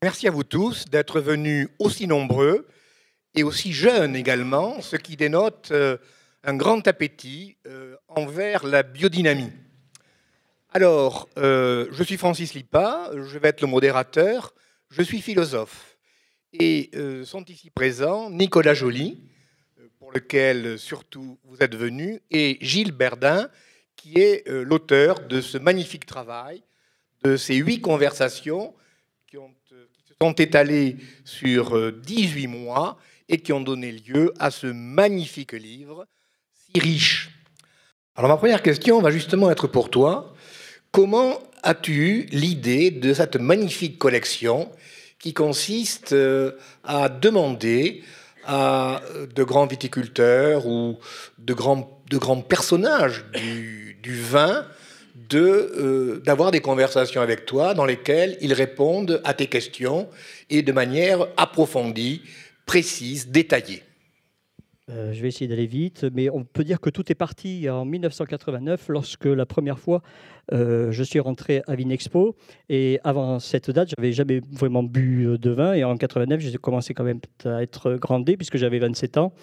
[0.00, 2.68] Merci à vous tous d'être venus aussi nombreux
[3.34, 5.96] et aussi jeunes également, ce qui dénote euh,
[6.44, 9.50] un grand appétit euh, envers la biodynamie.
[10.70, 14.54] Alors, euh, je suis Francis Lipa, je vais être le modérateur,
[14.88, 15.98] je suis philosophe.
[16.52, 16.92] Et
[17.24, 19.20] sont ici présents Nicolas Joly,
[19.98, 23.50] pour lequel surtout vous êtes venu, et Gilles Berdin,
[23.96, 26.62] qui est l'auteur de ce magnifique travail,
[27.24, 28.74] de ces huit conversations
[29.26, 29.52] qui, ont,
[30.20, 36.06] sont étalées sur 18 mois et qui ont donné lieu à ce magnifique livre,
[36.52, 37.30] si riche.
[38.16, 40.34] Alors ma première question va justement être pour toi.
[40.90, 44.72] Comment as-tu eu l'idée de cette magnifique collection
[45.20, 48.02] qui consiste euh, à demander
[48.44, 49.02] à
[49.36, 50.98] de grands viticulteurs ou
[51.38, 52.00] de grands,
[52.48, 53.24] personnages
[54.02, 54.66] du vin
[55.36, 60.08] euh, d'avoir des conversations avec toi dans lesquelles ils répondent à tes questions
[60.50, 62.22] et de manière approfondie
[62.66, 63.82] précise, détaillée.
[64.90, 67.84] Euh, je vais essayer d'aller vite, mais on peut dire que tout est parti en
[67.84, 70.02] 1989 lorsque la première fois
[70.54, 72.34] euh, je suis rentré à Vinexpo
[72.70, 76.56] et avant cette date, j'avais jamais vraiment bu euh, de vin et en 89, j'ai
[76.56, 79.34] commencé quand même à être grandé puisque j'avais 27 ans.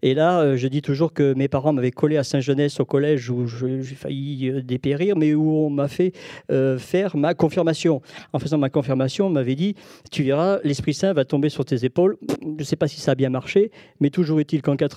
[0.00, 3.46] Et là, je dis toujours que mes parents m'avaient collé à Saint-Genès au collège où
[3.46, 6.12] j'ai failli dépérir, mais où on m'a fait
[6.78, 8.00] faire ma confirmation.
[8.32, 9.74] En faisant ma confirmation, on m'avait dit
[10.10, 12.16] Tu verras, l'Esprit Saint va tomber sur tes épaules.
[12.42, 14.93] Je ne sais pas si ça a bien marché, mais toujours est-il qu'en 89,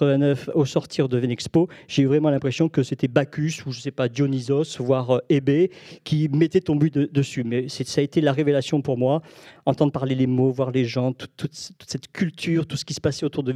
[0.54, 4.10] au sortir de Vinexpo, j'ai eu vraiment l'impression que c'était Bacchus ou je sais pas
[4.10, 5.72] Dionysos, voire Hébé
[6.04, 7.44] qui mettait ton but dessus.
[7.44, 9.22] Mais ça a été la révélation pour moi,
[9.68, 13.26] entendre parler les mots, voir les gens, toute, cette culture, tout ce qui se passait
[13.26, 13.52] autour de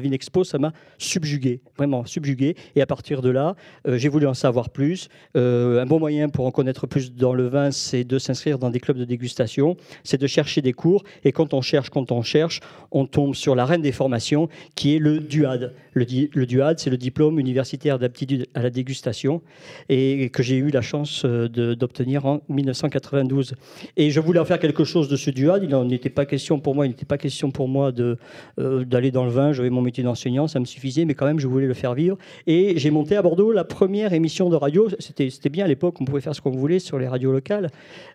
[0.00, 2.54] Vinexpo, ça m'a subjugué, vraiment subjugué.
[2.74, 3.56] Et à partir de là,
[3.88, 5.08] euh, j'ai voulu en savoir plus.
[5.36, 8.68] Euh, un bon moyen pour en connaître plus dans le vin, c'est de s'inscrire dans
[8.68, 11.02] des clubs de dégustation, c'est de chercher des cours.
[11.24, 14.96] Et quand on cherche, quand on cherche, on tombe sur la reine des formations, qui
[14.96, 15.74] est le DUAD.
[15.94, 19.40] Le, le DUAD, c'est le diplôme universitaire d'aptitude à la dégustation,
[19.88, 23.54] et que j'ai eu la chance euh, d'obtenir en 1992.
[23.96, 25.64] Et je voulais en faire quelque chose de ce DUAD.
[25.64, 29.30] Il n'était pas question pour moi, il n'était pas question pour moi d'aller dans le
[29.30, 31.94] vin j'avais mon métier d'enseignant, ça me suffisait, mais quand même, je voulais le faire
[31.94, 32.16] vivre.
[32.46, 36.04] Et j'ai monté à Bordeaux la première émission de radio, c'était bien à l'époque, on
[36.04, 37.70] pouvait faire ce qu'on voulait sur les radios locales,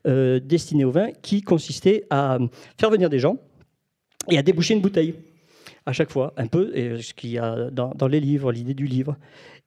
[0.08, 2.38] euh, destinées au vin, qui consistait à
[2.80, 3.38] faire venir des gens
[4.30, 5.16] et à déboucher une bouteille
[5.86, 6.72] à chaque fois, un peu,
[7.02, 9.18] ce qu'il y a dans, les livres, l'idée du livre.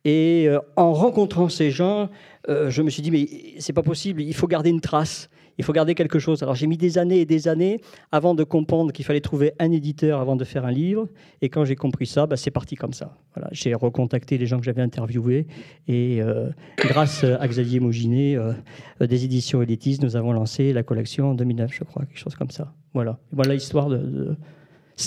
[0.05, 2.09] Et euh, en rencontrant ces gens,
[2.49, 3.27] euh, je me suis dit, mais
[3.59, 6.43] c'est pas possible, il faut garder une trace il faut garder quelque chose.
[6.43, 7.81] Alors j'ai mis des années et des années
[8.13, 11.09] avant de comprendre qu'il fallait trouver un éditeur avant de faire un livre.
[11.43, 13.17] Et quand j'ai compris ça, bah, c'est parti comme ça.
[13.35, 15.47] Voilà, j'ai recontacté les gens que j'avais interviewés.
[15.89, 18.53] Et euh, grâce à Xavier Mauginet, euh,
[19.01, 22.51] des éditions Elitis, nous avons lancé la collection en 2009, je crois, quelque chose comme
[22.51, 22.73] ça.
[22.93, 24.37] Voilà, voilà l'histoire de,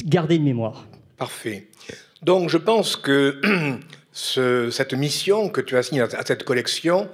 [0.05, 0.87] garder une mémoire.
[1.17, 1.67] Parfait.
[2.21, 3.39] Donc je pense que
[4.11, 7.07] cette mission que tu as signée à cette collection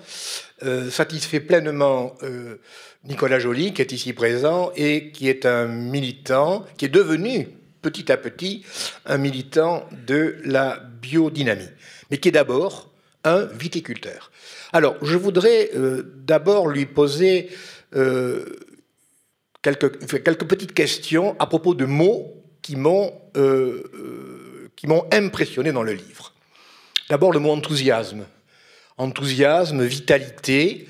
[0.63, 2.13] euh, satisfait pleinement
[3.05, 7.49] Nicolas Joly, qui est ici présent et qui est un militant, qui est devenu
[7.81, 8.63] petit à petit
[9.05, 11.69] un militant de la biodynamie,
[12.09, 12.89] mais qui est d'abord
[13.25, 14.31] un viticulteur.
[14.71, 17.49] Alors, je voudrais euh, d'abord lui poser
[17.95, 18.45] euh,
[19.61, 24.69] quelques, quelques, petites questions à propos de mots qui m'ont euh,
[25.11, 26.33] impressionné dans le livre.
[27.09, 28.25] D'abord, le mot enthousiasme.
[28.97, 30.87] Enthousiasme, vitalité,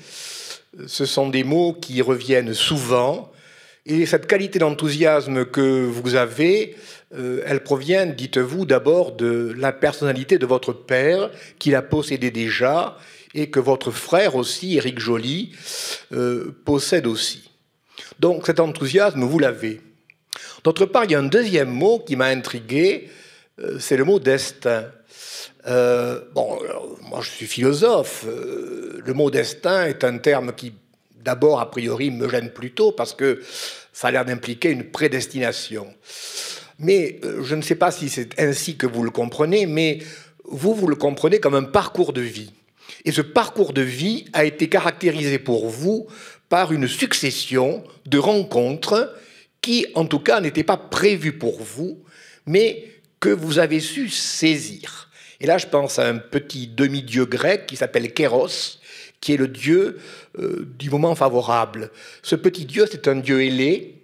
[0.86, 3.30] ce sont des mots qui reviennent souvent.
[3.86, 6.76] Et cette qualité d'enthousiasme que vous avez,
[7.14, 12.96] euh, elle provient, dites-vous, d'abord de la personnalité de votre père, qui la possédait déjà,
[13.34, 15.52] et que votre frère aussi, Éric Joly,
[16.12, 17.50] euh, possède aussi.
[18.20, 19.80] Donc cet enthousiasme, vous l'avez.
[20.62, 23.10] D'autre part, il y a un deuxième mot qui m'a intrigué,
[23.60, 24.86] euh, c'est le mot destin.
[25.66, 26.58] Euh, bon,
[27.08, 28.24] moi je suis philosophe.
[28.26, 30.74] Euh, le mot destin est un terme qui,
[31.22, 33.40] d'abord, a priori, me gêne plutôt parce que
[33.92, 35.86] ça a l'air d'impliquer une prédestination.
[36.78, 39.98] Mais euh, je ne sais pas si c'est ainsi que vous le comprenez, mais
[40.44, 42.52] vous, vous le comprenez comme un parcours de vie.
[43.04, 46.06] Et ce parcours de vie a été caractérisé pour vous
[46.48, 49.14] par une succession de rencontres
[49.60, 52.02] qui, en tout cas, n'étaient pas prévues pour vous,
[52.46, 52.84] mais
[53.20, 55.08] que vous avez su saisir.
[55.44, 58.78] Et là, je pense à un petit demi-dieu grec qui s'appelle Kéros,
[59.20, 59.98] qui est le dieu
[60.38, 61.90] euh, du moment favorable.
[62.22, 64.00] Ce petit dieu, c'est un dieu ailé,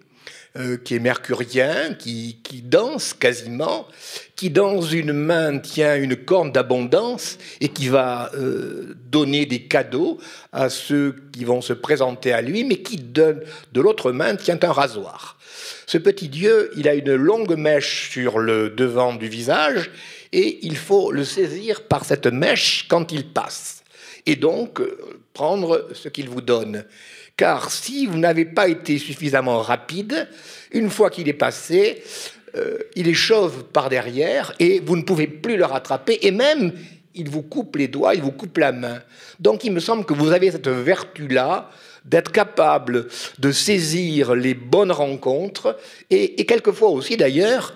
[0.58, 3.88] euh, qui est mercurien, qui, danse quasiment,
[4.36, 10.18] qui dans une main tient une corne d'abondance et qui va euh, donner des cadeaux
[10.52, 13.40] à ceux qui vont se présenter à lui, mais qui de
[13.76, 15.38] l'autre main tient un rasoir.
[15.86, 19.90] Ce petit dieu, il a une longue mèche sur le devant du visage
[20.32, 23.82] et il faut le saisir par cette mèche quand il passe
[24.26, 26.84] et donc euh, prendre ce qu'il vous donne.
[27.36, 30.28] Car si vous n'avez pas été suffisamment rapide,
[30.72, 32.02] une fois qu'il est passé,
[32.56, 36.72] euh, il est chauve par derrière et vous ne pouvez plus le rattraper et même
[37.14, 39.00] il vous coupe les doigts, il vous coupe la main.
[39.38, 41.70] Donc il me semble que vous avez cette vertu-là
[42.04, 45.78] d'être capable de saisir les bonnes rencontres
[46.08, 47.74] et, quelquefois aussi d'ailleurs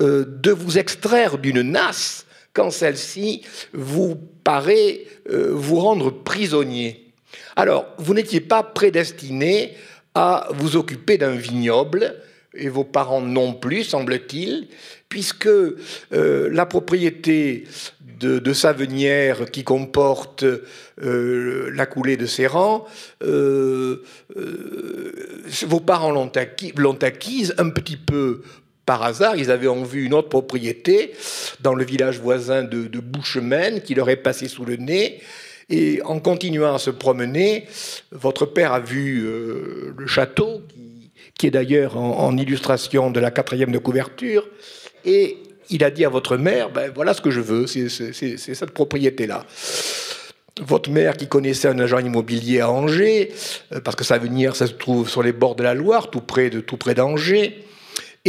[0.00, 3.42] euh, de vous extraire d'une nasse quand celle-ci
[3.72, 5.00] vous paraît
[5.30, 7.12] euh, vous rendre prisonnier.
[7.56, 9.74] Alors, vous n'étiez pas prédestiné
[10.14, 12.16] à vous occuper d'un vignoble,
[12.54, 14.68] et vos parents non plus, semble-t-il,
[15.08, 17.64] puisque euh, la propriété
[18.18, 22.86] de, de, Savenière qui comporte euh, la coulée de ses rangs,
[23.20, 24.00] vos
[25.80, 28.42] parents l'ont acquise un petit peu
[28.88, 31.12] par hasard, ils avaient en vue une autre propriété
[31.60, 35.20] dans le village voisin de, de Bouchemaine qui leur est passé sous le nez.
[35.68, 37.66] Et en continuant à se promener,
[38.12, 40.62] votre père a vu euh, le château,
[41.36, 44.48] qui, est d'ailleurs en, illustration de la quatrième de couverture,
[45.04, 45.36] et
[45.68, 49.44] il a dit à votre mère, ben, voilà ce que je veux, c'est cette propriété-là.
[50.62, 53.34] Votre mère, qui connaissait un agent immobilier à Angers,
[53.74, 56.22] euh, parce que ça venir, ça se trouve sur les bords de la Loire, tout
[56.22, 57.67] près tout près d'Angers,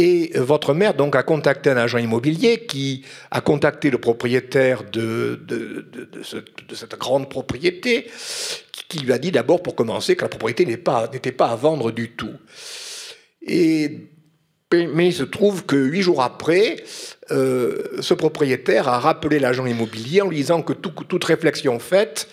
[0.00, 5.38] et votre mère donc a contacté un agent immobilier qui a contacté le propriétaire de,
[6.72, 8.06] cette grande propriété,
[8.88, 12.12] qui lui a dit d'abord pour commencer que la propriété n'était pas, à vendre du
[12.12, 12.32] tout.
[13.46, 16.76] Mais il se trouve que huit jours après,
[17.30, 22.26] euh, ce propriétaire a rappelé l'agent immobilier en lui disant que toute réflexion faite,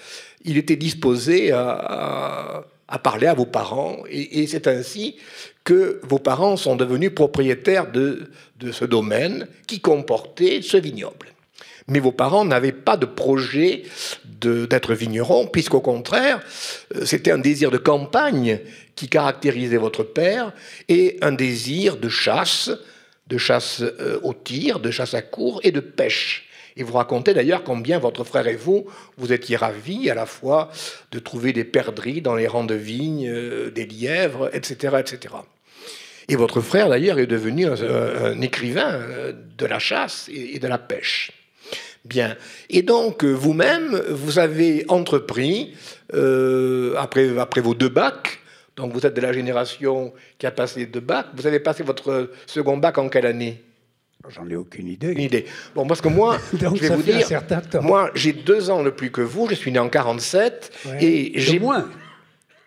[0.46, 2.64] il était disposé à
[2.98, 4.04] parler à vos parents.
[4.10, 5.18] Et, c'est ainsi
[5.64, 8.30] que vos parents sont devenus propriétaires de,
[8.60, 11.28] de ce domaine qui comportait ce vignoble.
[11.90, 13.84] Mais vos parents n'avaient pas de projet
[14.40, 16.42] d'être vignerons, puisqu'au contraire,
[16.96, 18.60] euh, c'était un désir de campagne
[18.96, 20.54] qui caractérisait votre père
[20.90, 22.72] et un désir de chasse,
[23.28, 26.47] de chasse euh, au tir, de chasse à court et de pêche.
[26.78, 28.86] Et vous racontez d'ailleurs combien votre frère et vous,
[29.18, 30.70] vous étiez ravis à la fois
[31.12, 35.34] de trouver des perdrix dans les rangs de vignes, euh, des lièvres, etc., etc.
[36.30, 40.78] Et votre frère, d'ailleurs, est devenu un, écrivain euh, de la chasse et de la
[40.78, 41.32] pêche.
[42.06, 42.38] Bien.
[42.70, 45.74] Et donc, euh, vous-même, vous avez entrepris,
[46.96, 48.40] après, après vos deux bacs,
[48.76, 52.30] donc vous êtes de la génération qui a passé deux bacs, vous avez passé votre
[52.46, 53.64] second bac en quelle année?
[54.30, 55.12] J'en ai aucune idée.
[55.12, 55.46] Une idée.
[55.76, 57.28] Bon, parce que moi, je vais vous dire,
[57.82, 61.60] moi, j'ai deux ans de plus que vous, je suis né en 47, et j'ai...
[61.60, 61.88] moins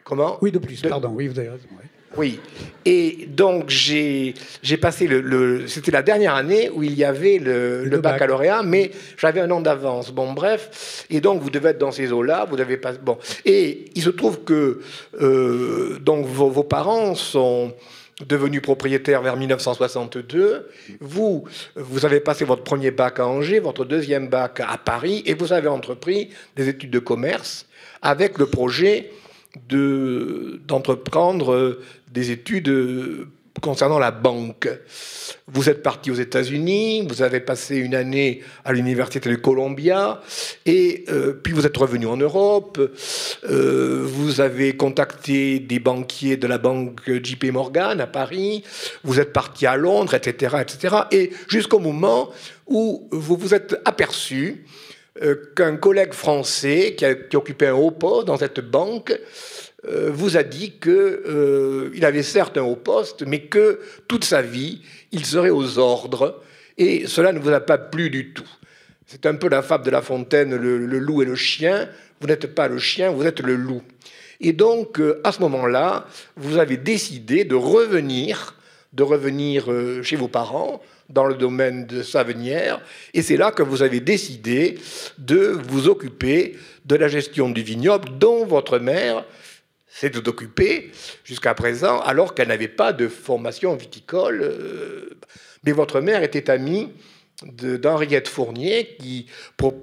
[0.04, 0.38] Comment?
[0.42, 1.68] Oui, de plus, pardon, oui, vous avez raison.
[2.16, 2.40] Oui.
[2.84, 4.34] Et donc, j'ai
[4.80, 5.68] passé le.
[5.68, 10.10] C'était la dernière année où il y avait le, baccalauréat, mais j'avais un an d'avance.
[10.10, 11.06] Bon, bref.
[11.10, 12.46] Et donc, vous devez être dans ces eaux-là.
[12.50, 12.92] Vous devez pas.
[12.94, 13.18] Bon.
[13.44, 14.80] Et il se trouve que
[15.20, 17.72] euh, donc vos, parents sont
[18.26, 20.69] devenus propriétaires vers 1962.
[21.00, 21.44] Vous,
[21.76, 25.52] vous avez passé votre premier bac à Angers, votre deuxième bac à Paris, et vous
[25.52, 27.67] avez entrepris des études de commerce
[28.02, 29.11] avec le projet
[29.69, 31.78] d'entreprendre
[32.12, 33.26] des études
[33.60, 34.68] concernant la banque.
[35.46, 40.20] Vous êtes parti aux États-Unis, vous avez passé une année à l'université de Columbia,
[40.67, 42.81] et euh, puis vous êtes revenu en Europe.
[43.48, 48.64] Euh, vous avez contacté des banquiers de la banque JP Morgan à Paris.
[49.05, 50.96] Vous êtes parti à Londres, etc., etc.
[51.10, 52.31] Et jusqu'au moment
[52.67, 54.64] où vous vous êtes aperçu
[55.55, 59.17] qu'un collègue français qui, a, qui occupait un haut poste dans cette banque euh,
[59.89, 64.82] vous a dit qu'il euh, avait certes un haut poste, mais que toute sa vie,
[65.13, 66.43] il serait aux ordres,
[66.77, 68.49] et cela ne vous a pas plu du tout.
[69.06, 71.89] C'est un peu la fable de La Fontaine, le, loup et le chien.
[72.20, 73.82] Vous n'êtes pas le chien, vous êtes le loup.
[74.41, 76.06] Et donc, euh, à ce moment-là,
[76.37, 78.56] vous avez décidé de revenir,
[78.93, 79.69] de revenir
[80.03, 82.81] chez vos parents, dans le domaine de Savenière,
[83.15, 84.79] et c'est là que vous avez décidé
[85.19, 89.25] de vous occuper de la gestion du vignoble dont votre mère
[89.93, 90.93] c'est d'occuper
[91.25, 94.41] jusqu'à présent, alors qu'elle n'avait pas de formation viticole.
[94.43, 95.11] Euh,
[95.65, 96.89] mais votre mère était amie
[97.43, 99.27] d'Henriette Fournier, qui,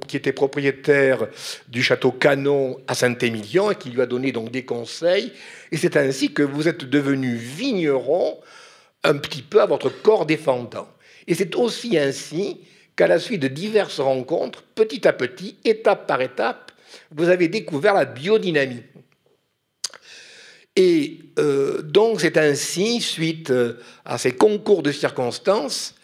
[0.07, 1.27] qui, était propriétaire
[1.67, 5.33] du château Canon à Saint-Émilion et qui lui a donné donc des conseils.
[5.71, 8.39] Et c'est ainsi que vous êtes devenu vigneron
[9.03, 10.87] un petit peu à votre corps défendant.
[11.27, 12.61] Et c'est aussi ainsi
[12.95, 16.71] qu'à la suite de diverses rencontres, petit à petit, étape par étape,
[17.11, 18.83] vous avez découvert la biodynamie.
[20.77, 23.73] Et euh, donc c'est ainsi, suite euh,
[24.05, 25.95] à ces concours de circonstances,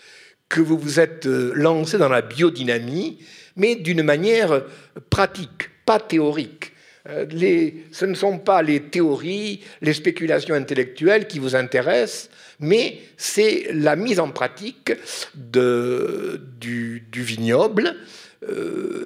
[0.49, 3.19] que vous vous êtes euh, lancé dans la biodynamie,
[3.55, 4.63] mais d'une manière
[5.11, 6.71] pratique, pas théorique.
[7.05, 13.95] ce ne sont pas les théories, les spéculations intellectuelles qui vous intéressent, mais c'est la
[13.95, 14.93] mise en pratique
[15.35, 17.95] du, vignoble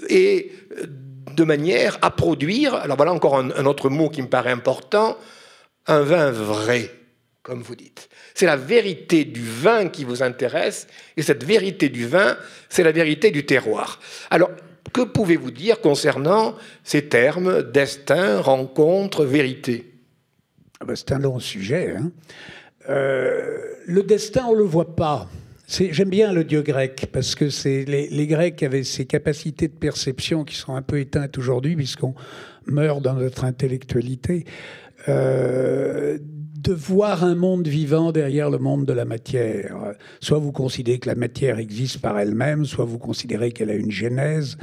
[0.09, 0.51] et
[1.35, 5.17] de manière à produire, alors voilà encore un autre mot qui me paraît important,
[5.87, 6.91] un vin vrai,
[7.43, 8.09] comme vous dites.
[8.35, 12.37] C'est la vérité du vin qui vous intéresse, et cette vérité du vin,
[12.69, 13.99] c'est la vérité du terroir.
[14.29, 14.51] Alors,
[14.93, 19.93] que pouvez-vous dire concernant ces termes destin, rencontre, vérité
[20.79, 21.95] ah ben, C'est un long sujet.
[21.97, 22.11] Hein.
[22.89, 25.27] Euh, le destin, on ne le voit pas.
[25.67, 27.49] J'aime bien le dieu grec parce que
[27.85, 32.15] les, les Grecs avaient ces capacités de perception qui sont un peu éteintes aujourd'hui puisqu'on
[32.65, 34.45] meurt dans notre intellectualité.
[35.07, 36.17] Euh,
[36.57, 39.93] de voir un monde vivant derrière le monde de la matière.
[40.19, 43.91] Soit vous considérez que la matière existe par elle-même, soit vous considérez qu'elle a une
[43.91, 44.57] genèse.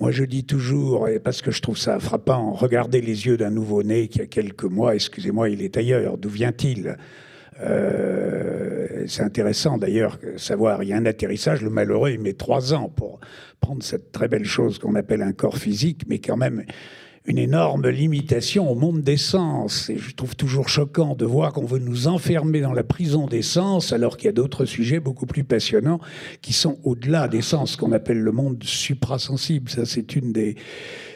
[0.00, 4.08] Moi, je dis toujours, parce que je trouve ça frappant, regardez les yeux d'un nouveau-né
[4.08, 6.96] qui a quelques mois, excusez-moi, il est ailleurs, d'où vient-il?
[7.60, 12.72] Euh, C'est intéressant d'ailleurs savoir, il y a un atterrissage, le malheureux, il met trois
[12.72, 13.20] ans pour
[13.60, 16.64] prendre cette très belle chose qu'on appelle un corps physique, mais quand même,
[17.24, 19.88] une énorme limitation au monde des sens.
[19.90, 23.42] Et je trouve toujours choquant de voir qu'on veut nous enfermer dans la prison des
[23.42, 26.00] sens alors qu'il y a d'autres sujets beaucoup plus passionnants
[26.40, 29.70] qui sont au-delà des sens, qu'on appelle le monde suprasensible.
[29.70, 30.56] Ça, c'est une des,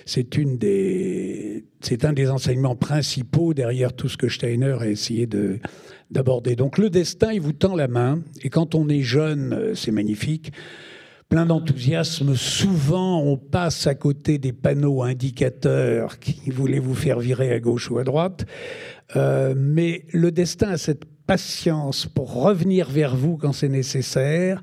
[0.04, 5.26] c'est une des, c'est un des enseignements principaux derrière tout ce que Steiner a essayé
[5.26, 5.58] de,
[6.12, 6.54] d'aborder.
[6.54, 9.90] Donc le destin, il vous tend la main, et quand on est jeune, euh, c'est
[9.90, 10.52] magnifique
[11.28, 12.34] plein d'enthousiasme.
[12.34, 17.90] Souvent, on passe à côté des panneaux indicateurs qui voulaient vous faire virer à gauche
[17.90, 18.46] ou à droite.
[19.16, 24.62] Euh, mais le destin a cette patience pour revenir vers vous quand c'est nécessaire.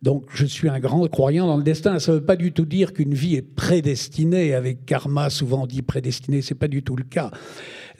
[0.00, 1.98] Donc, je suis un grand croyant dans le destin.
[1.98, 4.54] Ça ne veut pas du tout dire qu'une vie est prédestinée.
[4.54, 6.40] Avec karma, souvent dit prédestinée.
[6.40, 7.30] C'est pas du tout le cas.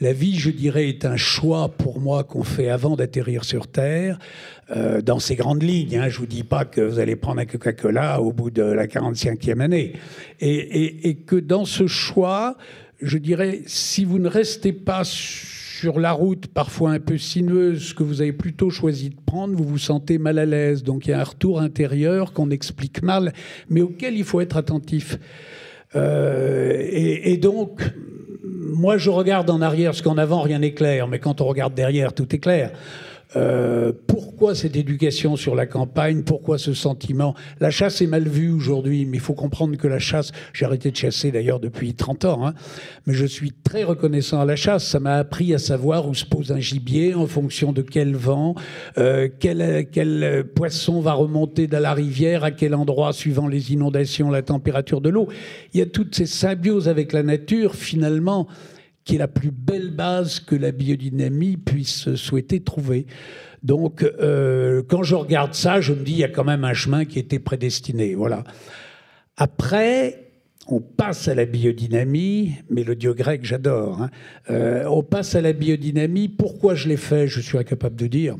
[0.00, 4.18] La vie, je dirais, est un choix pour moi qu'on fait avant d'atterrir sur Terre,
[4.70, 5.96] euh, dans ces grandes lignes.
[5.96, 6.08] Hein.
[6.08, 9.60] Je vous dis pas que vous allez prendre un Coca-Cola au bout de la 45e
[9.60, 9.94] année.
[10.40, 12.56] Et, et que dans ce choix,
[13.02, 18.02] je dirais, si vous ne restez pas sur la route parfois un peu sinueuse que
[18.02, 20.82] vous avez plutôt choisi de prendre, vous vous sentez mal à l'aise.
[20.82, 23.32] Donc il y a un retour intérieur qu'on explique mal,
[23.68, 25.18] mais auquel il faut être attentif.
[25.94, 27.82] Euh, et, et, donc,
[28.68, 31.74] moi, je regarde en arrière, parce qu'en avant, rien n'est clair, mais quand on regarde
[31.74, 32.72] derrière, tout est clair.
[33.36, 36.22] Euh, pourquoi cette éducation sur la campagne?
[36.22, 37.34] Pourquoi ce sentiment?
[37.60, 40.90] La chasse est mal vue aujourd'hui, mais il faut comprendre que la chasse, j'ai arrêté
[40.90, 42.54] de chasser d'ailleurs depuis 30 ans, hein,
[43.06, 44.86] mais je suis très reconnaissant à la chasse.
[44.86, 48.54] Ça m'a appris à savoir où se pose un gibier, en fonction de quel vent,
[48.96, 54.30] euh, quel, quel poisson va remonter dans la rivière, à quel endroit, suivant les inondations,
[54.30, 55.28] la température de l'eau.
[55.74, 58.48] Il y a toutes ces symbioses avec la nature, finalement
[59.08, 63.06] qui est la plus belle base que la biodynamie puisse souhaiter trouver.
[63.62, 66.74] Donc, euh, quand je regarde ça, je me dis, il y a quand même un
[66.74, 68.14] chemin qui était prédestiné.
[68.14, 68.44] Voilà.
[69.38, 70.32] Après,
[70.66, 74.02] on passe à la biodynamie, mais le dieu grec, j'adore.
[74.02, 74.10] Hein.
[74.50, 76.28] Euh, on passe à la biodynamie.
[76.28, 78.36] Pourquoi je l'ai fait, je suis incapable de dire.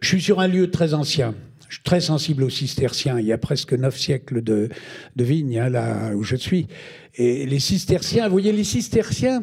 [0.00, 1.34] Je suis sur un lieu très ancien.
[1.74, 3.18] Je suis très sensible aux cisterciens.
[3.18, 4.68] Il y a presque neuf siècles de,
[5.16, 6.68] de vignes, hein, là où je suis.
[7.16, 9.42] Et les cisterciens, vous voyez, les cisterciens,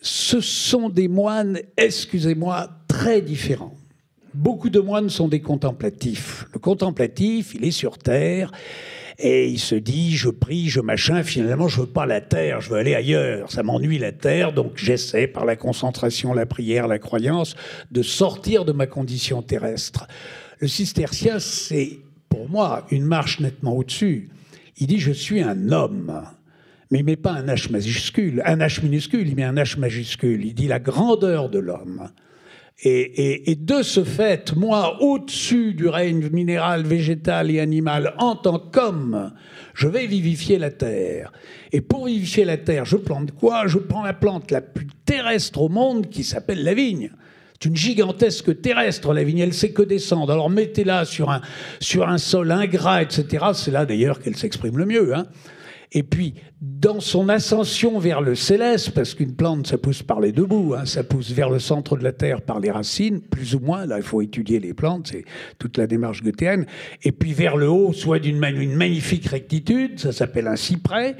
[0.00, 3.74] ce sont des moines, excusez-moi, très différents.
[4.32, 6.46] Beaucoup de moines sont des contemplatifs.
[6.52, 8.52] Le contemplatif, il est sur terre
[9.18, 12.70] et il se dit je prie, je machin, finalement je veux pas la terre, je
[12.70, 17.00] veux aller ailleurs, ça m'ennuie la terre, donc j'essaie par la concentration, la prière, la
[17.00, 17.56] croyance
[17.90, 20.06] de sortir de ma condition terrestre.
[20.60, 21.98] Le cistercien, c'est
[22.28, 24.28] pour moi une marche nettement au-dessus.
[24.78, 26.22] Il dit je suis un homme
[26.90, 30.44] mais il met pas un H majuscule, un H minuscule, il met un H majuscule.
[30.44, 32.10] Il dit la grandeur de l'homme.
[32.82, 39.34] Et, de ce fait, moi, au-dessus du règne minéral, végétal et animal, en tant qu'homme,
[39.74, 41.30] je vais vivifier la terre.
[41.72, 43.66] Et pour vivifier la terre, je plante quoi?
[43.66, 47.10] Je prends la plante la plus terrestre au monde qui s'appelle la vigne.
[47.62, 50.32] C'est une gigantesque terrestre, la vigne, elle sait que descendre.
[50.32, 53.48] Alors mettez-la sur un, sol ingrat, etc.
[53.52, 55.14] C'est là d'ailleurs qu'elle s'exprime le mieux.
[55.14, 55.26] Hein
[55.92, 60.32] Et puis, dans son ascension vers le céleste, parce qu'une plante, ça pousse par les
[60.32, 63.54] deux bouts, hein, ça pousse vers le centre de la Terre par les racines, plus
[63.54, 65.26] ou moins, là, il faut étudier les plantes, c'est
[65.58, 66.64] toute la démarche goethéenne,
[67.02, 71.14] et puis vers le haut, soit d'une une magnifique rectitude, ça s'appelle un cyprès,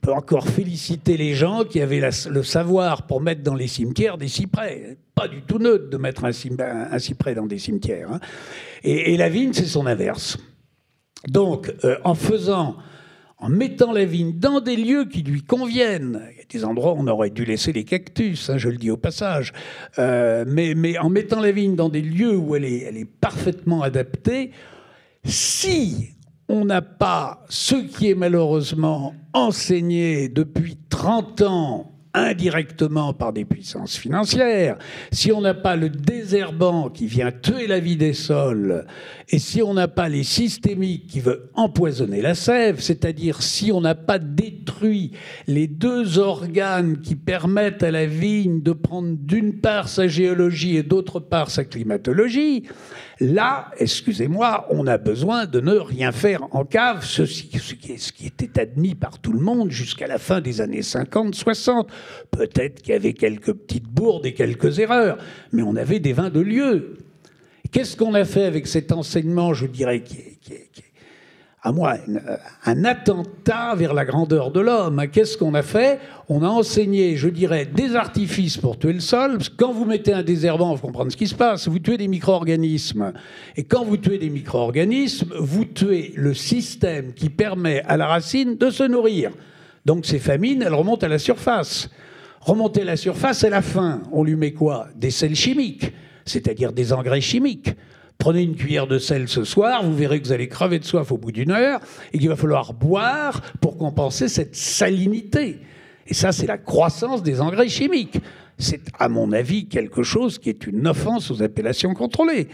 [0.00, 4.28] peut encore féliciter les gens qui avaient le savoir pour mettre dans les cimetières des
[4.28, 4.96] cyprès.
[5.14, 8.12] Pas du tout neutre de mettre un, cyprès dans des cimetières.
[8.12, 8.20] Hein.
[8.82, 10.38] Et, la vigne, c'est son inverse.
[11.28, 12.76] Donc, euh, en faisant
[13.42, 16.20] en mettant la vigne dans des lieux qui lui conviennent.
[16.32, 18.76] Il y a des endroits où on aurait dû laisser les cactus, hein, je le
[18.76, 19.54] dis au passage.
[19.98, 24.50] Euh, mais, en mettant la vigne dans des lieux où elle est parfaitement adaptée,
[25.24, 26.10] si
[26.50, 33.96] on n'a pas ce qui est malheureusement enseigné depuis 30 ans indirectement par des puissances
[33.96, 34.76] financières,
[35.12, 38.84] si on n'a pas le désherbant qui vient tuer la vie des sols,
[39.28, 43.80] et si on n'a pas les systémiques qui veulent empoisonner la sève, c'est-à-dire si on
[43.80, 45.12] n'a pas détruit
[45.46, 50.82] les deux organes qui permettent à la vigne de prendre d'une part sa géologie et
[50.82, 52.64] d'autre part sa climatologie,
[53.20, 58.94] Là, excusez-moi, on a besoin de ne rien faire en cave, ce, qui, était admis
[58.94, 61.88] par tout le monde jusqu'à la fin des années 50-60.
[62.30, 65.18] Peut-être qu'il y avait quelques petites bourdes et quelques erreurs,
[65.52, 66.96] mais on avait des vins de lieu.
[67.70, 70.89] Qu'est-ce qu'on a fait avec cet enseignement, je dirais, qui est
[71.62, 75.04] à moi, euh, un attentat vers la grandeur de l'homme.
[75.12, 76.00] Qu'est-ce qu'on a fait?
[76.28, 79.38] On a enseigné, je dirais, des artifices pour tuer le sol.
[79.58, 81.68] quand vous mettez un désherbant, vous comprenez ce qui se passe.
[81.68, 83.12] Vous tuez des micro-organismes.
[83.56, 88.56] Et quand vous tuez des micro-organismes, vous tuez le système qui permet à la racine
[88.56, 89.30] de se nourrir.
[89.84, 91.90] Donc ces famines, elles remontent à la surface.
[92.40, 94.02] Remonter à la surface, c'est la fin.
[94.12, 94.88] On lui met quoi?
[94.96, 95.92] Des sels chimiques,
[96.24, 97.74] c'est-à-dire des engrais chimiques.
[98.20, 101.10] Prenez une cuillère de sel ce soir, vous verrez que vous allez crever de soif
[101.10, 101.80] au bout d'une heure
[102.12, 105.56] et qu'il va falloir boire pour compenser cette salinité.
[106.06, 108.18] Et ça, c'est la croissance des engrais chimiques.
[108.58, 112.48] C'est, à mon avis, quelque chose qui est une offense aux appellations contrôlées.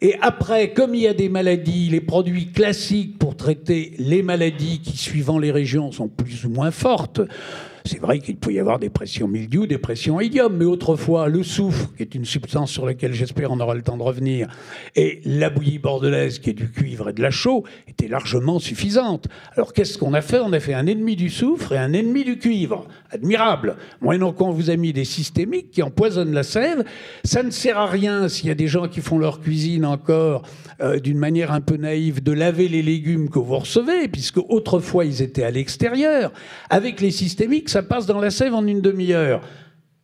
[0.00, 4.80] Et après, comme il y a des maladies, les produits classiques pour traiter les maladies
[4.80, 7.20] qui, suivant les régions, sont plus ou moins fortes,
[7.86, 11.42] c'est vrai qu'il peut y avoir des pressions mildiou, des pressions idiom, mais autrefois, le
[11.42, 14.48] soufre, qui est une substance sur laquelle j'espère on aura le temps de revenir,
[14.96, 19.28] et la bouillie bordelaise, qui est du cuivre et de la chaux, étaient largement suffisantes.
[19.54, 20.38] Alors qu'est-ce qu'on a fait?
[20.38, 22.88] On a fait un ennemi du soufre et un ennemi du cuivre.
[23.10, 23.76] Admirable.
[24.00, 26.84] Moyennant qu'on vous a mis des systémiques qui empoisonnent la sève,
[27.22, 30.42] ça ne sert à rien s'il y a des gens qui font leur cuisine encore
[30.80, 35.04] euh, d'une manière un peu naïve de laver les légumes que vous recevez, puisque autrefois
[35.04, 36.32] ils étaient à l'extérieur.
[36.70, 39.40] Avec les systémiques, ça passe dans la sève en une demi-heure.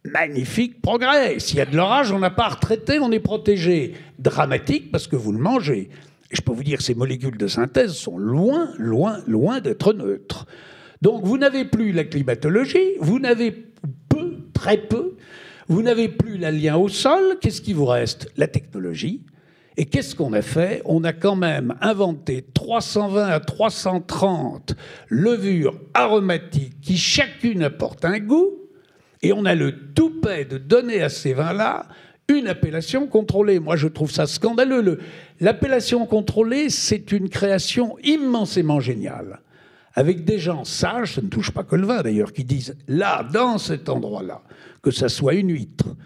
[0.05, 1.39] Magnifique progrès.
[1.39, 3.95] S'il y a de l'orage, on n'a pas à retraiter, on est protégé.
[4.19, 5.89] Dramatique parce que vous le mangez.
[6.33, 9.93] Et je peux vous dire que ces molécules de synthèse sont loin, loin, loin d'être
[9.93, 10.47] neutres.
[11.01, 15.17] Donc vous n'avez plus la climatologie, vous n'avez peu, très peu,
[15.69, 17.39] vous n'avez plus le lien au sol.
[17.41, 18.33] Qu'est-ce qui vous reste?
[18.37, 19.23] La technologie.
[19.81, 20.83] Et qu'est-ce qu'on a fait?
[20.85, 24.75] On a quand même inventé 320 à 330
[25.09, 28.59] levures aromatiques qui chacune apportent un goût,
[29.23, 31.87] et on a le toupet de donner à ces vins-là
[32.29, 33.59] une appellation contrôlée.
[33.59, 34.99] Moi, je trouve ça scandaleux.
[35.41, 39.41] L'appellation contrôlée, c'est une création immensément géniale.
[39.95, 43.27] Avec des gens sages, ça ne touche pas que le vin d'ailleurs, qui disent là,
[43.33, 44.43] dans cet endroit-là,
[44.83, 45.97] que ça soit une huître,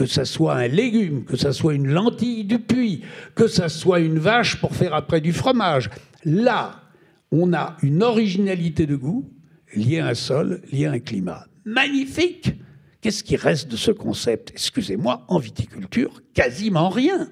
[0.00, 3.02] que ça soit un légume, que ça soit une lentille du puits,
[3.34, 5.90] que ça soit une vache pour faire après du fromage.
[6.24, 6.84] Là,
[7.30, 9.30] on a une originalité de goût
[9.74, 11.44] liée à un sol, liée à un climat.
[11.66, 12.54] Magnifique
[13.02, 14.52] Qu'est-ce qui reste de ce concept?
[14.52, 17.28] Excusez-moi, en viticulture, quasiment rien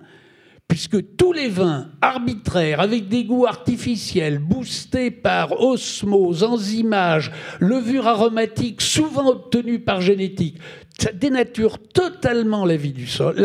[0.68, 8.82] puisque tous les vins arbitraires, avec des goûts artificiels, boostés par osmose, enzymage, levure aromatique,
[8.82, 10.58] souvent obtenue par génétique,
[10.98, 13.36] ça dénature totalement la vie du sol,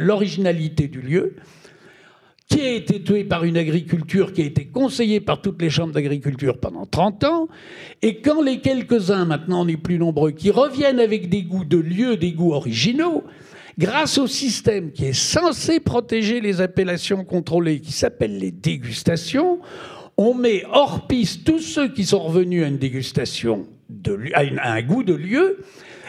[0.00, 1.36] l'originalité du lieu,
[2.48, 5.94] qui a été tué par une agriculture qui a été conseillée par toutes les chambres
[5.94, 7.48] d'agriculture pendant 30 ans,
[8.02, 11.78] et quand les quelques-uns, maintenant on est plus nombreux, qui reviennent avec des goûts de
[11.78, 13.22] lieu, des goûts originaux,
[13.78, 19.60] grâce au système qui est censé protéger les appellations contrôlées, qui s'appelle les dégustations,
[20.16, 23.66] on met hors piste tous ceux qui sont revenus à une dégustation,
[24.34, 25.64] à, un goût de lieu,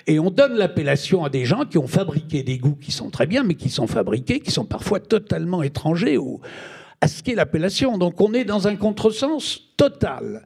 [0.05, 3.25] et on donne l'appellation à des gens qui ont fabriqué des goûts qui sont très
[3.25, 6.19] bien, mais qui sont fabriqués, qui sont parfois totalement étrangers
[6.99, 7.97] à ce qu'est l'appellation.
[7.97, 10.45] Donc on est dans un contresens total.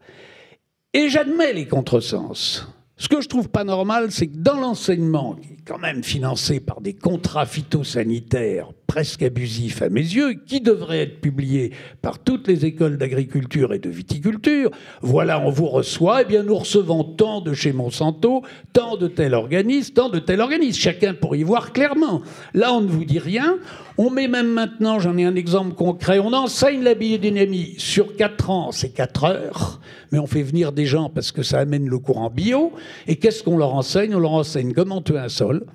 [0.93, 2.67] Et j'admets les contresens.
[2.99, 6.59] Ce que je trouve pas normal, c'est que dans l'enseignement, qui est quand même financé
[6.59, 12.47] par des contrats phytosanitaires presque abusif à mes yeux, qui devrait être publié par toutes
[12.47, 14.71] les écoles d'agriculture et de viticulture.
[15.01, 18.41] Voilà, on vous reçoit, eh bien nous recevons tant de chez Monsanto,
[18.73, 20.79] tant de tel organisme, tant de tel organisme.
[20.79, 22.23] Chacun pour y voir clairement.
[22.55, 23.57] Là, on ne vous dit rien.
[23.99, 28.49] On met même maintenant, j'en ai un exemple concret, on enseigne la biodynamie sur 4
[28.51, 29.81] ans, c'est 4 heures,
[30.11, 32.73] mais on fait venir des gens parce que ça amène le courant bio.
[33.07, 34.13] Et qu'est-ce qu'on leur enseigne?
[34.13, 35.65] On leur enseigne comment tuer un sol,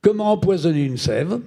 [0.00, 1.38] comment empoisonner une sève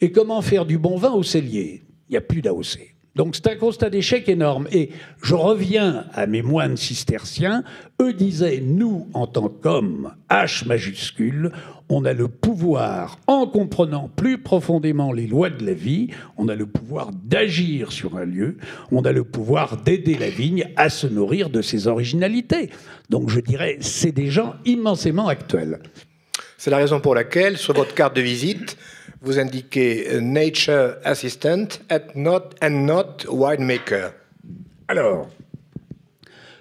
[0.00, 1.82] et comment faire du bon vin au cellier.
[2.08, 2.94] Il n'y a plus d'AOC.
[3.16, 4.68] Donc c'est un constat d'échec énorme.
[4.70, 7.64] Et je reviens à mes moines cisterciens.
[8.00, 11.50] Eux disaient, nous, en tant qu'hommes, H majuscule,
[11.90, 16.54] on a le pouvoir, en comprenant plus profondément les lois de la vie, on a
[16.54, 18.56] le pouvoir d'agir sur un lieu,
[18.92, 22.70] on a le pouvoir d'aider la vigne à se nourrir de ses originalités.
[23.10, 25.80] Donc je dirais, c'est des gens immensément actuels.
[26.56, 28.76] C'est la raison pour laquelle, sur votre carte de visite,
[29.22, 34.12] vous indiquez euh, Nature Assistant and not, and not winemaker.
[34.88, 35.28] Alors,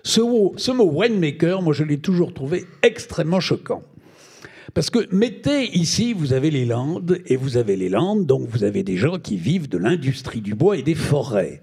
[0.04, 3.84] ce mot, ce mot winemaker, moi je l'ai toujours trouvé extrêmement choquant.
[4.74, 8.64] Parce que mettez ici, vous avez les Landes, et vous avez les Landes, donc vous
[8.64, 11.62] avez des gens qui vivent de l'industrie du bois et des forêts.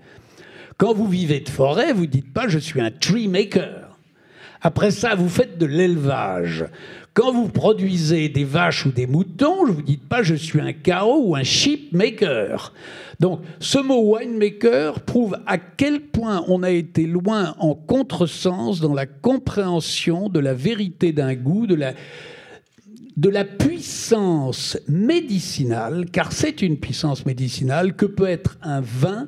[0.78, 3.96] Quand vous vivez de forêt, vous ne dites pas je suis un tree maker.
[4.60, 6.66] Après ça, vous faites de l'élevage.
[7.14, 10.60] Quand vous produisez des vaches ou des moutons, je ne vous dis pas je suis
[10.60, 12.74] un cow ou un sheep maker.
[13.20, 18.92] Donc ce mot winemaker prouve à quel point on a été loin en contresens dans
[18.92, 21.94] la compréhension de la vérité d'un goût, de la,
[23.16, 29.26] de la puissance médicinale, car c'est une puissance médicinale que peut être un vin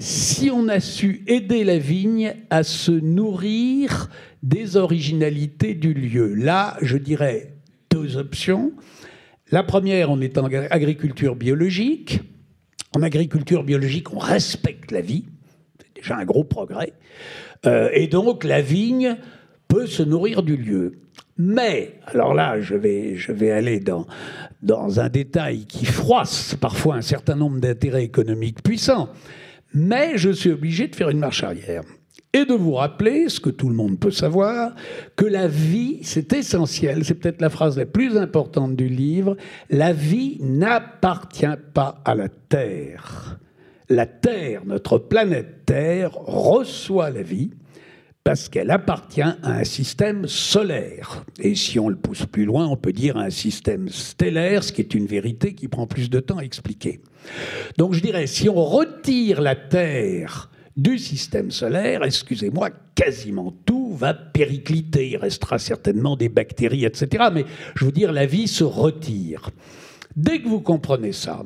[0.00, 4.08] si on a su aider la vigne à se nourrir
[4.42, 6.34] des originalités du lieu.
[6.34, 7.54] Là, je dirais
[7.90, 8.72] deux options.
[9.50, 12.20] La première, on est en agriculture biologique.
[12.94, 15.24] En agriculture biologique, on respecte la vie.
[15.80, 16.92] C'est déjà un gros progrès.
[17.66, 19.16] Euh, et donc, la vigne
[19.66, 21.00] peut se nourrir du lieu.
[21.38, 24.06] Mais, alors là, je vais, je vais aller dans,
[24.60, 29.08] dans un détail qui froisse parfois un certain nombre d'intérêts économiques puissants.
[29.72, 31.84] Mais je suis obligé de faire une marche arrière
[32.32, 34.74] et de vous rappeler, ce que tout le monde peut savoir,
[35.16, 39.36] que la vie, c'est essentiel, c'est peut-être la phrase la plus importante du livre,
[39.70, 43.38] la vie n'appartient pas à la Terre.
[43.88, 47.50] La Terre, notre planète Terre, reçoit la vie
[48.28, 51.24] parce qu'elle appartient à un système solaire.
[51.40, 54.82] Et si on le pousse plus loin, on peut dire un système stellaire, ce qui
[54.82, 57.00] est une vérité qui prend plus de temps à expliquer.
[57.78, 64.12] Donc je dirais, si on retire la Terre du système solaire, excusez-moi, quasiment tout va
[64.12, 65.08] péricliter.
[65.08, 67.30] Il restera certainement des bactéries, etc.
[67.32, 69.48] Mais je veux dire, la vie se retire.
[70.16, 71.44] Dès que vous comprenez ça,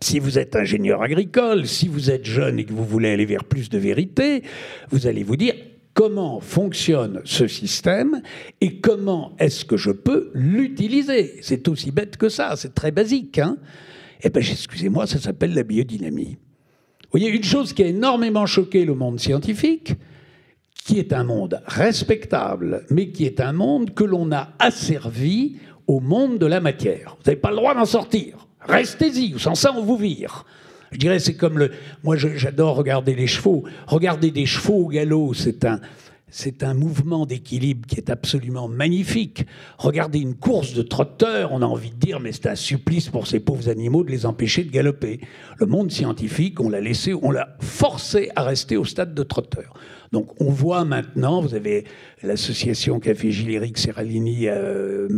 [0.00, 3.42] si vous êtes ingénieur agricole, si vous êtes jeune et que vous voulez aller vers
[3.42, 4.44] plus de vérité,
[4.90, 5.56] vous allez vous dire
[5.96, 8.20] comment fonctionne ce système
[8.60, 11.38] et comment est-ce que je peux l'utiliser?
[11.40, 13.38] C'est aussi bête que ça, c'est très basique.
[13.38, 13.56] Hein
[14.22, 16.36] eh bien, excusez-moi, ça s'appelle la biodynamie.
[16.36, 19.94] Vous voyez, une chose qui a énormément choqué le monde scientifique,
[20.84, 25.56] qui est un monde respectable, mais qui est un monde que l'on a asservi
[25.86, 27.16] au monde de la matière.
[27.16, 28.46] Vous n'avez pas le droit d'en sortir.
[28.60, 30.44] Restez-y, sans ça on vous vire.
[30.92, 31.70] Je dirais, c'est comme le.
[32.04, 33.64] Moi, j'adore regarder les chevaux.
[33.86, 35.64] Regarder des chevaux au galop, c'est
[36.62, 39.46] un, mouvement d'équilibre qui est absolument magnifique.
[39.78, 43.26] Regardez une course de trotteurs, on a envie de dire, mais c'est un supplice pour
[43.26, 45.20] ces pauvres animaux de les empêcher de galoper.
[45.58, 49.74] Le monde scientifique, on l'a laissé, on l'a forcé à rester au stade de trotteur.
[50.12, 51.84] Donc on voit maintenant, vous avez
[52.22, 55.08] l'association qu'a fait Gilles-Éric Serralini, euh,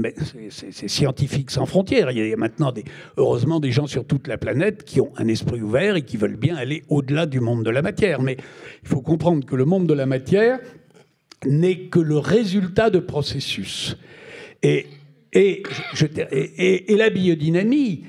[0.51, 2.11] c'est Scientifiques sans frontières.
[2.11, 2.73] Il y a maintenant,
[3.17, 6.37] heureusement, des gens sur toute la planète qui ont un esprit ouvert et qui veulent
[6.37, 8.23] bien aller au-delà du monde de la matière.
[8.23, 8.37] Mais
[8.83, 10.59] il faut comprendre que le monde de la matière,
[11.47, 13.97] n'est que le résultat de processus.
[14.63, 14.87] Et,
[15.33, 15.63] et,
[16.33, 18.05] et, la biodynamie,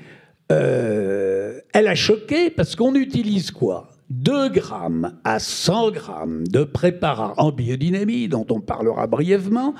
[0.50, 3.89] euh, elle a choqué parce qu'on utilise quoi?
[4.10, 9.74] 2 grammes à 100 grammes de préparat en biodynamie, dont on parlera brièvement,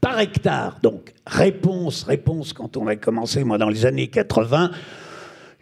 [0.00, 0.78] par hectare.
[0.82, 4.70] Donc, réponse, réponse, quand on a commencé, moi, dans les années 80,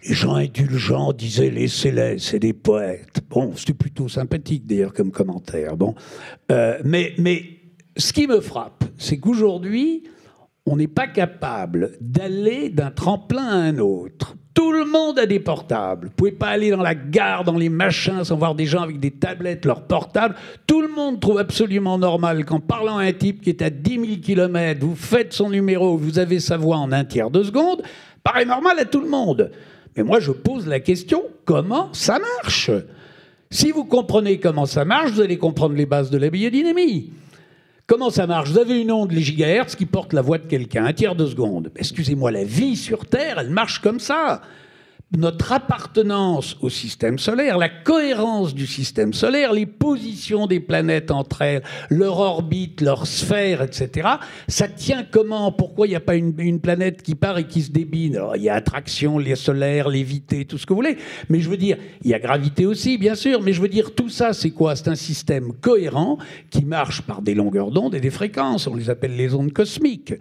[0.09, 3.21] les gens indulgents disaient laissez-les, c'est des poètes.
[3.29, 5.77] Bon, c'était plutôt sympathique d'ailleurs comme commentaire.
[5.77, 5.95] Bon,
[6.53, 7.45] euh, mais, mais
[7.97, 10.05] ce qui me frappe, c'est qu'aujourd'hui,
[10.65, 14.37] on n'est pas capable d'aller d'un tremplin à un autre.
[14.57, 16.07] Tout le monde a des portables.
[16.07, 18.99] Vous pouvez pas aller dans la gare, dans les machins, sans voir des gens avec
[18.99, 20.35] des tablettes, leurs portables.
[20.67, 23.91] Tout le monde trouve absolument normal qu'en parlant à un type qui est à 10
[23.91, 27.83] 000 km, vous faites son numéro, vous avez sa voix en un tiers de seconde,
[28.25, 29.53] paraît normal à tout le monde.
[29.95, 32.71] Mais moi, je pose la question, comment ça marche?
[33.51, 37.13] Si vous comprenez comment ça marche, vous allez comprendre les bases de la biodynamie.
[37.87, 38.51] Comment ça marche?
[38.51, 41.25] Vous avez une onde, les gigahertz, qui porte la voix de quelqu'un, un tiers de
[41.25, 41.71] seconde.
[41.77, 44.43] Excusez-moi, la vie sur Terre, elle marche comme ça
[45.17, 51.43] notre appartenance au système solaire, la cohérence du système solaire, les positions des planètes entre
[51.43, 54.09] elles, leur orbite, leur sphère, etc.
[54.49, 55.53] Ça tient comment?
[55.53, 58.17] Pourquoi il n'y a pas une, planète qui part et qui se débine?
[58.17, 60.97] Alors, il y a attraction, les solaires, lévité, tout ce que vous voulez.
[61.29, 63.43] Mais je veux dire, il y a gravité aussi, bien sûr.
[63.43, 64.75] Mais je veux dire, tout ça, c'est quoi?
[64.75, 66.19] C'est un système cohérent
[66.51, 68.67] qui marche par des longueurs d'onde et des fréquences.
[68.67, 70.15] On les appelle les ondes cosmiques.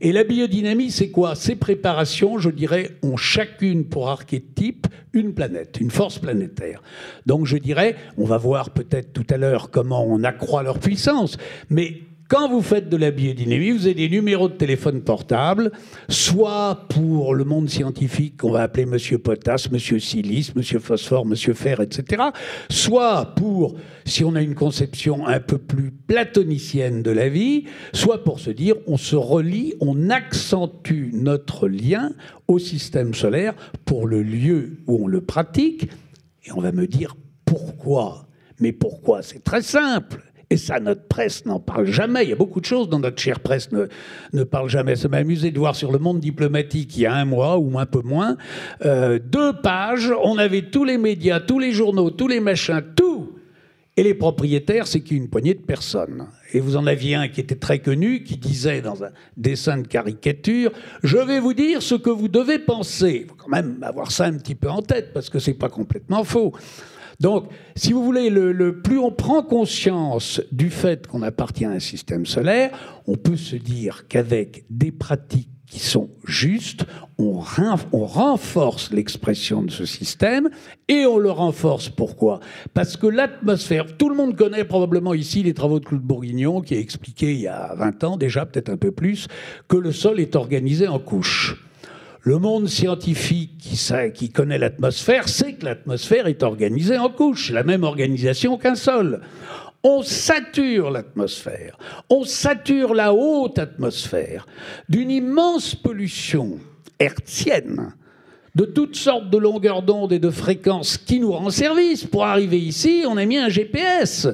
[0.00, 1.34] Et la biodynamie, c'est quoi?
[1.34, 6.82] Ces préparations, je dirais, ont chacune pour archétype une planète, une force planétaire.
[7.26, 11.38] Donc je dirais, on va voir peut-être tout à l'heure comment on accroît leur puissance,
[11.70, 15.72] mais quand vous faites de la biodynamie, vous avez des numéros de téléphone portable,
[16.10, 21.54] soit pour le monde scientifique qu'on va appeler Monsieur Potasse, Monsieur Silice, Monsieur Phosphore, Monsieur
[21.54, 22.24] Fer, etc.
[22.68, 27.64] Soit pour, si on a une conception un peu plus platonicienne de la vie,
[27.94, 32.12] soit pour se dire on se relie, on accentue notre lien
[32.46, 33.54] au système solaire
[33.86, 35.88] pour le lieu où on le pratique.
[36.44, 38.28] Et on va me dire pourquoi
[38.60, 39.22] mais pourquoi?
[39.22, 40.27] C'est très simple.
[40.50, 42.24] Et ça, notre presse n'en parle jamais.
[42.24, 44.96] Il y a beaucoup de choses dont notre chère presse ne, parle jamais.
[44.96, 47.78] Ça m'a amusé de voir sur le monde diplomatique, il y a un mois ou
[47.78, 48.36] un peu moins,
[48.84, 53.34] euh, deux pages, on avait tous les médias, tous les journaux, tous les machins, tout.
[53.98, 56.28] Et les propriétaires, c'est qu'une poignée de personnes.
[56.52, 59.88] Et vous en aviez un qui était très connu, qui disait dans un dessin de
[59.88, 60.70] caricature
[61.02, 63.22] Je vais vous dire ce que vous devez penser.
[63.24, 65.68] Il faut quand même avoir ça un petit peu en tête, parce que c'est pas
[65.68, 66.52] complètement faux.
[67.20, 71.80] Donc, si vous voulez, le, plus on prend conscience du fait qu'on appartient à un
[71.80, 72.70] système solaire,
[73.06, 76.86] on peut se dire qu'avec des pratiques qui sont justes,
[77.18, 77.42] on,
[77.92, 80.48] on renforce l'expression de ce système
[80.86, 82.40] et on le renforce pourquoi?
[82.72, 86.74] Parce que l'atmosphère, tout le monde connaît probablement ici les travaux de Claude Bourguignon qui
[86.74, 89.26] a expliqué il y a 20 ans déjà, peut-être un peu plus,
[89.66, 91.67] que le sol est organisé en couches.
[92.22, 93.58] Le monde scientifique
[94.14, 99.20] qui, connaît l'atmosphère sait que l'atmosphère est organisée en couches, la même organisation qu'un sol.
[99.84, 101.78] On sature l'atmosphère,
[102.10, 104.46] on sature la haute atmosphère
[104.88, 106.58] d'une immense pollution
[106.98, 107.94] hertzienne
[108.56, 112.04] de toutes sortes de longueurs d'onde et de fréquences qui nous rend service.
[112.04, 114.26] Pour arriver ici, on a mis un GPS.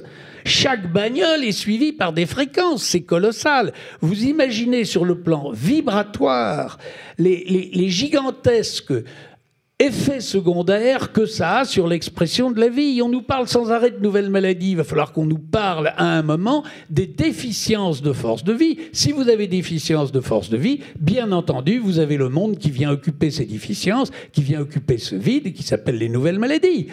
[0.44, 3.72] Chaque bagnole est suivie par des fréquences, c'est colossal.
[4.02, 6.78] Vous imaginez sur le plan vibratoire
[7.18, 8.92] les, gigantesques
[9.78, 13.00] effets secondaires que ça a sur l'expression de la vie.
[13.02, 14.72] On nous parle sans arrêt de nouvelles maladies.
[14.72, 18.78] Il va falloir qu'on nous parle à un moment des déficiences de force de vie.
[18.92, 22.70] Si vous avez déficience de force de vie, bien entendu, vous avez le monde qui
[22.70, 26.88] vient occuper ces déficiences, qui vient occuper ce vide qui s'appelle les nouvelles maladies.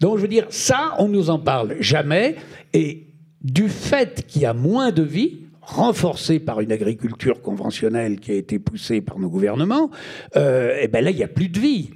[0.00, 2.36] Donc je veux dire, ça, on nous en parle jamais.
[2.72, 3.06] Et
[3.42, 8.34] du fait qu'il y a moins de vie, renforcée par une agriculture conventionnelle qui a
[8.34, 9.90] été poussée par nos gouvernements,
[10.36, 11.90] euh, et ben là, il n'y a plus de vie.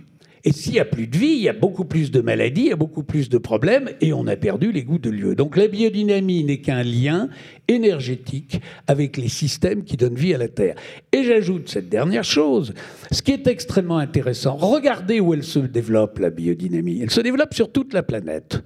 [0.48, 2.68] Et s'il n'y a plus de vie, il y a beaucoup plus de maladies, il
[2.68, 5.34] y a beaucoup plus de problèmes, et on a perdu les goûts de lieu.
[5.34, 7.28] Donc la biodynamie n'est qu'un lien
[7.68, 10.76] énergétique avec les systèmes qui donnent vie à la Terre.
[11.12, 12.72] Et j'ajoute cette dernière chose,
[13.12, 17.00] ce qui est extrêmement intéressant, regardez où elle se développe, la biodynamie.
[17.02, 18.62] Elle se développe sur toute la planète.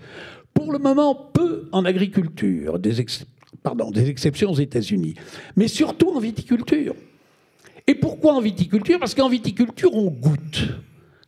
[0.54, 3.04] Pour le moment, peu en agriculture, des,
[3.64, 5.14] pardon, des exceptions aux États-Unis,
[5.56, 6.94] mais surtout en viticulture.
[7.88, 9.00] Et pourquoi en viticulture?
[9.00, 10.68] Parce qu'en viticulture, on goûte.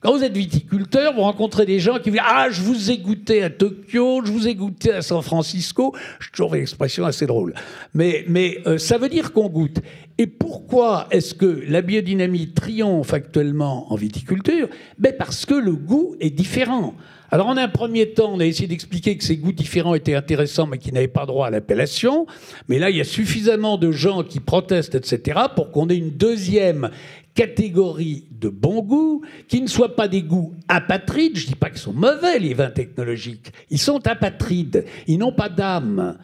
[0.04, 2.98] Quand vous êtes viticulteur, vous rencontrez des gens qui vous disent Ah, je vous ai
[2.98, 5.94] goûté à Tokyo, je vous ai goûté à San Francisco.
[6.20, 7.54] Je trouve l'expression assez drôle.
[7.94, 9.78] Mais, mais euh, ça veut dire qu'on goûte.
[10.18, 14.68] Et pourquoi est-ce que la biodynamie triomphe actuellement en viticulture?
[14.98, 16.94] Ben Parce que le goût est différent.
[17.30, 20.66] Alors, en un premier temps, on a essayé d'expliquer que ces goûts différents étaient intéressants,
[20.66, 22.26] mais qui n'avaient pas droit à l'appellation.
[22.68, 26.10] Mais là, il y a suffisamment de gens qui protestent, etc., pour qu'on ait une
[26.10, 26.90] deuxième
[27.34, 31.36] catégorie de bon goût, qui ne soient pas des goûts apatrides.
[31.36, 33.52] Je ne dis pas qu'ils sont mauvais, les vins technologiques.
[33.70, 34.84] Ils sont apatrides.
[35.08, 36.16] Ils n'ont pas d'âme.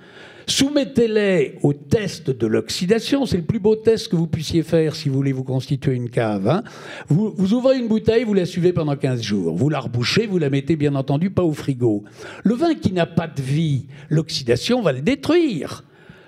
[0.50, 3.24] Soumettez-les au test de l'oxydation.
[3.24, 6.10] C'est le plus beau test que vous puissiez faire si vous voulez vous constituer une
[6.10, 6.48] cave.
[6.48, 6.64] Hein.
[7.06, 9.54] Vous, vous, ouvrez une bouteille, vous la suivez pendant 15 jours.
[9.54, 12.02] Vous la rebouchez, vous la mettez bien entendu pas au frigo.
[12.42, 15.84] Le vin qui n'a pas de vie, l'oxydation va le détruire.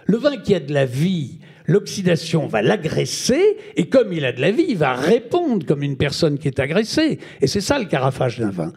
[0.06, 4.40] Le vin qui a de la vie, l'oxydation va l'agresser, et comme il a de
[4.40, 7.18] la vie, il va répondre comme une personne qui est agressée.
[7.40, 8.72] Et c'est ça le carafage d'un vin.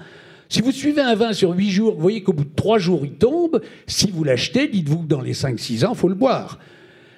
[0.49, 3.01] Si vous suivez un vin sur 8 jours, vous voyez qu'au bout de 3 jours,
[3.03, 3.61] il tombe.
[3.87, 6.59] Si vous l'achetez, dites-vous que dans les 5-6 ans, il faut le boire.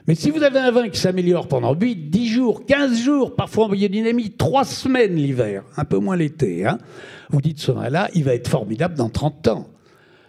[0.08, 3.66] Mais si vous avez un vin qui s'améliore pendant 8, 10 jours, 15 jours, parfois
[3.66, 6.78] en biodynamie, 3 semaines l'hiver, un peu moins l'été, hein,
[7.30, 9.68] vous dites ce vin-là, il va être formidable dans 30 ans.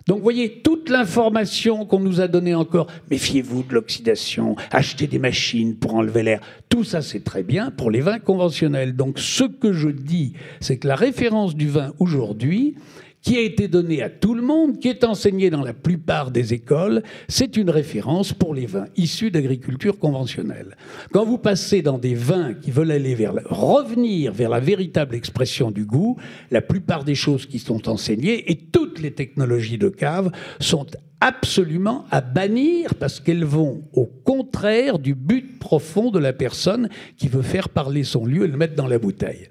[0.08, 5.18] Donc, vous voyez, toute l'information qu'on nous a donnée encore, méfiez-vous de l'oxydation, achetez des
[5.18, 6.40] machines pour enlever l'air,
[6.70, 8.96] tout ça c'est très bien pour les vins conventionnels.
[8.96, 12.74] Donc, ce que je dis, c'est que la référence du vin aujourd'hui,
[13.22, 16.54] qui a été donné à tout le monde, qui est enseigné dans la plupart des
[16.54, 20.76] écoles, c'est une référence pour les vins issus d'agriculture conventionnelle.
[21.12, 25.70] Quand vous passez dans des vins qui veulent aller vers revenir vers la véritable expression
[25.70, 26.16] du goût,
[26.50, 30.86] la plupart des choses qui sont enseignées et toutes les technologies de cave sont
[31.20, 37.28] absolument à bannir parce qu'elles vont au contraire du but profond de la personne qui
[37.28, 39.48] veut faire parler son lieu et le mettre dans la bouteille.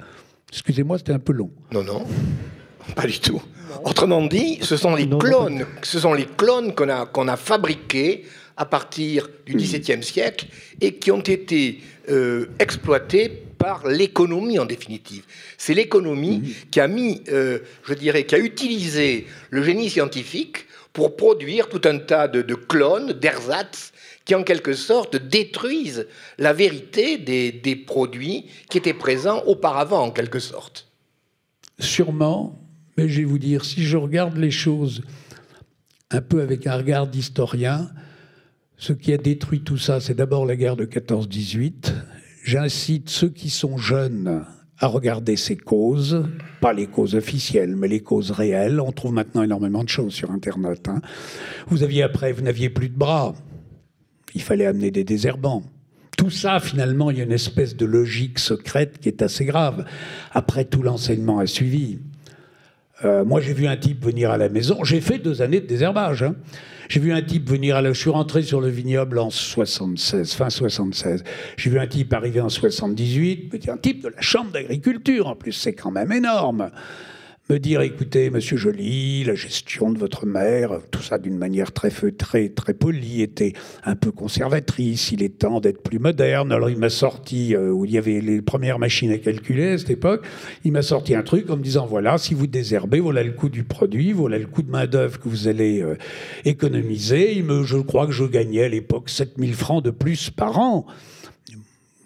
[0.49, 1.51] Excusez-moi, c'était un peu long.
[1.73, 2.06] Non, non,
[2.95, 3.41] pas du tout.
[3.84, 8.26] Autrement dit, ce sont les clones, ce sont les clones qu'on a, qu'on a fabriqués
[8.56, 10.47] à partir du XVIIe siècle
[10.82, 15.23] et qui ont été euh, exploités par l'économie en définitive.
[15.58, 21.15] C'est l'économie qui a mis, euh, je dirais, qui a utilisé le génie scientifique pour
[21.15, 23.93] produire tout un tas de, clones, d'ersatz,
[24.26, 30.12] qui en quelque sorte détruisent la vérité des, des produits qui étaient présents auparavant en
[30.12, 30.88] quelque sorte.
[31.80, 32.60] Sûrement,
[32.97, 35.03] mais je vais vous dire, si je regarde les choses
[36.10, 37.89] un peu avec un regard d'historien,
[38.77, 41.93] ce qui a détruit tout ça, c'est d'abord la guerre de 14-18.
[42.43, 44.45] J'incite ceux qui sont jeunes
[44.79, 46.23] à regarder ces causes,
[46.62, 48.79] pas les causes officielles, mais les causes réelles.
[48.79, 50.88] On trouve maintenant énormément de choses sur Internet.
[50.88, 51.01] Hein.
[51.67, 53.33] Vous aviez après, vous n'aviez plus de bras.
[54.36, 55.63] Il fallait amener des désherbants.
[56.15, 59.86] Tout ça, finalement, il y a une espèce de logique secrète qui est assez grave.
[60.31, 61.99] Après, tout l'enseignement a suivi.
[63.05, 64.83] Euh, moi, j'ai vu un type venir à la maison.
[64.83, 66.23] J'ai fait deux années de désherbage.
[66.23, 66.36] Hein.
[66.89, 67.93] J'ai vu un type venir à la...
[67.93, 71.23] Je suis rentré sur le vignoble en 76, fin 76.
[71.57, 73.69] J'ai vu un type arriver en 78.
[73.69, 75.51] Un type de la chambre d'agriculture, en plus.
[75.51, 76.71] C'est quand même énorme
[77.49, 81.89] me dire écoutez, monsieur Joly, la gestion de votre mère, tout ça d'une manière très
[81.89, 83.53] feutrée, très polie, était
[83.86, 85.13] un peu conservatrice.
[85.13, 86.51] Il est temps d'être plus moderne.
[86.51, 89.77] Alors il m'a sorti, euh, où il y avait les premières machines à calculer à
[89.77, 90.25] cette époque,
[90.65, 93.49] il m'a sorti un truc en me disant voilà, si vous désherbez, voilà le coût
[93.49, 95.97] du produit, voilà le coût de main-d'œuvre que vous allez euh,
[96.43, 97.38] économiser.
[97.38, 100.86] Il je crois que je gagnais à l'époque 7000 francs de plus par an.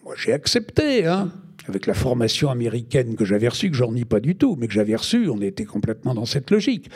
[0.03, 1.31] Moi, j'ai accepté, hein
[1.67, 4.73] avec la formation américaine que j'avais reçue, que j'en ai pas du tout, mais que
[4.73, 6.89] j'avais reçue, on était complètement dans cette logique.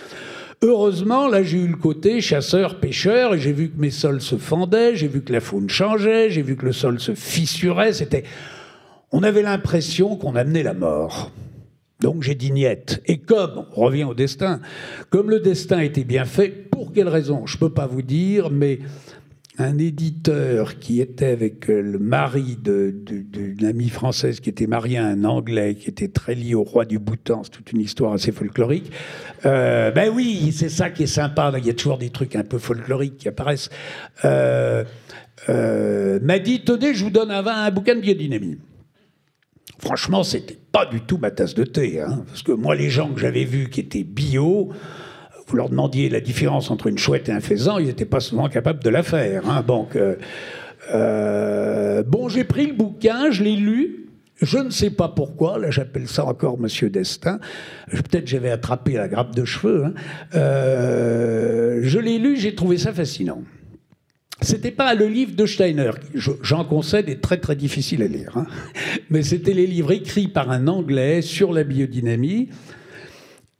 [0.62, 4.96] Heureusement, là, j'ai eu le côté chasseur-pêcheur, et j'ai vu que mes sols se fendaient,
[4.96, 7.94] j'ai vu que la faune changeait, j'ai vu que le sol se fissurait.
[7.94, 8.24] C'était,
[9.12, 11.32] on avait l'impression qu'on amenait la mort.
[12.00, 13.02] Donc j'ai dit niette.
[13.06, 14.60] Et comme, on revient au destin,
[15.10, 17.46] comme le destin était bien fait, pour quelle raison?
[17.46, 18.80] Je ne peux pas vous dire, mais
[19.58, 25.06] un éditeur qui était avec euh, le mari d'une amie française qui était mariée à
[25.06, 28.32] un Anglais, qui était très lié au roi du Bhoutan, c'est toute une histoire assez
[28.32, 28.92] folklorique.
[29.46, 32.44] Euh, ben oui, c'est ça qui est sympa, il y a toujours des trucs un
[32.44, 33.70] peu folkloriques qui apparaissent.
[34.26, 34.84] Euh,
[35.48, 38.58] m'a dit, tenez, je vous donne un, vin, un bouquin de biodynamie.
[39.80, 43.10] Franchement, c'était pas du tout ma tasse de thé, hein, parce que moi, les gens
[43.14, 44.72] que j'avais vus qui étaient bio,
[45.48, 48.50] vous leur demandiez la différence entre une chouette et un faisan, ils n'étaient pas souvent
[48.50, 49.48] capables de la faire.
[49.50, 49.64] Hein.
[49.96, 50.16] Euh,
[50.94, 54.02] euh, bon, j'ai pris le bouquin, je l'ai lu.
[54.42, 57.40] Je ne sais pas pourquoi, là j'appelle ça encore Monsieur Destin.
[57.90, 59.86] Peut-être j'avais attrapé la grappe de cheveux.
[59.86, 59.94] Hein.
[60.36, 63.44] Euh, je l'ai lu, j'ai trouvé ça fascinant.
[64.42, 68.46] C'était pas le livre de Steiner, j'en concède, est très très difficile à lire, hein.
[69.10, 72.50] mais c'était les livres écrits par un Anglais sur la biodynamie.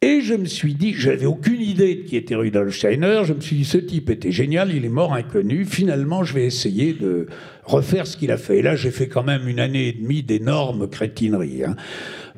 [0.06, 3.22] Et je me suis dit, j'avais aucune idée de qui était Rudolf Steiner.
[3.24, 5.66] Je me suis dit, ce type était génial, il est mort inconnu.
[5.66, 7.26] Finalement, je vais essayer de
[7.64, 8.60] refaire ce qu'il a fait.
[8.60, 11.64] Et là, j'ai fait quand même une année et demie d'énormes crétineries.
[11.64, 11.76] Hein,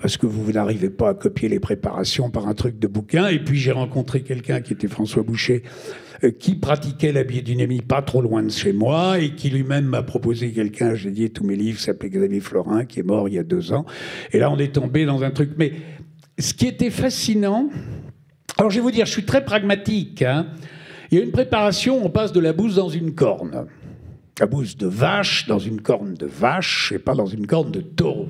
[0.02, 3.28] parce que vous n'arrivez pas à copier les préparations par un truc de bouquin.
[3.28, 5.64] Et puis, j'ai rencontré quelqu'un qui était François Boucher,
[6.24, 10.04] euh, qui pratiquait la biodynamie pas trop loin de chez moi et qui lui-même m'a
[10.04, 13.40] proposé quelqu'un, j'ai dit tous mes livres, s'appelait Xavier Florin, qui est mort il y
[13.40, 13.86] a deux ans.
[14.32, 15.52] Et là, on est tombé dans un truc.
[15.58, 15.74] Mais
[16.38, 17.70] ce qui était fascinant,
[18.58, 20.22] alors je vais vous dire, je suis très pragmatique.
[20.22, 20.48] Hein.
[21.12, 23.68] Il y a une préparation, on passe de la bouse dans une corne.
[24.40, 27.82] La bouse de vache dans une corne de vache et pas dans une corne de
[27.82, 28.30] taureau.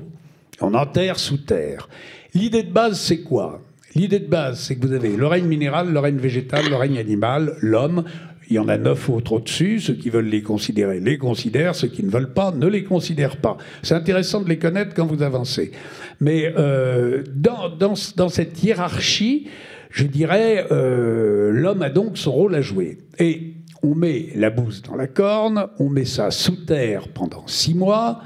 [0.60, 1.88] On enterre sous terre.
[2.34, 3.62] L'idée de base, c'est quoi?
[3.94, 8.04] L'idée de base, c'est que vous avez l'oreille minérale, l'oreille végétale, l'oreille animale, l'homme.
[8.50, 9.78] Il y en a neuf autres au-dessus.
[9.78, 11.74] Ceux qui veulent les considérer les considèrent.
[11.74, 13.58] Ceux qui ne veulent pas ne les considèrent pas.
[13.82, 15.72] C'est intéressant de les connaître quand vous avancez.
[16.20, 19.48] Mais euh, dans, dans, cette hiérarchie,
[19.90, 22.98] je dirais, euh, l'homme a donc son rôle à jouer.
[23.18, 27.74] Et on met la bouse dans la corne, on met ça sous terre pendant six
[27.74, 28.22] mois,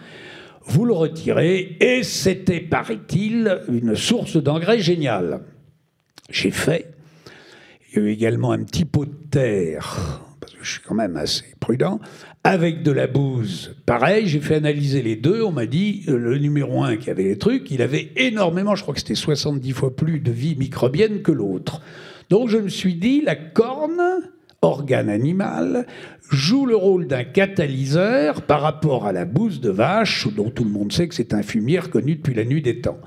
[0.64, 5.40] vous le retirez, et c'était, paraît-il, une source d'engrais géniale.
[6.30, 6.94] J'ai fait.
[7.92, 10.94] Il y a eu également un petit pot de terre, parce que je suis quand
[10.94, 12.00] même assez prudent,
[12.42, 13.76] avec de la bouse.
[13.84, 15.42] Pareil, j'ai fait analyser les deux.
[15.42, 18.82] On m'a dit, euh, le numéro un qui avait les trucs, il avait énormément, je
[18.82, 21.82] crois que c'était 70 fois plus de vie microbienne que l'autre.
[22.30, 24.00] Donc je me suis dit, la corne,
[24.62, 25.86] organe animal,
[26.30, 30.70] joue le rôle d'un catalyseur par rapport à la bouse de vache, dont tout le
[30.70, 33.00] monde sait que c'est un fumier connu depuis la nuit des temps.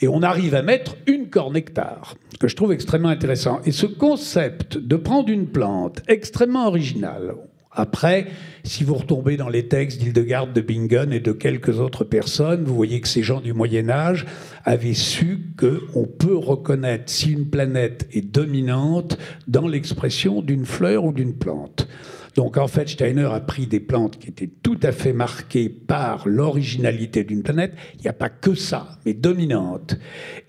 [0.00, 3.60] Et on arrive à mettre une corne hectare, que je trouve extrêmement intéressant.
[3.64, 7.34] Et ce concept de prendre une plante extrêmement originale,
[7.76, 8.26] après,
[8.62, 12.74] si vous retombez dans les textes d'Hildegarde de Bingen et de quelques autres personnes, vous
[12.74, 14.26] voyez que ces gens du Moyen Âge
[14.64, 19.18] avaient su qu'on peut reconnaître si une planète est dominante
[19.48, 21.88] dans l'expression d'une fleur ou d'une plante.
[22.34, 26.26] Donc en fait, Steiner a pris des plantes qui étaient tout à fait marquées par
[26.26, 27.74] l'originalité d'une planète.
[27.94, 29.96] Il n'y a pas que ça, mais dominante.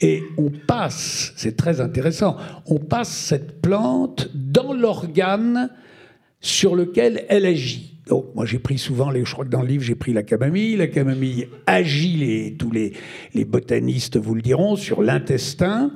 [0.02, 5.70] Et on passe, c'est très intéressant, on passe cette plante dans l'organe
[6.42, 7.96] sur lequel elle agit.
[8.08, 10.22] Donc, moi, j'ai pris souvent, les, je crois que dans le livre, j'ai pris la
[10.22, 10.76] camomille.
[10.76, 12.94] La camomille agit, les, tous les,
[13.46, 15.92] botanistes vous le diront, sur l'intestin.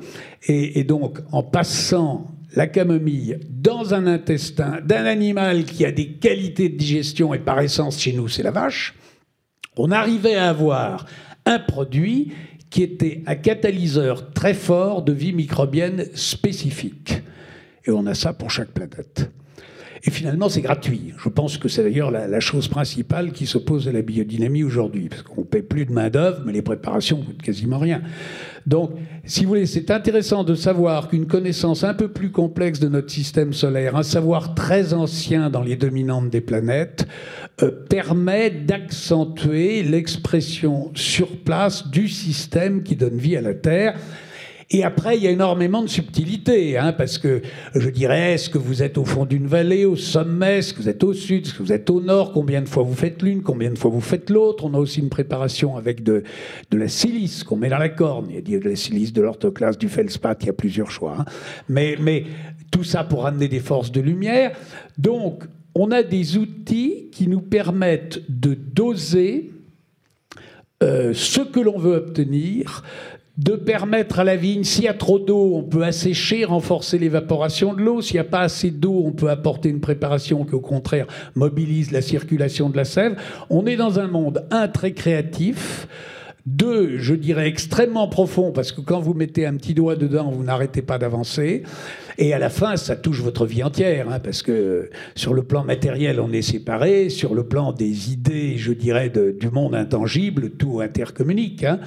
[0.48, 6.70] Et, donc, en passant la camomille dans un intestin d'un animal qui a des qualités
[6.70, 8.96] de digestion, et par essence, chez nous, c'est la vache,
[9.78, 11.06] on arrivait à avoir
[11.46, 12.32] un produit
[12.70, 17.22] qui était un catalyseur très fort de vie microbienne spécifique.
[17.86, 19.32] Et on a ça pour chaque planète.
[20.04, 21.14] Et finalement, c'est gratuit.
[21.22, 25.24] Je pense que c'est d'ailleurs la, chose principale qui s'oppose à la biodynamie aujourd'hui, parce
[25.24, 28.02] qu'on ne paie plus de main-d'œuvre, mais les préparations coûtent quasiment rien.
[28.66, 28.92] Donc,
[29.26, 33.12] si vous voulez, c'est intéressant de savoir qu'une connaissance un peu plus complexe de notre
[33.12, 37.06] système solaire, un savoir très ancien dans les dominantes des planètes,
[37.62, 43.96] euh, permet d'accentuer l'expression sur place du système qui donne vie à la Terre.
[44.72, 47.42] Et après, il y a énormément de subtilité, hein, parce que
[47.74, 50.90] je dirais, est-ce que vous êtes au fond d'une vallée, au sommet, est-ce que vous
[50.90, 53.42] êtes au sud, est-ce que vous êtes au nord, combien de fois vous faites l'une,
[53.42, 54.66] combien de fois vous faites l'autre?
[54.66, 56.24] On a aussi une préparation avec de,
[56.72, 58.28] la silice qu'on met dans la corne.
[58.30, 61.16] Il y a de la silice, de l'orthoclase, du feldspath, il y a plusieurs choix.
[61.20, 61.26] Hein.
[61.68, 62.26] Mais, mais
[62.70, 64.52] tout ça pour amener des forces de lumière.
[65.00, 69.52] Donc, on a des outils qui nous permettent de doser
[70.84, 72.84] euh, ce que l'on veut obtenir
[73.40, 77.74] de permettre à la vigne, s'il y a trop d'eau, on peut assécher, renforcer l'évaporation
[77.74, 78.02] de l'eau.
[78.02, 81.92] S'il n'y a pas assez d'eau, on peut apporter une préparation qui, au contraire, mobilise
[81.92, 83.16] la circulation de la sève.
[83.50, 85.88] On est dans un monde, un, très créatif,
[86.46, 90.44] deux, je dirais extrêmement profond, parce que quand vous mettez un petit doigt dedans, vous
[90.44, 91.64] n'arrêtez pas d'avancer.
[92.22, 95.64] Et à la fin, ça touche votre vie entière, hein, parce que sur le plan
[95.64, 100.82] matériel, on est séparés, sur le plan des idées, je dirais, du monde intangible, tout
[100.82, 101.64] intercommunique.
[101.64, 101.80] Hein.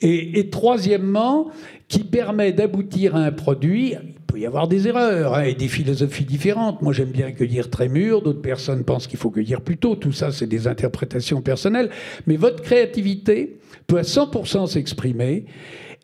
[0.00, 1.50] Et, troisièmement,
[1.88, 3.96] qui permet d'aboutir à un produit
[4.28, 6.80] peut y avoir des erreurs hein, et des philosophies différentes.
[6.80, 9.96] Moi, j'aime bien cueillir très mûr, d'autres personnes pensent qu'il faut cueillir plus tôt.
[9.96, 11.90] Tout ça, c'est des interprétations personnelles.
[12.28, 13.58] Mais votre créativité
[13.88, 15.44] peut à 100% s'exprimer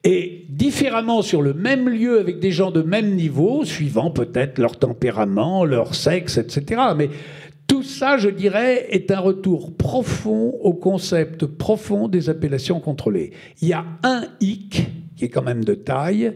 [0.05, 4.79] et différemment sur le même lieu avec des gens de même niveau, suivant peut-être leur
[4.79, 6.83] tempérament, leur sexe, etc.
[6.97, 7.11] Mais
[7.67, 13.33] tout ça, je dirais, est un retour profond au concept profond des appellations contrôlées.
[13.61, 16.33] Il y a un hic qui est quand même de taille,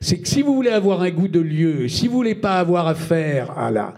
[0.00, 2.88] c'est que si vous voulez avoir un goût de lieu, si vous voulez pas avoir
[2.88, 3.94] affaire à la,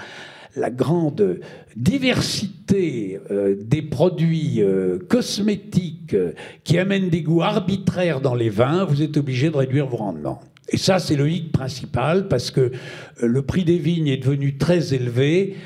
[0.57, 1.41] la grande
[1.77, 6.33] diversité euh, des produits euh, cosmétiques euh,
[6.65, 10.41] qui amènent des goûts arbitraires dans les vins, vous êtes obligé de réduire vos rendements.
[10.71, 12.73] Et ça, c'est le hic principal parce que
[13.21, 15.57] le prix des vignes est devenu très élevé.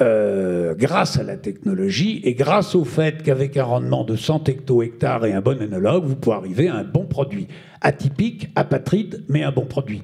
[0.00, 5.32] Grâce à la technologie et grâce au fait qu'avec un rendement de 100 hecto-hectares et
[5.32, 7.48] un bon analogue, vous pouvez arriver à un bon produit
[7.80, 10.02] atypique, apatride, mais un bon produit.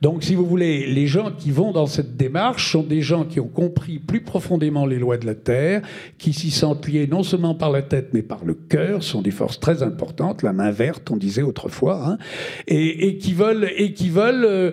[0.00, 3.38] Donc, si vous voulez, les gens qui vont dans cette démarche sont des gens qui
[3.38, 5.82] ont compris plus profondément les lois de la Terre,
[6.16, 9.30] qui s'y sentent liés non seulement par la tête, mais par le cœur, sont des
[9.30, 12.18] forces très importantes, la main verte, on disait autrefois, hein,
[12.66, 14.70] et, et, qui veulent, et qui veulent euh,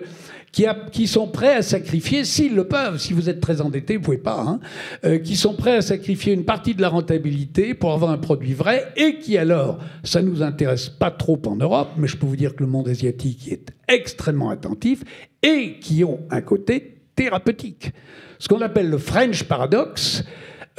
[0.92, 4.18] qui, sont prêts à sacrifier, s'ils le peuvent, si vous êtes très endetté, vous pouvez
[4.18, 4.60] pas, hein,
[5.04, 8.54] euh, qui sont prêts à sacrifier une partie de la rentabilité pour avoir un produit
[8.54, 12.36] vrai et qui alors, ça nous intéresse pas trop en Europe, mais je peux vous
[12.36, 15.02] dire que le monde asiatique est extrêmement attentif
[15.42, 17.92] et qui ont un côté thérapeutique.
[18.38, 20.24] Ce qu'on appelle le French paradoxe,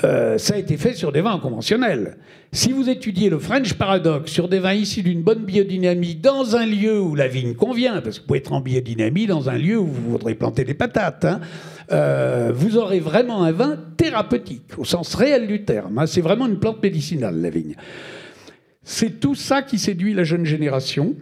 [0.04, 2.18] euh, ça a été fait sur des vins conventionnels.
[2.52, 6.66] Si vous étudiez le French Paradox sur des vins issus d'une bonne biodynamie dans un
[6.66, 9.78] lieu où la vigne convient, parce que vous pouvez être en biodynamie dans un lieu
[9.78, 11.42] où vous voudrez planter des patates, hein,
[11.92, 15.98] euh, vous aurez vraiment un vin thérapeutique, au sens réel du terme.
[16.00, 16.08] Hein.
[16.08, 17.76] C'est vraiment une plante médicinale, la vigne.
[18.84, 21.16] C'est tout ça qui séduit la jeune génération.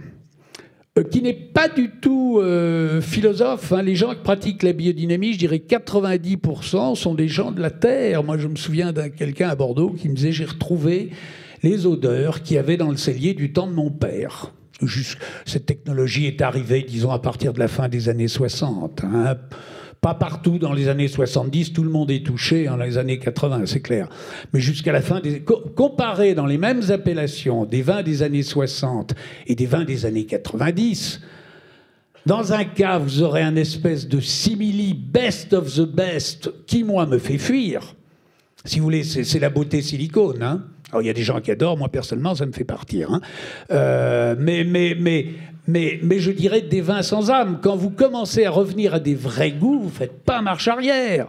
[0.97, 3.71] Euh, qui n'est pas du tout euh, philosophe.
[3.71, 3.81] Hein.
[3.81, 8.23] Les gens qui pratiquent la biodynamie, je dirais 90% sont des gens de la terre.
[8.23, 11.11] Moi, je me souviens d'un quelqu'un à Bordeaux qui me disait j'ai retrouvé
[11.63, 14.53] les odeurs qu'il y avait dans le cellier du temps de mon père.
[15.45, 19.03] cette technologie est arrivée, disons, à partir de la fin des années 60.
[20.01, 23.63] Pas partout dans les années 70, tout le monde est touché dans les années 80,
[23.65, 24.09] c'est clair.
[24.53, 25.41] Mais jusqu'à la fin des...
[25.41, 29.15] Comparé dans les mêmes appellations des vins des années 60
[29.47, 31.21] et des vins des années 90,
[32.27, 37.05] dans un cas, vous aurez un espèce de simili best of the best qui, moi,
[37.05, 37.95] me fait fuir.
[38.65, 40.43] Si vous voulez, c'est la beauté silicone.
[40.43, 40.65] Hein.
[40.91, 43.11] Alors, il y a des gens qui adorent, moi, personnellement, ça me fait partir.
[43.11, 43.21] Hein.
[43.71, 47.59] Euh, mais, mais, mais, mais, je dirais des vins sans âme.
[47.61, 51.27] Quand vous commencez à revenir à des vrais goûts, vous faites pas marche arrière.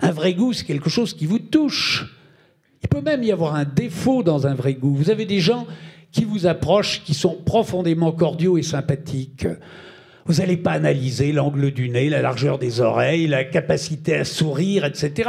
[0.00, 2.06] Un vrai goût, c'est quelque chose qui vous touche.
[2.82, 4.94] Il peut même y avoir un défaut dans un vrai goût.
[4.94, 5.66] Vous avez des gens
[6.10, 9.46] qui vous approchent, qui sont profondément cordiaux et sympathiques.
[10.26, 14.86] Vous n'allez pas analyser l'angle du nez, la largeur des oreilles, la capacité à sourire,
[14.86, 15.28] etc.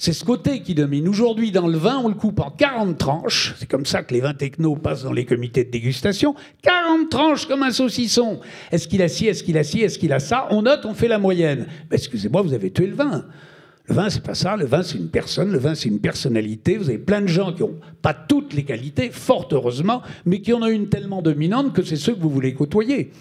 [0.00, 1.06] C'est ce côté qui domine.
[1.08, 3.54] Aujourd'hui, dans le vin, on le coupe en 40 tranches.
[3.58, 6.34] C'est comme ça que les vins techno passent dans les comités de dégustation.
[6.62, 8.40] 40 tranches comme un saucisson.
[8.72, 10.46] Est-ce qu'il a ci, est-ce qu'il a ci, est-ce qu'il a ça?
[10.52, 11.66] On note, on fait la moyenne.
[11.92, 13.26] excusez-moi, vous avez tué le vin.
[13.88, 14.56] Le vin, c'est pas ça.
[14.56, 15.52] Le vin, c'est une personne.
[15.52, 16.78] Le vin, c'est une personnalité.
[16.78, 20.54] Vous avez plein de gens qui n'ont pas toutes les qualités, fort heureusement, mais qui
[20.54, 23.12] en ont une tellement dominante que c'est ceux que vous voulez côtoyer.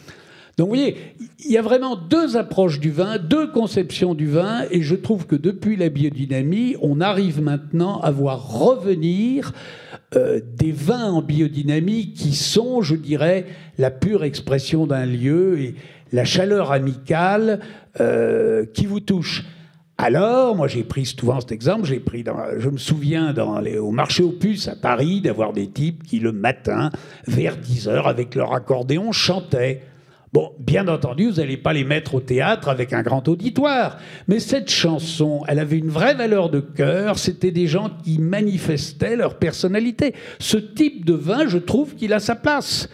[0.60, 0.97] Donc vous voyez,
[1.45, 5.26] il y a vraiment deux approches du vin, deux conceptions du vin, et je trouve
[5.26, 9.53] que depuis la biodynamie, on arrive maintenant à voir revenir
[10.18, 13.45] euh, des vins en biodynamie qui sont, je dirais,
[13.78, 15.76] la pure expression d'un lieu et
[16.12, 17.62] la chaleur amicale
[18.01, 19.45] euh, qui vous touche.
[19.97, 23.34] Alors, moi j'ai pris souvent cet exemple, je me souviens
[23.80, 26.89] au marché aux puces à Paris d'avoir des types qui le matin,
[27.28, 29.84] vers 10 heures, avec leur accordéon, chantaient.
[30.32, 34.39] Bon, bien entendu, vous n'allez pas les mettre au théâtre avec un grand auditoire, mais
[34.39, 39.39] cette chanson, elle avait une vraie valeur de cœur, c'était des gens qui manifestaient leur
[39.39, 40.13] personnalité.
[40.38, 42.89] Ce type de vin, je trouve qu'il a sa place.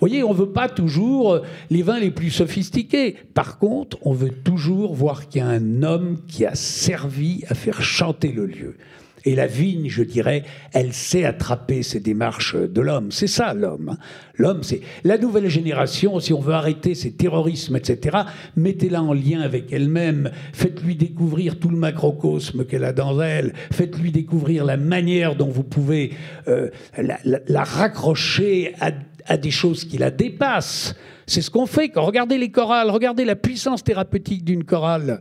[0.00, 3.16] Vous voyez, on ne veut pas toujours euh, les vins les plus sophistiqués.
[3.34, 7.54] Par contre, on veut toujours voir qu'il y a un homme qui a servi à
[7.54, 8.76] faire chanter le lieu.
[9.24, 13.12] Et la vigne, je dirais, elle sait attraper ces démarches de l'homme.
[13.12, 13.90] C'est ça l'homme.
[13.90, 13.98] Hein.
[14.36, 16.18] L'homme, c'est la nouvelle génération.
[16.20, 18.18] Si on veut arrêter ces terrorismes, etc.,
[18.56, 20.30] mettez-la en lien avec elle-même.
[20.54, 23.52] Faites-lui découvrir tout le macrocosme qu'elle a dans elle.
[23.70, 26.12] Faites-lui découvrir la manière dont vous pouvez
[26.48, 30.94] euh, la, raccrocher à, des choses qui la dépassent.
[31.26, 31.92] C'est ce qu'on fait.
[31.94, 35.20] Regardez les chorales, regardez la puissance thérapeutique d'une chorale.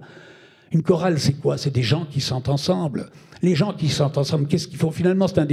[0.72, 1.58] Une chorale, c'est quoi?
[1.58, 3.10] C'est des gens qui sentent ensemble
[3.42, 5.46] les gens qui sont ensemble, qu'est-ce qu'il faut Finalement, c'est un,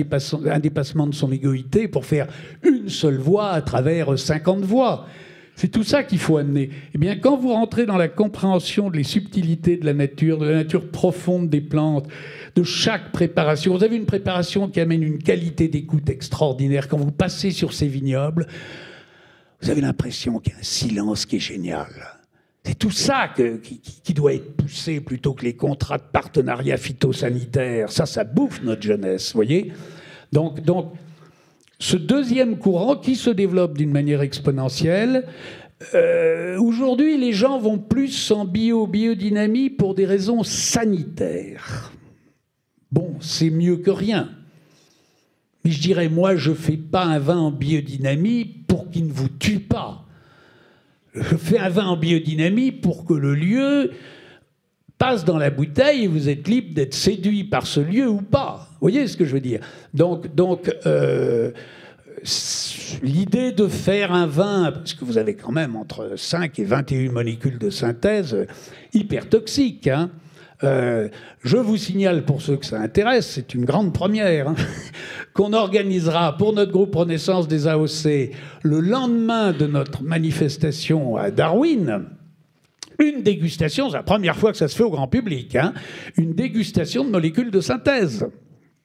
[0.59, 2.27] dépassement de son égoïté pour faire
[2.65, 5.07] une seule voix à travers 50 voix.
[5.55, 6.69] C'est tout ça qu'il faut amener.
[6.95, 10.55] Eh bien, quand vous rentrez dans la compréhension des subtilités de la nature, de la
[10.55, 12.07] nature profonde des plantes,
[12.57, 16.89] de chaque préparation, vous avez une préparation qui amène une qualité d'écoute extraordinaire.
[16.89, 18.47] Quand vous passez sur ces vignobles,
[19.63, 22.16] vous avez l'impression qu'il y a un silence qui est génial.
[22.67, 27.93] C'est tout ça qui, doit être poussé plutôt que les contrats de partenariat phytosanitaire.
[27.93, 29.73] Ça, ça bouffe notre jeunesse, vous voyez
[30.33, 30.59] donc,
[31.79, 35.25] ce deuxième courant qui se développe d'une manière exponentielle,
[35.95, 41.93] euh, aujourd'hui, les gens vont plus en bio, biodynamie pour des raisons sanitaires.
[42.91, 44.31] Bon, c'est mieux que rien.
[45.65, 49.13] Mais je dirais, moi, je ne fais pas un vin en biodynamie pour qu'il ne
[49.13, 50.06] vous tue pas
[51.31, 53.91] je fais un vin en biodynamie pour que le lieu
[54.99, 58.69] passe dans la bouteille et vous êtes libre d'être séduit par ce lieu ou pas.
[58.73, 59.61] Vous voyez ce que je veux dire?
[59.95, 61.51] Donc, donc euh,
[63.03, 67.13] l'idée de faire un vin, parce que vous avez quand même entre 5 et 21
[67.13, 68.47] molécules de synthèse
[68.93, 70.11] hyper toxiques, hein,
[70.65, 71.09] euh,
[71.43, 74.55] je vous signale pour ceux que ça intéresse, c'est une grande première, hein,
[75.35, 78.31] qu'on organisera pour notre groupe Renaissance des AOC
[78.63, 82.07] le lendemain de notre manifestation à Darwin.
[82.99, 85.75] Une dégustation, c'est la première fois que ça se fait au grand public, hein,
[86.17, 88.27] une dégustation de molécules de synthèse.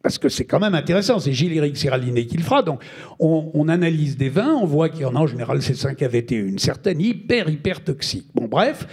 [0.03, 2.63] Parce que c'est quand même intéressant, c'est Gilles-Éric Siraliné qui le fera.
[2.63, 2.82] Donc,
[3.19, 6.36] on, analyse des vins, on voit qu'il y en a en général, c'est 5 AVT,
[6.36, 8.26] une certaine hyper, hyper toxique.
[8.34, 8.88] Bon, bref,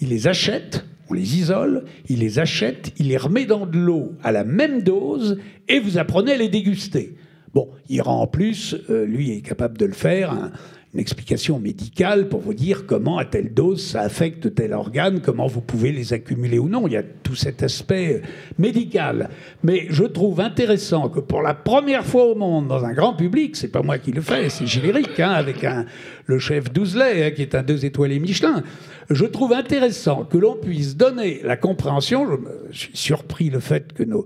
[0.00, 4.12] il les achète On les isole, il les achète, il les remet dans de l'eau
[4.22, 5.38] à la même dose
[5.68, 7.16] et vous apprenez à les déguster.
[7.52, 10.50] Bon, il rend en plus, euh, lui est capable de le faire, un,
[10.94, 15.48] une explication médicale pour vous dire comment à telle dose ça affecte tel organe, comment
[15.48, 16.86] vous pouvez les accumuler ou non.
[16.86, 18.22] Il y a tout cet aspect
[18.58, 19.28] médical.
[19.64, 23.56] Mais je trouve intéressant que pour la première fois au monde, dans un grand public,
[23.56, 25.66] c'est pas moi qui le fais, c'est Giléric, hein, avec
[26.26, 28.62] le chef Douzelet, hein, qui est un deux étoilés Michelin,
[29.10, 32.26] je trouve intéressant que l'on puisse donner la compréhension.
[32.70, 34.24] Je, suis surpris le fait que nos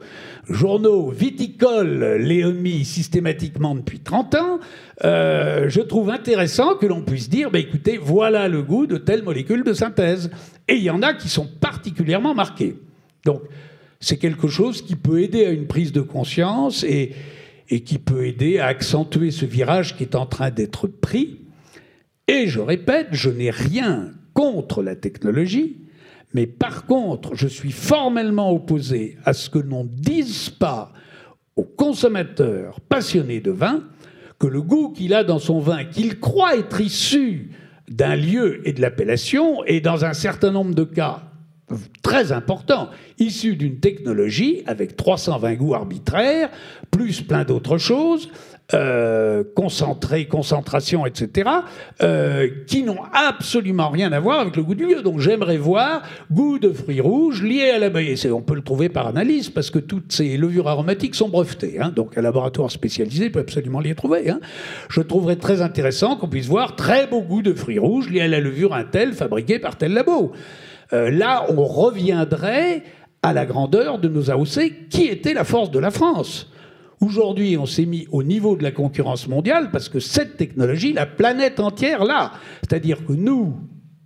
[0.48, 4.60] journaux viticoles l'aient omis systématiquement depuis 30 ans.
[5.04, 9.22] Euh, je trouve intéressant que l'on puisse dire, bah, écoutez, voilà le goût de telle
[9.22, 10.30] molécule de synthèse.
[10.68, 12.76] Et il y en a qui sont particulièrement marqués.
[13.24, 13.42] Donc,
[14.00, 17.14] c'est quelque chose qui peut aider à une prise de conscience et
[17.80, 21.40] qui peut aider à accentuer ce virage qui est en train d'être pris.
[22.28, 25.78] Et je répète, je n'ai rien contre la technologie,
[26.32, 30.92] mais par contre, je suis formellement opposé à ce que l'on dise pas
[31.56, 33.82] aux consommateurs passionnés de vin
[34.38, 37.50] que le goût qu'il a dans son vin, qu'il croit être issu
[37.88, 41.24] d'un lieu et de l'appellation, est dans un certain nombre de cas
[42.04, 46.48] très important, issu d'une technologie avec 320 goûts arbitraires,
[46.92, 48.30] plus plein d'autres choses,
[48.74, 51.48] euh, concentré, concentration, etc.,
[52.02, 55.00] euh, qui n'ont absolument rien à voir avec le goût du lieu.
[55.00, 58.90] Donc j'aimerais voir goût de fruits rouges lié à la Et On peut le trouver
[58.90, 61.78] par analyse parce que toutes ces levures aromatiques sont brevetées.
[61.80, 61.92] Hein.
[61.96, 64.28] donc un laboratoire spécialisé peut absolument les trouver.
[64.28, 64.40] Hein.
[64.90, 68.28] Je trouverais très intéressant qu'on puisse voir très beau goût de fruits rouges lié à
[68.28, 70.32] la levure un tel fabriquée par tel labo.
[70.92, 72.82] Euh, là, on reviendrait
[73.22, 76.50] à la grandeur de nos AOC, qui était la force de la France.
[77.00, 81.06] Aujourd'hui, on s'est mis au niveau de la concurrence mondiale parce que cette technologie, la
[81.06, 82.32] planète entière là.
[82.62, 83.54] C'est-à-dire que nous,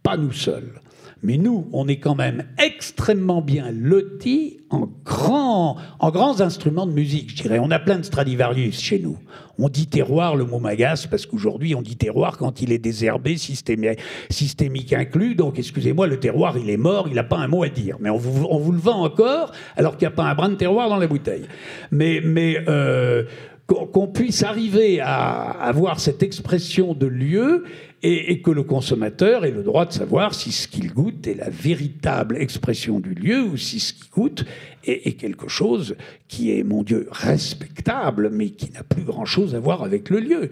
[0.02, 0.81] pas nous seuls,
[1.22, 6.92] mais nous, on est quand même extrêmement bien lotis en, grand, en grands instruments de
[6.92, 7.60] musique, je dirais.
[7.60, 9.16] On a plein de Stradivarius chez nous.
[9.56, 13.36] On dit terroir, le mot m'agace, parce qu'aujourd'hui, on dit terroir quand il est désherbé,
[13.36, 15.36] systémique, inclus.
[15.36, 17.98] Donc, excusez-moi, le terroir, il est mort, il n'a pas un mot à dire.
[18.00, 20.88] Mais on vous, le vend encore, alors qu'il n'y a pas un brin de terroir
[20.88, 21.46] dans la bouteille.
[21.92, 23.24] Mais, mais euh,
[23.66, 27.64] qu'on puisse arriver à avoir cette expression de lieu
[28.04, 31.50] et, que le consommateur ait le droit de savoir si ce qu'il goûte est la
[31.50, 34.44] véritable expression du lieu ou si ce qu'il goûte
[34.84, 35.94] est, quelque chose
[36.26, 40.50] qui est, mon Dieu, respectable, mais qui n'a plus grand-chose à voir avec le lieu.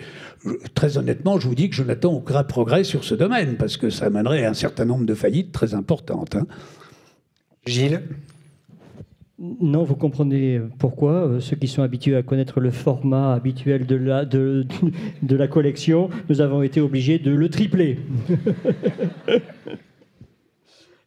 [0.75, 3.91] très honnêtement, je vous dis que je n'attends aucun progrès sur ce domaine, parce que
[3.91, 6.37] ça amènerait à un certain nombre de faillites très importantes.
[6.37, 6.47] Hein.
[7.67, 8.03] Gilles?
[9.41, 11.13] Non, vous comprenez pourquoi.
[11.13, 14.67] Euh, ceux qui sont habitués à connaître le format habituel de la, de,
[15.23, 17.99] de la collection, nous avons été obligés de le tripler.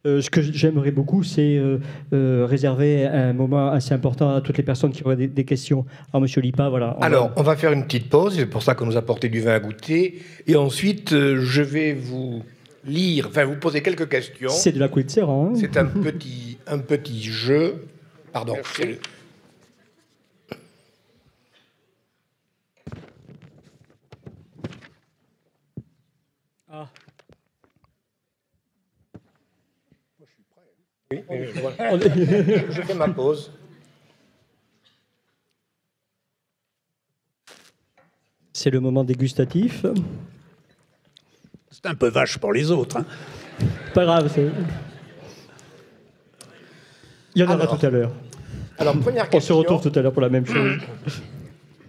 [0.06, 4.62] Euh, ce que j'aimerais beaucoup, c'est euh, réserver un moment assez important à toutes les
[4.62, 5.86] personnes qui auraient des, questions.
[6.12, 6.90] Alors, Monsieur Lipa, voilà.
[7.00, 8.34] Alors, on va faire une petite pause.
[8.36, 10.20] C'est pour ça qu'on nous a porté du vin à goûter.
[10.46, 12.42] Et ensuite, je vais vous
[12.84, 14.50] lire, enfin, vous poser quelques questions.
[14.50, 17.86] C'est de la couette hein C'est un petit, un petit jeu.
[18.34, 18.56] Pardon.
[26.68, 26.88] Ah.
[30.18, 30.62] Moi, je suis prêt.
[31.12, 33.52] Oui, oui je fais ma pause.
[38.52, 39.86] C'est le moment dégustatif.
[41.70, 42.96] C'est un peu vache pour les autres.
[42.96, 43.06] Hein.
[43.94, 44.28] Pas grave.
[47.36, 48.12] Il y en aura tout à l'heure.
[48.78, 49.56] Alors, première question.
[49.56, 50.78] On se retrouve tout à l'heure pour la même chose.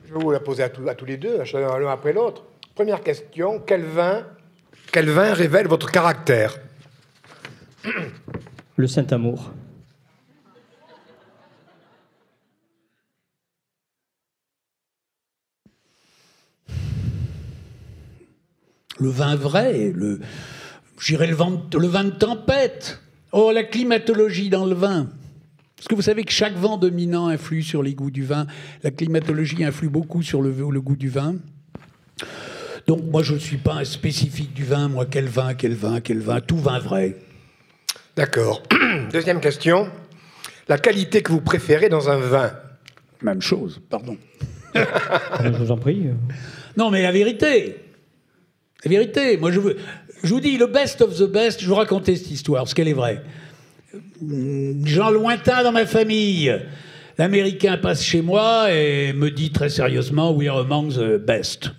[0.07, 2.43] Je vais vous la poser à, tous les deux, l'un après l'autre.
[2.75, 4.25] Première question quel vin,
[4.91, 6.57] quel vin révèle votre caractère?
[8.77, 9.51] Le Saint-Amour.
[18.97, 20.21] Le vin vrai, le,
[20.99, 23.01] j'irais le, le vin de tempête.
[23.33, 25.09] Oh, la climatologie dans le vin.
[25.75, 28.47] Parce que vous savez que chaque vent dominant influe sur les goûts du vin.
[28.83, 31.35] La climatologie influe beaucoup sur le, le goût du vin.
[32.87, 34.87] Donc moi, je ne suis pas un spécifique du vin.
[34.87, 36.39] Moi, quel vin, quel vin, quel vin.
[36.39, 37.17] Tout vin vrai.
[38.15, 38.63] D'accord.
[39.11, 39.89] Deuxième question.
[40.67, 42.51] La qualité que vous préférez dans un vin?
[43.21, 44.17] Même chose, pardon.
[44.73, 46.07] je vous en prie.
[46.77, 47.77] Non, mais la vérité.
[48.83, 49.37] La vérité.
[49.37, 49.77] Moi, je, veux,
[50.23, 52.87] je vous dis, le best of the best, je vous raconter cette histoire, parce qu'elle
[52.87, 53.21] est vraie.
[54.85, 56.53] Gens lointains dans ma famille.
[57.17, 61.71] L'Américain passe chez moi et me dit très sérieusement We are among the best.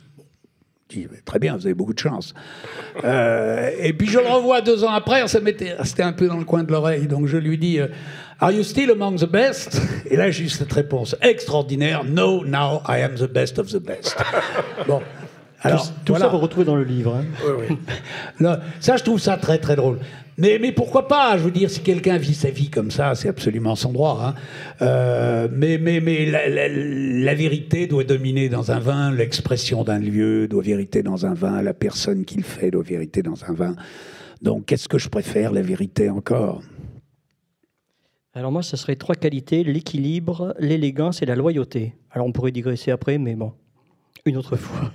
[0.88, 2.32] Je dis, très bien, vous avez beaucoup de chance.
[3.04, 6.62] Euh, et puis je le revois deux ans après, resté un peu dans le coin
[6.62, 7.08] de l'oreille.
[7.08, 7.88] Donc je lui dis, euh,
[8.38, 9.80] Are you still among the best?
[10.10, 13.80] Et là, j'ai eu cette réponse extraordinaire No, now I am the best of the
[13.80, 14.16] best.
[14.86, 15.02] Bon.
[15.66, 17.16] Alors, tout, ça, vous retrouvez dans le livre.
[17.16, 17.24] Hein.
[17.44, 17.66] Oui,
[18.40, 18.46] oui.
[18.80, 19.98] Ça, je trouve ça très, très drôle.
[20.38, 23.28] Mais, mais pourquoi pas Je veux dire, si quelqu'un vit sa vie comme ça, c'est
[23.28, 24.20] absolument son droit.
[24.22, 24.34] Hein.
[24.82, 29.98] Euh, mais mais, mais la, la, la, vérité doit dominer dans un vin, l'expression d'un
[29.98, 33.54] lieu doit vérité dans un vin, la personne qui le fait doit vérité dans un
[33.54, 33.74] vin.
[34.42, 36.60] Donc, qu'est-ce que je préfère La vérité encore?
[38.34, 41.94] Alors moi, ce serait trois qualités, l'équilibre, l'élégance et la loyauté.
[42.10, 43.54] Alors on pourrait digresser après, mais bon,
[44.26, 44.92] une autre fois.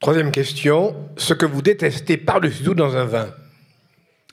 [0.00, 3.28] Troisième question, ce que vous détestez par-dessus tout dans un vin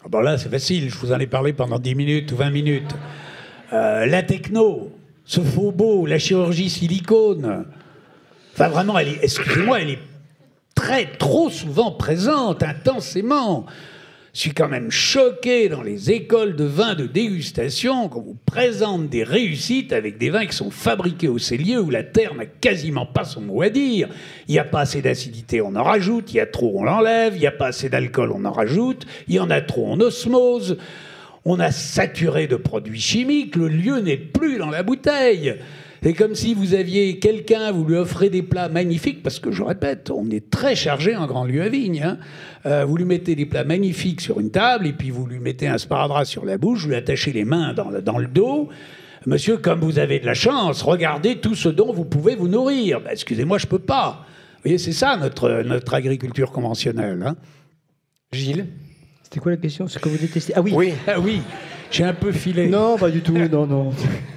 [0.02, 2.52] ah Bon là, c'est facile, je vous en ai parlé pendant 10 minutes ou 20
[2.52, 2.96] minutes.
[3.74, 4.94] Euh, la techno,
[5.26, 7.66] ce faux beau, la chirurgie silicone.
[8.54, 10.00] Enfin vraiment, excusez-moi, elle est
[10.74, 13.66] très, trop souvent présente, intensément.
[14.38, 19.10] Je suis quand même choqué dans les écoles de vin de dégustation qu'on vous présente
[19.10, 23.08] des réussites avec des vins qui sont fabriqués au cellier où la terre n'a quasiment
[23.08, 24.10] pas son mot à dire.
[24.48, 26.32] Il n'y a pas assez d'acidité, on en rajoute.
[26.34, 27.34] Il y a trop, on l'enlève.
[27.36, 29.08] Il n'y a pas assez d'alcool, on en rajoute.
[29.28, 30.78] Il y en a trop, on osmose.
[31.44, 33.56] On a saturé de produits chimiques.
[33.56, 35.56] Le lieu n'est plus dans la bouteille.
[36.04, 39.64] C'est comme si vous aviez quelqu'un, vous lui offrez des plats magnifiques, parce que je
[39.64, 42.04] répète, on est très chargé en grand lieu à vigne.
[42.04, 42.18] Hein.
[42.66, 45.68] Euh, vous lui mettez des plats magnifiques sur une table, et puis vous lui mettez
[45.68, 48.70] un sparadrap sur la bouche, vous lui attachez les mains dans, dans le dos.
[49.26, 53.02] Monsieur, comme vous avez de la chance, regardez tout ce dont vous pouvez vous nourrir.
[53.02, 54.26] Ben, excusez-moi, je peux pas.
[54.56, 57.22] Vous voyez, c'est ça notre, notre agriculture conventionnelle.
[57.26, 57.36] Hein.
[58.32, 58.68] Gilles
[59.24, 59.88] C'était quoi la question?
[59.88, 60.72] Ce que vous détestez Ah oui.
[60.74, 60.94] Oui.
[61.08, 61.42] Ah oui.
[61.90, 62.68] J'ai un peu filé.
[62.68, 63.92] Non, pas du tout, non, non.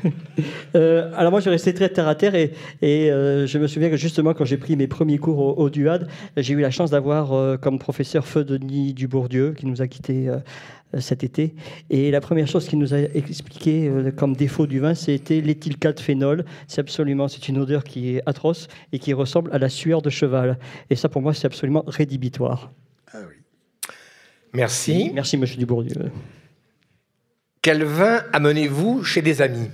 [0.74, 3.90] euh, alors moi, je restais très terre à terre et, et euh, je me souviens
[3.90, 6.90] que justement, quand j'ai pris mes premiers cours au, au DUAD, j'ai eu la chance
[6.90, 10.30] d'avoir euh, comme professeur Feu Denis Dubourdieu, qui nous a quittés
[10.94, 11.54] euh, cet été.
[11.88, 16.44] Et la première chose qu'il nous a expliqué euh, comme défaut du vin, c'était l'éthylcalphénol.
[16.66, 20.10] C'est absolument, c'est une odeur qui est atroce et qui ressemble à la sueur de
[20.10, 20.58] cheval.
[20.88, 22.72] Et ça, pour moi, c'est absolument rédhibitoire.
[23.12, 23.36] Ah oui.
[24.52, 25.12] Merci.
[25.14, 26.10] Merci, Monsieur Dubourdieu.
[27.62, 29.68] Quel vin amenez-vous chez des amis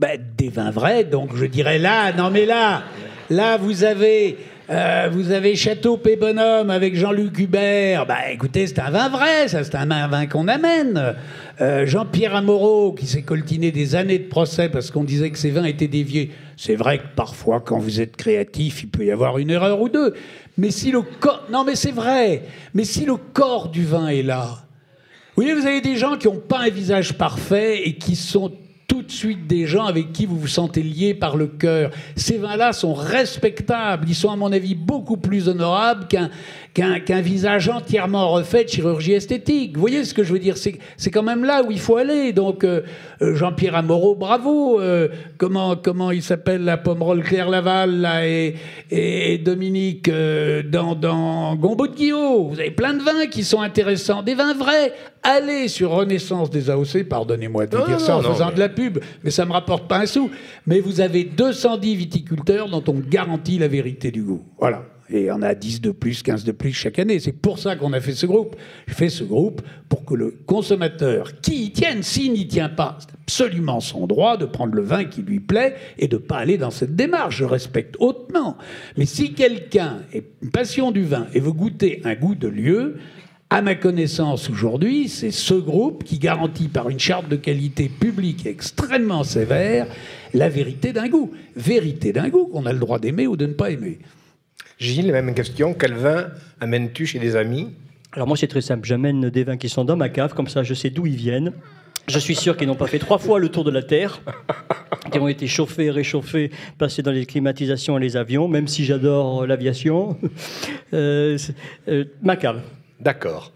[0.00, 2.82] ben, Des vins vrais, donc je dirais là, non mais là,
[3.30, 4.36] là vous avez,
[4.68, 8.04] euh, vous avez Château P Bonhomme avec Jean-Luc Hubert.
[8.04, 11.14] Ben, écoutez, c'est un vin vrai, c'est un vin qu'on amène.
[11.60, 15.50] Euh, Jean-Pierre Amoreau, qui s'est coltiné des années de procès parce qu'on disait que ces
[15.50, 16.32] vins étaient déviés.
[16.56, 19.88] C'est vrai que parfois, quand vous êtes créatif, il peut y avoir une erreur ou
[19.88, 20.14] deux.
[20.58, 22.42] Mais si le corps, non mais c'est vrai,
[22.74, 24.65] mais si le corps du vin est là,
[25.36, 28.52] oui, vous avez des gens qui n'ont pas un visage parfait et qui sont
[28.88, 31.90] tout de suite des gens avec qui vous vous sentez lié par le cœur.
[32.14, 34.06] Ces vins-là sont respectables.
[34.08, 36.30] Ils sont, à mon avis, beaucoup plus honorables qu'un
[36.76, 39.74] qu'un qu'un visage entièrement refait de chirurgie esthétique.
[39.74, 40.56] Vous voyez ce que je veux dire?
[40.58, 42.34] C'est quand même là où il faut aller.
[42.34, 42.82] Donc, euh,
[43.22, 44.78] Jean-Pierre Amoreau, bravo.
[44.78, 45.08] Euh,
[45.38, 48.56] comment, comment il s'appelle la Pomerol Claire Laval là, et,
[48.90, 52.50] et Dominique euh, dans, dans Gombeau de Guillaume.
[52.50, 54.22] Vous avez plein de vins qui sont intéressants.
[54.22, 54.92] Des vins vrais.
[55.22, 58.48] Allez sur Renaissance des AOC, pardonnez-moi de vous Non, dire non, ça en non, faisant
[58.48, 60.30] mais- de la pub, mais ça me rapporte pas un sou.
[60.66, 64.42] Mais vous avez 210 viticulteurs dont on garantit la vérité du goût.
[64.60, 64.82] Voilà.
[65.08, 67.18] Et on a 10 de plus, 15 de plus chaque année.
[67.20, 68.56] C'est pour ça qu'on a fait ce groupe.
[68.86, 72.98] Je fais ce groupe pour que le consommateur, qui y tienne, s'il n'y tient pas,
[73.00, 76.58] c'est absolument son droit de prendre le vin qui lui plaît et de pas aller
[76.58, 77.36] dans cette démarche.
[77.36, 78.56] Je respecte hautement.
[78.96, 82.96] Mais si quelqu'un est passion du vin et veut goûter un goût de lieu,
[83.48, 88.44] à ma connaissance aujourd'hui, c'est ce groupe qui garantit par une charte de qualité publique
[88.44, 89.86] extrêmement sévère
[90.34, 91.30] la vérité d'un goût.
[91.54, 93.98] Vérité d'un goût qu'on a le droit d'aimer ou de ne pas aimer.
[94.78, 95.74] Gilles, même question.
[95.74, 96.28] Quel vin
[96.60, 97.72] amènes-tu chez des amis?
[98.12, 98.86] Alors moi, c'est très simple.
[98.86, 101.52] J'amène des vins qui sont dans ma cave, comme ça je sais d'où ils viennent.
[102.08, 104.20] Je suis sûr qu'ils n'ont pas fait trois fois le tour de la Terre,
[105.12, 109.46] qui ont été chauffés, réchauffés, passés dans les climatisations et les avions, même si j'adore
[109.46, 110.16] l'aviation.
[110.94, 111.36] Euh,
[111.88, 112.62] euh, ma cave.
[113.00, 113.52] D'accord.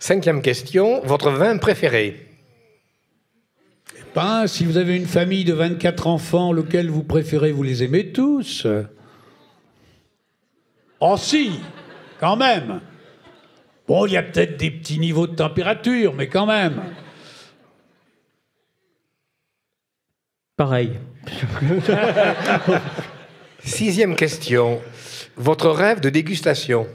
[0.00, 1.00] Cinquième question.
[1.04, 2.26] Votre vin préféré?
[4.16, 8.10] Ben, si vous avez une famille de 24 enfants, lequel vous préférez, vous les aimez
[8.10, 8.66] tous?
[11.00, 11.60] Oh si,
[12.18, 12.80] quand même.
[13.86, 16.82] Bon, il y a peut-être des petits niveaux de température, mais quand même.
[20.56, 20.98] Pareil.
[23.60, 24.80] Sixième question.
[25.36, 26.86] Votre rêve de dégustation?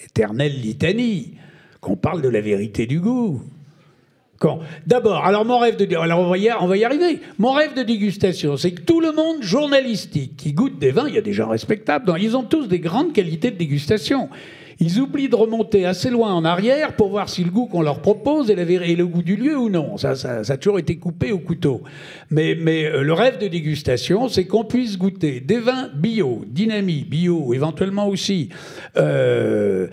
[0.00, 1.38] Éternelle litanie,
[1.80, 3.42] qu'on parle de la vérité du goût.
[4.86, 7.20] D'abord, alors mon rêve de alors on va, y, on va y arriver.
[7.38, 11.14] Mon rêve de dégustation, c'est que tout le monde journalistique qui goûte des vins, il
[11.14, 14.28] y a des gens respectables, ils ont tous des grandes qualités de dégustation.
[14.80, 18.00] Ils oublient de remonter assez loin en arrière pour voir si le goût qu'on leur
[18.00, 19.96] propose est, le goût du lieu ou non.
[19.96, 20.14] Ça,
[20.48, 21.82] a toujours été coupé au couteau.
[22.30, 27.54] Mais, euh, le rêve de dégustation, c'est qu'on puisse goûter des vins bio, dynamiques, bio,
[27.54, 28.48] éventuellement aussi.
[28.96, 29.86] Euh,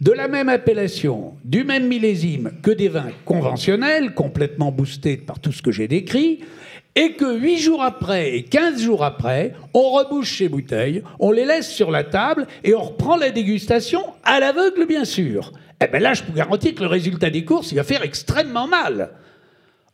[0.00, 5.52] de la même appellation, du même millésime que des vins conventionnels, complètement boostés par tout
[5.52, 6.40] ce que j'ai décrit,
[6.94, 11.44] et que 8 jours après et 15 jours après, on rebouche ces bouteilles, on les
[11.44, 15.52] laisse sur la table et on reprend la dégustation à l'aveugle, bien sûr.
[15.82, 18.66] Eh bien là, je peux garantir que le résultat des courses, il va faire extrêmement
[18.66, 19.10] mal.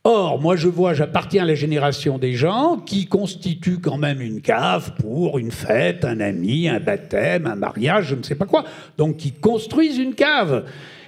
[0.04, 4.40] Or, moi je vois, j'appartiens à la génération des gens qui constituent quand même une
[4.40, 8.64] cave pour une fête, un ami, un baptême, un mariage, je ne sais pas quoi.
[8.98, 10.64] Donc qui construisent une cave.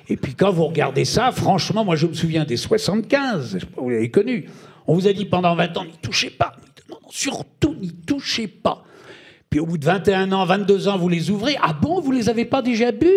[0.08, 4.12] Et puis quand vous regardez ça, franchement, moi je me souviens des 75, vous l'avez
[4.12, 4.46] connu.
[4.86, 6.52] On vous a dit pendant 20 ans, n'y touchez pas.
[6.88, 8.84] Non, non, surtout n'y touchez pas.
[9.50, 11.56] Puis au bout de 21 ans, 22 ans, vous les ouvrez.
[11.60, 13.08] Ah bon, vous les avez pas déjà bu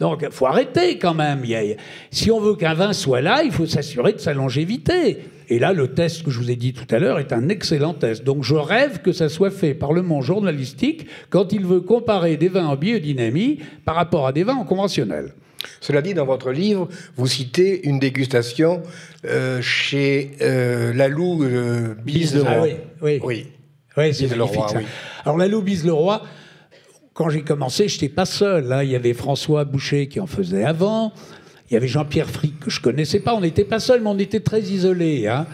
[0.00, 1.44] donc, il faut arrêter quand même.
[2.10, 5.18] si on veut qu'un vin soit là, il faut s'assurer de sa longévité.
[5.48, 7.94] Et là, le test que je vous ai dit tout à l'heure est un excellent
[7.94, 8.24] test.
[8.24, 12.36] Donc, je rêve que ça soit fait par le monde journalistique quand il veut comparer
[12.36, 15.34] des vins en biodynamie par rapport à des vins en conventionnel.
[15.80, 18.82] Cela dit, dans votre livre, vous citez une dégustation
[19.26, 22.70] euh, chez euh, Lalou euh, Bise Ah, oui,
[23.00, 23.20] oui.
[23.22, 23.46] oui.
[23.96, 24.62] oui c'est magnifique.
[24.74, 24.82] Oui.
[25.24, 26.22] Alors, Lalou Bise Leroy,
[27.14, 28.72] quand j'ai commencé, je n'étais pas seul.
[28.72, 28.82] Hein.
[28.82, 31.12] Il y avait François Boucher qui en faisait avant.
[31.70, 33.34] Il y avait Jean-Pierre Frick que je connaissais pas.
[33.34, 35.28] On n'était pas seul, mais on était très isolés.
[35.28, 35.46] Hein.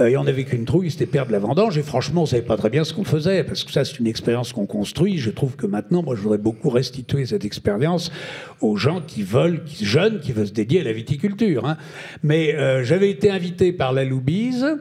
[0.00, 1.76] Euh, et on n'avait qu'une trouille, c'était perdre la vendange.
[1.76, 4.06] Et franchement, on savait pas très bien ce qu'on faisait, parce que ça, c'est une
[4.06, 5.18] expérience qu'on construit.
[5.18, 8.12] Je trouve que maintenant, moi, je voudrais beaucoup restituer cette expérience
[8.60, 11.66] aux gens qui veulent, qui jeunes, qui veulent se dédier à la viticulture.
[11.66, 11.76] Hein.
[12.22, 14.78] Mais euh, j'avais été invité par la Loubise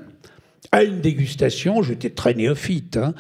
[0.71, 1.81] à une dégustation.
[1.81, 2.97] J'étais très néophyte.
[2.97, 3.15] Hein.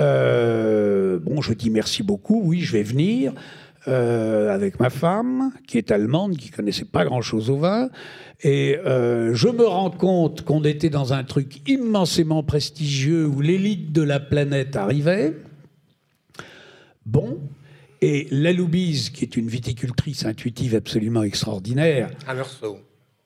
[0.00, 3.32] Euh, bon, je dis merci beaucoup, oui, je vais venir.
[3.86, 7.88] Euh, avec ma femme, qui est allemande, qui connaissait pas grand-chose au vin.
[8.42, 13.92] Et euh, je me rends compte qu'on était dans un truc immensément prestigieux où l'élite
[13.92, 15.34] de la planète arrivait.
[17.06, 17.38] Bon.
[18.02, 22.10] Et la Loubise, qui est une viticultrice intuitive absolument extraordinaire.
[22.26, 22.78] Un morceau.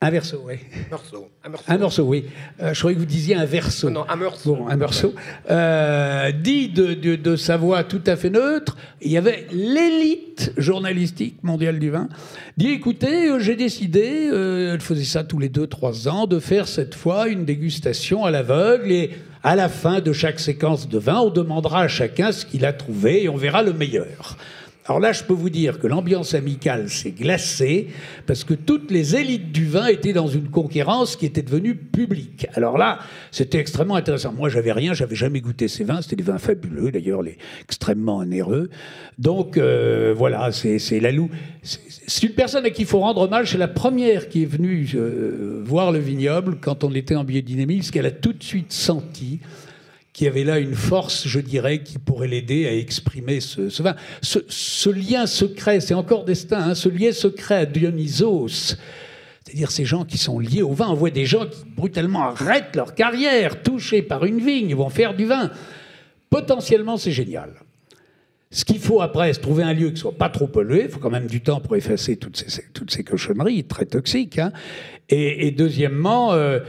[0.03, 0.55] Un verso, oui.
[0.88, 1.28] Un morceau.
[1.68, 2.24] Un morceau, oui.
[2.61, 3.88] Euh, je croyais que vous disiez un verso.
[3.88, 4.57] Non, un morceau.
[4.57, 5.14] Bon, un morceau.
[5.48, 11.36] Euh, dit de, de, sa voix tout à fait neutre, il y avait l'élite journalistique
[11.44, 12.09] mondiale du vin.
[12.57, 16.66] Dit écoutez, euh, j'ai décidé, elle faisait ça tous les deux, trois ans, de faire
[16.66, 19.11] cette fois une dégustation à l'aveugle et
[19.44, 22.72] à la fin de chaque séquence de vin, on demandera à chacun ce qu'il a
[22.72, 24.36] trouvé et on verra le meilleur.
[24.87, 27.87] Alors là, je peux vous dire que l'ambiance amicale s'est glacée
[28.26, 32.49] parce que toutes les élites du vin étaient dans une concurrence qui était devenue publique.
[32.55, 32.99] Alors là,
[33.30, 34.33] c'était extrêmement intéressant.
[34.33, 36.03] Moi, j'avais rien, j'avais jamais goûté ces vins.
[36.03, 37.22] C'était des vins fabuleux, d'ailleurs,
[37.62, 38.70] extrêmement onéreux.
[39.18, 41.30] Donc euh, voilà, c'est la loup.
[41.62, 43.53] C'est une personne à qui il faut rendre hommage.
[43.53, 47.85] C'est la première qui est venue euh, voir le vignoble quand on était en biodynamie,
[47.85, 49.39] ce qu'elle a tout de suite senti
[50.12, 53.96] qui avait là une force, je dirais, qui pourrait l'aider à exprimer ce, vin.
[54.20, 58.76] Ce, lien secret, c'est encore destin, hein, ce lien secret à Dionysos,
[59.44, 60.88] c'est-à-dire ces gens qui sont liés au vin.
[60.88, 65.14] On voit des gens qui brutalement arrêtent leur carrière, touchés par une vigne, vont faire
[65.14, 65.50] du vin.
[66.28, 67.54] Potentiellement, c'est génial.
[68.50, 70.82] Ce qu'il faut après, c'est trouver un lieu qui soit pas trop pollué.
[70.84, 74.38] Il faut quand même du temps pour effacer toutes ces, toutes ces cochonneries très toxiques.
[74.38, 74.52] Hein.
[75.08, 76.60] Et, deuxièmement, euh,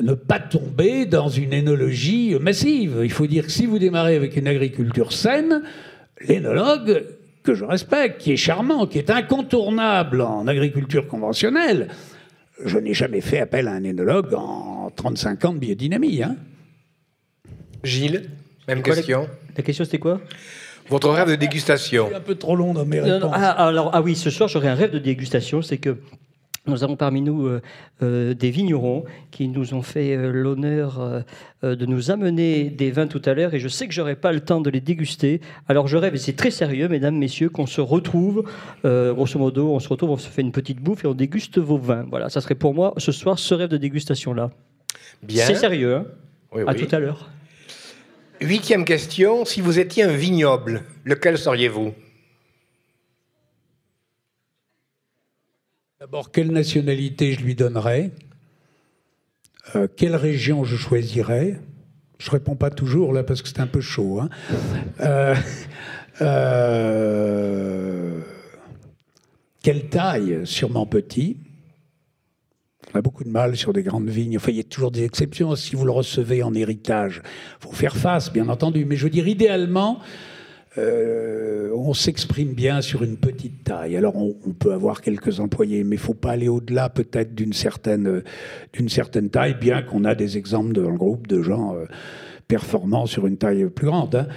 [0.00, 3.00] ne pas tomber dans une énologie massive.
[3.02, 5.62] Il faut dire que si vous démarrez avec une agriculture saine,
[6.26, 7.04] l'énologue,
[7.42, 11.88] que je respecte, qui est charmant, qui est incontournable en agriculture conventionnelle,
[12.64, 16.22] je n'ai jamais fait appel à un énologue en 35 ans de biodynamie.
[16.22, 16.36] Hein.
[17.82, 18.30] Gilles,
[18.66, 19.28] même question.
[19.56, 20.20] La, question c'était quoi?
[20.88, 22.10] Votre rêve de dégustation.
[22.14, 23.30] un peu trop long dans mes réponses.
[23.34, 25.98] ah, alors, ah oui, ce soir j'aurais un rêve de dégustation, c'est que
[26.66, 27.60] nous avons parmi nous euh,
[28.02, 31.24] euh, des vignerons qui nous ont fait euh, l'honneur
[31.62, 34.40] de nous amener des vins tout à l'heure et je sais que j'aurai pas le
[34.40, 35.40] temps de les déguster.
[35.66, 38.44] Alors je rêve, et c'est très sérieux, mesdames, messieurs, qu'on se retrouve,
[38.84, 41.78] grosso modo, on se retrouve, on se fait une petite bouffe et on déguste vos
[41.78, 42.04] vins.
[42.10, 44.50] Voilà, ça serait pour moi ce soir ce rêve de dégustation-là.
[45.22, 45.46] Bien.
[45.46, 47.30] C'est sérieux, hein À tout à l'heure.
[48.42, 51.94] Huitième question, si vous étiez un vignoble, lequel seriez-vous?
[56.04, 58.10] D'abord, quelle nationalité je lui donnerais?
[59.74, 61.58] Euh, Quelle région je choisirais?
[62.18, 64.20] Je réponds pas toujours là parce que c'est un peu chaud.
[64.20, 64.28] Hein.
[65.00, 65.34] Euh,
[66.20, 68.20] euh,
[69.62, 70.40] quelle taille?
[70.44, 71.38] Sûrement petit.
[72.92, 74.36] On a beaucoup de mal sur des grandes vignes.
[74.36, 75.56] Enfin, il y a toujours des exceptions.
[75.56, 77.22] Si vous le recevez en héritage,
[77.60, 78.84] faut faire face, bien entendu.
[78.84, 80.00] Mais je veux dire, idéalement,
[80.76, 83.96] euh, on s'exprime bien sur une petite taille.
[83.96, 88.22] Alors, on, peut avoir quelques employés, mais il faut pas aller au-delà peut-être d'une certaine,
[88.88, 91.76] certaine taille, bien qu'on a des exemples dans le groupe de gens.
[91.76, 91.84] Euh,
[92.46, 94.16] performants sur une taille plus grande.
[94.16, 94.28] Hein.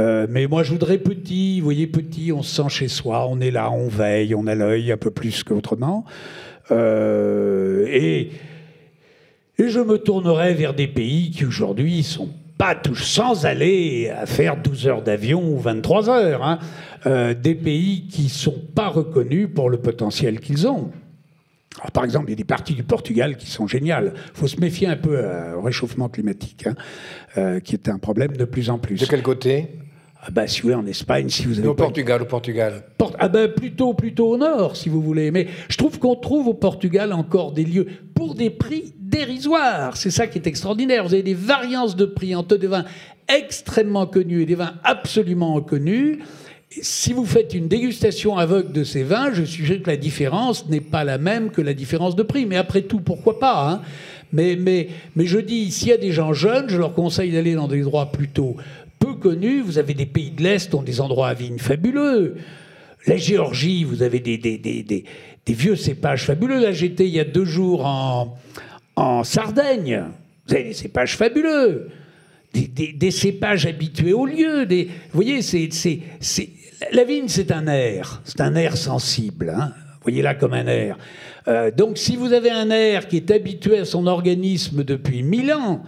[0.00, 3.40] Euh, mais moi, je voudrais petit, vous voyez, petit, on se sent chez soi, on
[3.40, 6.04] est là, on veille, on a l'œil un peu plus qu'autrement.
[6.70, 8.30] Et,
[9.58, 12.30] et je me tournerai vers des pays qui aujourd'hui sont
[12.62, 16.44] pas tous sans aller à faire 12 heures d'avion ou 23 heures.
[16.44, 16.60] Hein.
[17.06, 20.92] Euh, des pays qui sont pas reconnus pour le potentiel qu'ils ont.
[21.92, 24.12] par exemple, il y a des parties du Portugal qui sont géniales.
[24.14, 25.20] Il faut se méfier un peu
[25.56, 26.76] au réchauffement climatique, hein,
[27.36, 29.00] euh, qui est un problème de plus en plus.
[29.00, 29.80] De quel côté?
[30.24, 31.66] Ah bah, si vous voulez, en Espagne, si vous avez.
[31.66, 32.84] Au Portugal, au Portugal.
[33.18, 35.32] ah bah, plutôt, plutôt au nord, si vous voulez.
[35.32, 39.96] Mais je trouve qu'on trouve au Portugal encore des lieux pour des prix dérisoires.
[39.96, 41.02] C'est ça qui est extraordinaire.
[41.02, 42.84] Vous avez des variances de prix entre des vins
[43.28, 46.18] extrêmement connus et des vins absolument inconnus.
[46.70, 50.68] si vous faites une dégustation aveugle de ces vins, je suis sûr que la différence
[50.68, 52.46] n'est pas la même que la différence de prix.
[52.46, 53.80] Mais après tout, pourquoi pas hein?
[54.32, 57.54] Mais, mais, mais je dis, s'il y a des gens jeunes, je leur conseille d'aller
[57.54, 58.56] dans des endroits plutôt
[59.02, 59.60] peu connus.
[59.60, 62.36] Vous avez des pays de l'Est ont des endroits à vignes fabuleux.
[63.06, 65.04] La Géorgie, vous avez des,
[65.48, 66.60] vieux cépages fabuleux.
[66.60, 70.04] Là, j'étais il y a deux jours en, Sardaigne.
[70.46, 71.88] Vous avez des cépages fabuleux.
[72.54, 74.66] Des, cépages habitués au lieu.
[74.68, 75.68] Vous voyez, c'est,
[76.92, 78.22] la vigne, c'est un air.
[78.24, 79.52] C'est un air sensible.
[79.56, 79.72] Hein.
[80.02, 80.96] Voyez là comme un air.
[81.48, 85.52] Euh, donc, si vous avez un air qui est habitué à son organisme depuis mille
[85.52, 85.82] ans,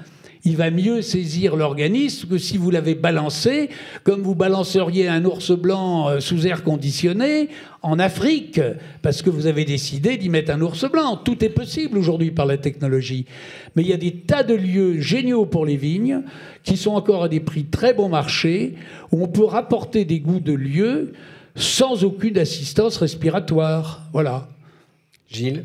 [0.45, 3.71] il va mieux saisir l'organisme que si vous l'avez balancé,
[4.03, 7.49] comme vous balanceriez un ours blanc euh, sous air conditionné
[7.81, 8.61] en Afrique,
[9.01, 11.17] parce que vous avez décidé d'y mettre un ours blanc.
[11.17, 13.25] Tout est possible aujourd'hui par la technologie.
[13.75, 16.23] Mais il y a des tas de lieux géniaux pour les vignes,
[16.63, 18.75] qui sont encore à des prix très bon marché,
[19.13, 21.13] où on peut rapporter des goûts de lieux
[21.57, 24.03] sans aucune assistance respiratoire.
[24.13, 24.49] Voilà.
[25.31, 25.65] Gilles?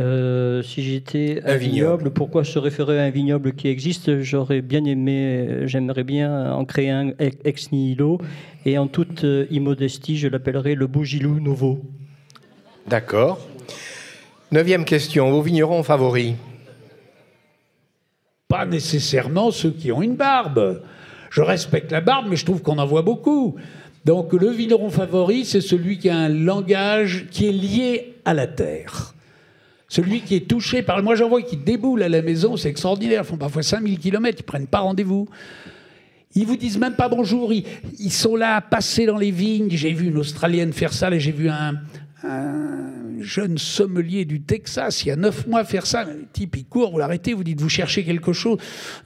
[0.00, 4.20] Euh, si j'étais un, vignoble, pourquoi se référer à un vignoble qui existe?
[4.22, 8.18] J'aurais bien aimé, j'aimerais bien en créer un ex nihilo,
[8.64, 11.80] et en toute euh, immodestie, je l'appellerais le Bougilou Nouveau.
[12.86, 13.38] D'accord.
[14.50, 16.34] Neuvième question, vos vignerons favoris?
[18.48, 20.82] Pas nécessairement ceux qui ont une barbe.
[21.30, 23.56] Je respecte la barbe, mais je trouve qu'on en voit beaucoup.
[24.04, 28.46] Donc le vigneron favori, c'est celui qui a un langage qui est lié à la
[28.46, 29.14] terre.
[29.90, 31.02] Celui qui est touché par...
[31.02, 33.22] Moi, j'en vois qui déboulent à la maison, c'est extraordinaire.
[33.24, 35.28] Ils font parfois 5000 km, ils prennent pas rendez-vous.
[36.36, 37.52] Ils vous disent même pas bonjour.
[37.52, 39.68] Ils, sont là à passer dans les vignes.
[39.72, 41.10] J'ai vu une Australienne faire ça.
[41.18, 41.74] j'ai vu un,
[43.18, 46.04] jeune sommelier du Texas il y a neuf mois faire ça.
[46.04, 48.58] Le type, il court, vous l'arrêtez, vous dites, vous cherchez quelque chose.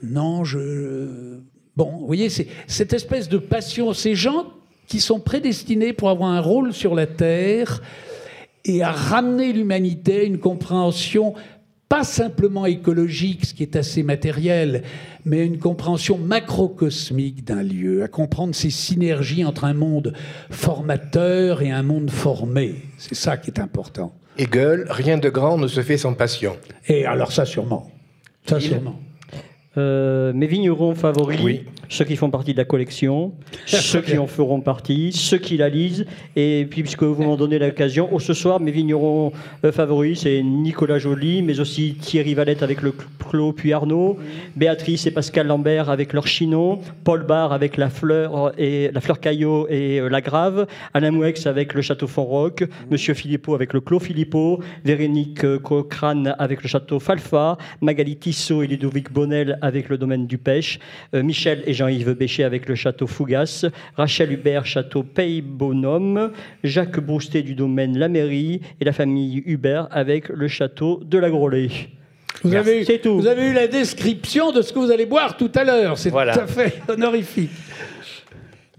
[0.03, 1.39] Non, je...
[1.77, 3.95] Bon, vous voyez, c'est cette espèce de passion.
[3.95, 4.53] Ces gens
[4.87, 7.81] qui sont prédestinés pour avoir un rôle sur la Terre,
[8.65, 11.35] et à ramener l'humanité à une compréhension
[11.89, 14.83] pas simplement écologique, ce qui est assez matériel,
[15.25, 20.15] mais une compréhension macrocosmique d'un lieu, à comprendre ces synergies entre un monde
[20.51, 22.77] formateur et un monde formé.
[22.99, 24.13] C'est ça qui est important.
[24.39, 26.57] Hegel, rien de grand ne se fait sans passion.
[26.89, 27.91] Et alors ça sûrement.
[28.47, 28.99] Ça sûrement.
[29.77, 33.33] Euh, mes vignerons favoris, oui ceux qui font partie de la collection,
[33.67, 36.07] ceux qui en feront partie, ceux qui la lisent.
[36.37, 39.33] Et puis, puisque vous m'en donnez l'occasion, oh, ce soir, mes vignerons
[39.65, 42.93] euh, favoris, c'est Nicolas Joly, mais aussi Thierry Valette avec le
[43.35, 44.17] Clos puis Arnaud,
[44.55, 49.19] Béatrice et Pascal Lambert avec leur Chinon, Paul Barre avec la fleur et la fleur
[49.19, 53.81] Caillot et euh, la Grave, Alain Mouex avec le Château Fontroc, Monsieur Philippot avec le
[53.81, 59.89] Clos Philippot, Véronique euh, Cochrane avec le Château Falfa, Magali Tissot et Ludovic Bonnel avec
[59.89, 60.79] le domaine du Pêche,
[61.13, 63.67] Michel et Jean-Yves Béchet avec le château Fougas,
[63.97, 70.29] Rachel Hubert, château Pays-Bonhomme, Jacques Boustet du domaine La Mairie et la famille Hubert avec
[70.31, 71.69] le château de la Grolet.
[72.43, 73.17] Vous avez, tout.
[73.17, 75.99] vous avez eu la description de ce que vous allez boire tout à l'heure.
[75.99, 77.51] C'est tout à fait honorifique.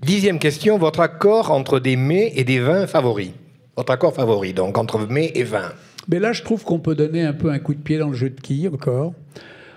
[0.02, 3.32] Dixième question, votre accord entre des mets et des vins favoris.
[3.76, 5.72] Votre accord favori, donc, entre mets et vins.
[6.08, 8.14] Mais là, je trouve qu'on peut donner un peu un coup de pied dans le
[8.14, 9.14] jeu de quilles encore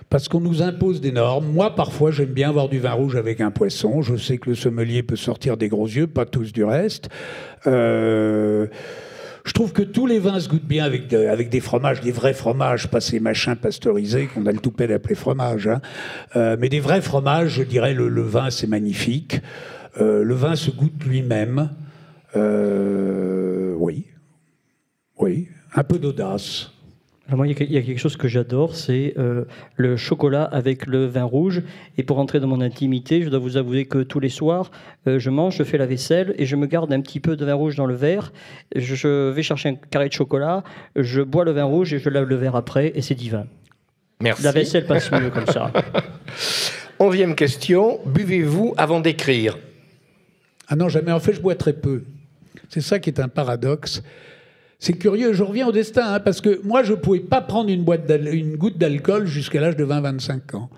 [0.09, 1.51] parce qu'on nous impose des normes.
[1.51, 4.01] Moi, parfois, j'aime bien avoir du vin rouge avec un poisson.
[4.01, 7.09] Je sais que le sommelier peut sortir des gros yeux, pas tous du reste.
[7.67, 8.67] Euh,
[9.45, 12.87] je trouve que tous les vins se goûtent bien avec, des fromages, des vrais fromages,
[12.87, 15.67] pas ces machins pasteurisés qu'on a le toupet d'appeler fromage.
[15.67, 15.81] Hein.
[16.35, 19.41] Euh, mais des vrais fromages, je dirais, le, le vin, c'est magnifique.
[20.01, 21.69] Euh, le vin se goûte lui-même.
[22.35, 24.05] oui.
[25.19, 25.49] Oui.
[25.75, 26.71] Un peu d'audace.
[27.35, 31.23] Moi, il y a quelque chose que j'adore, c'est euh, le chocolat avec le vin
[31.23, 31.61] rouge.
[31.97, 34.71] Et pour entrer dans mon intimité, je dois vous avouer que tous les soirs,
[35.07, 37.45] euh, je mange, je fais la vaisselle et je me garde un petit peu de
[37.45, 38.33] vin rouge dans le verre.
[38.75, 40.63] Je vais chercher un carré de chocolat,
[40.95, 43.45] je bois le vin rouge et je lave le verre après, et c'est divin.
[44.21, 44.43] Merci.
[44.43, 45.71] La vaisselle passe mieux comme ça.
[46.99, 47.99] Onzième question.
[48.05, 49.57] Buvez-vous avant d'écrire?
[50.67, 51.11] Ah non, jamais.
[51.11, 52.03] En fait, je bois très peu.
[52.69, 54.03] C'est ça qui est un paradoxe.
[54.79, 57.69] C'est curieux, je reviens au destin, hein, parce que moi, je ne pouvais pas prendre
[57.69, 60.69] une, goutte d'alcool jusqu'à l'âge de 20-25 ans.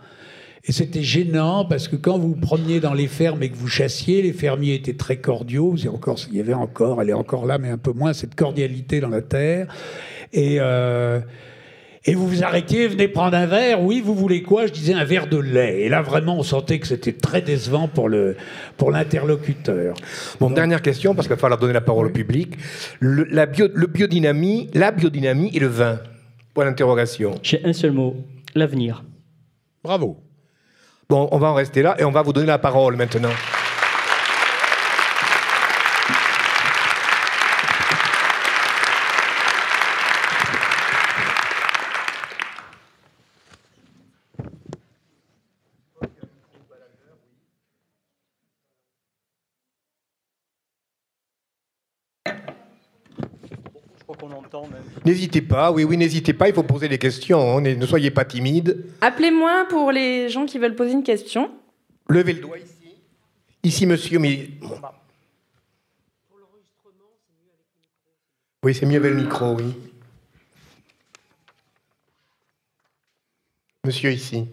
[0.64, 4.24] Et c'était gênant parce que quand vous preniez dans les fermes et que vous chassiez,
[4.24, 5.76] les fermiers étaient très cordiaux.
[5.91, 8.99] Encore, il y avait encore, elle est encore là, mais un peu moins, cette cordialité
[8.99, 9.68] dans la terre.
[10.34, 11.20] Et, euh,
[12.04, 13.82] et vous vous arrêtiez, venez prendre un verre.
[13.82, 14.66] Oui, vous voulez quoi?
[14.66, 15.82] Je disais un verre de lait.
[15.82, 18.36] Et là, vraiment, on sentait que c'était très décevant pour le
[18.78, 19.95] pour l'interlocuteur.
[20.39, 22.58] Bon, dernière question, parce qu'il va falloir donner la parole au public.
[22.99, 25.99] Le, la bio, le biodynamie, la biodynamie et le vin.
[26.56, 27.36] Point d'interrogation.
[27.43, 28.16] J'ai un seul mot
[28.56, 29.04] l'avenir.
[29.84, 30.18] Bravo.
[31.08, 33.30] Bon, on va en rester là et on va vous donner la parole maintenant.
[55.06, 57.62] N'hésitez pas, oui, oui, n'hésitez pas, il faut poser des questions, hein.
[57.62, 58.86] ne soyez pas timide.
[59.02, 61.52] Appelez-moi pour les gens qui veulent poser une question.
[62.10, 62.95] Levez le doigt ici.
[63.64, 64.49] Ici, monsieur, mais...
[68.64, 69.74] Oui, c'est mieux avec le micro, oui.
[73.84, 74.47] Monsieur ici.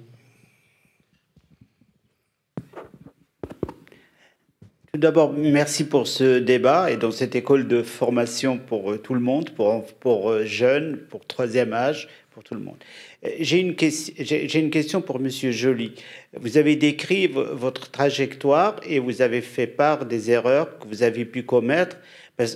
[4.98, 9.20] D'abord, merci pour ce débat et dans cette école de formation pour euh, tout le
[9.20, 12.78] monde, pour, pour euh, jeunes, pour troisième âge, pour tout le monde.
[13.24, 15.92] Euh, j'ai une, une question pour Monsieur Joly.
[16.36, 21.24] Vous avez décrit votre trajectoire et vous avez fait part des erreurs que vous avez
[21.24, 21.96] pu commettre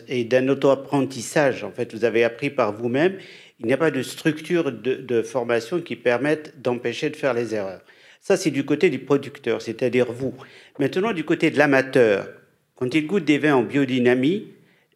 [0.09, 1.63] et d'un auto-apprentissage.
[1.63, 3.19] En fait, vous avez appris par vous-même.
[3.61, 7.83] Il n'y a pas de structure de formation qui permette d'empêcher de faire les erreurs.
[8.23, 10.33] Ça, c'est du côté du producteur, c'est-à-dire vous.
[10.79, 12.29] Maintenant, du côté de l'amateur,
[12.77, 14.47] quand il goûte des vins en biodynamie,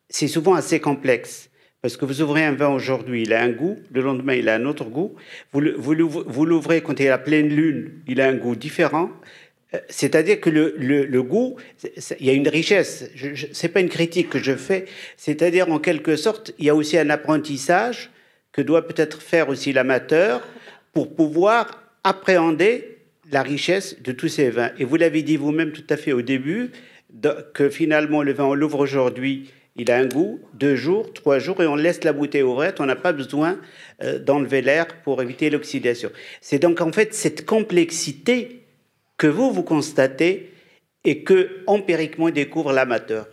[0.08, 1.50] c'est souvent assez complexe.
[1.82, 4.54] Parce que vous ouvrez un vin aujourd'hui, il a un goût, le lendemain, il a
[4.54, 5.16] un autre goût.
[5.52, 5.60] Vous
[6.44, 9.10] l'ouvrez quand il est à pleine lune, il a un goût différent.
[9.74, 11.56] Euh, c'est-à-dire que le, le, goût,
[12.20, 13.10] il y a une richesse.
[13.16, 14.84] Ce n'est pas une critique que je fais.
[15.16, 18.10] C'est-à-dire, en quelque sorte, il y a aussi un apprentissage
[18.52, 20.46] que doit peut-être faire aussi l'amateur
[20.92, 22.95] pour pouvoir appréhender
[23.30, 24.70] la richesse de tous ces vins.
[24.78, 26.70] Et vous l'avez dit vous-même tout à fait au début,
[27.54, 31.62] que finalement le vin, on l'ouvre aujourd'hui, il a un goût, deux jours, trois jours,
[31.62, 32.80] et on laisse la bouteille ouverte.
[32.80, 33.58] On n'a pas besoin
[34.02, 36.10] euh, d'enlever l'air pour éviter l'oxydation.
[36.40, 38.64] C'est donc en fait cette complexité
[39.18, 40.50] que vous, vous constatez
[41.04, 43.28] et que empiriquement découvre l'amateur.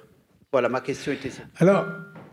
[0.51, 1.43] Voilà, ma question était ça.
[1.57, 1.85] Alors,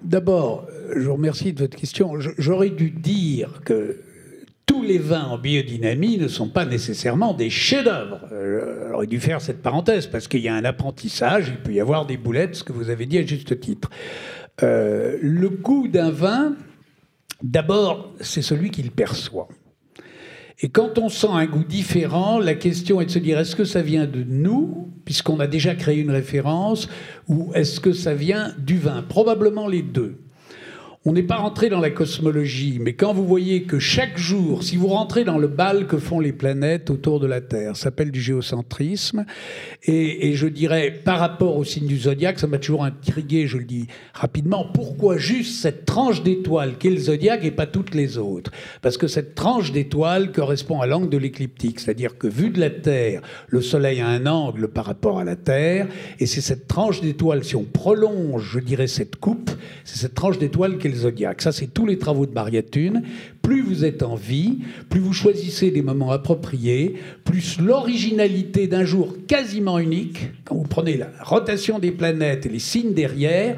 [0.02, 2.14] d'abord, je vous remercie de votre question.
[2.18, 4.00] J'aurais dû dire que
[4.66, 8.20] tous les vins en biodynamie ne sont pas nécessairement des chefs-d'œuvre.
[8.32, 11.80] Euh, J'aurais dû faire cette parenthèse parce qu'il y a un apprentissage, il peut y
[11.80, 13.90] avoir des boulettes, ce que vous avez dit à juste titre.
[14.62, 16.54] Euh, le goût d'un vin,
[17.42, 19.48] d'abord, c'est celui qu'il perçoit.
[20.62, 23.64] Et quand on sent un goût différent, la question est de se dire est-ce que
[23.64, 26.88] ça vient de nous, puisqu'on a déjà créé une référence,
[27.28, 29.02] ou est-ce que ça vient du vin?
[29.02, 30.18] Probablement les deux.
[31.06, 34.76] On n'est pas rentré dans la cosmologie, mais quand vous voyez que chaque jour, si
[34.76, 38.10] vous rentrez dans le bal que font les planètes autour de la Terre, ça s'appelle
[38.10, 39.24] du géocentrisme,
[39.84, 43.64] et, je dirais par rapport au signe du zodiaque, ça m'a toujours intrigué, je le
[43.64, 48.50] dis rapidement, pourquoi juste cette tranche d'étoiles qu'est le zodiaque et pas toutes les autres?
[48.82, 52.68] Parce que cette tranche d'étoiles correspond à l'angle de l'écliptique, c'est-à-dire que vu de la
[52.68, 55.88] Terre, le Soleil a un angle par rapport à la Terre,
[56.18, 59.50] et c'est cette tranche d'étoiles, si on prolonge, je dirais, cette coupe,
[59.84, 61.42] c'est cette tranche d'étoiles qui zodiaque.
[61.42, 63.02] Ça, c'est tous les travaux de Maria Thune.
[63.42, 69.16] Plus vous êtes en vie, plus vous choisissez des moments appropriés, plus l'originalité d'un jour
[69.26, 73.56] quasiment unique, quand vous prenez la rotation des planètes et les signes derrière,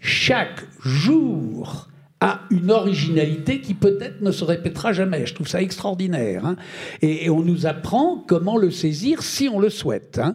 [0.00, 1.88] chaque jour
[2.20, 5.26] a une originalité qui peut-être ne se répétera jamais.
[5.26, 6.46] Je trouve ça extraordinaire.
[6.46, 6.56] Hein.
[7.02, 10.18] et, on nous apprend comment le saisir si on le souhaite.
[10.18, 10.34] Hein.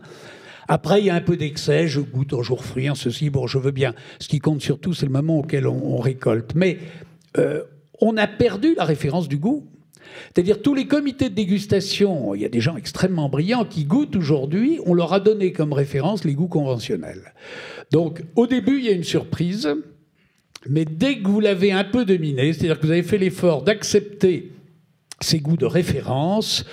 [0.72, 3.48] Après, il y a un peu d'excès, je goûte un jour fruit, en ceci, bon,
[3.48, 3.96] je veux bien.
[4.20, 6.54] Ce qui compte surtout, c'est le moment auquel on, récolte.
[6.54, 6.78] Mais
[7.40, 7.64] euh,
[8.00, 9.68] on a perdu la référence du goût.
[10.26, 14.16] C'est-à-dire tous les comités de dégustation, il y a des gens extrêmement brillants qui goûtent
[14.16, 17.34] aujourd'hui, on leur a donné comme référence les goûts conventionnels.
[17.92, 19.68] Donc au début, il y a une surprise.
[20.68, 24.52] Mais dès que vous l'avez un peu dominé, c'est-à-dire que vous avez fait l'effort d'accepter
[25.20, 26.66] ces goûts de référence,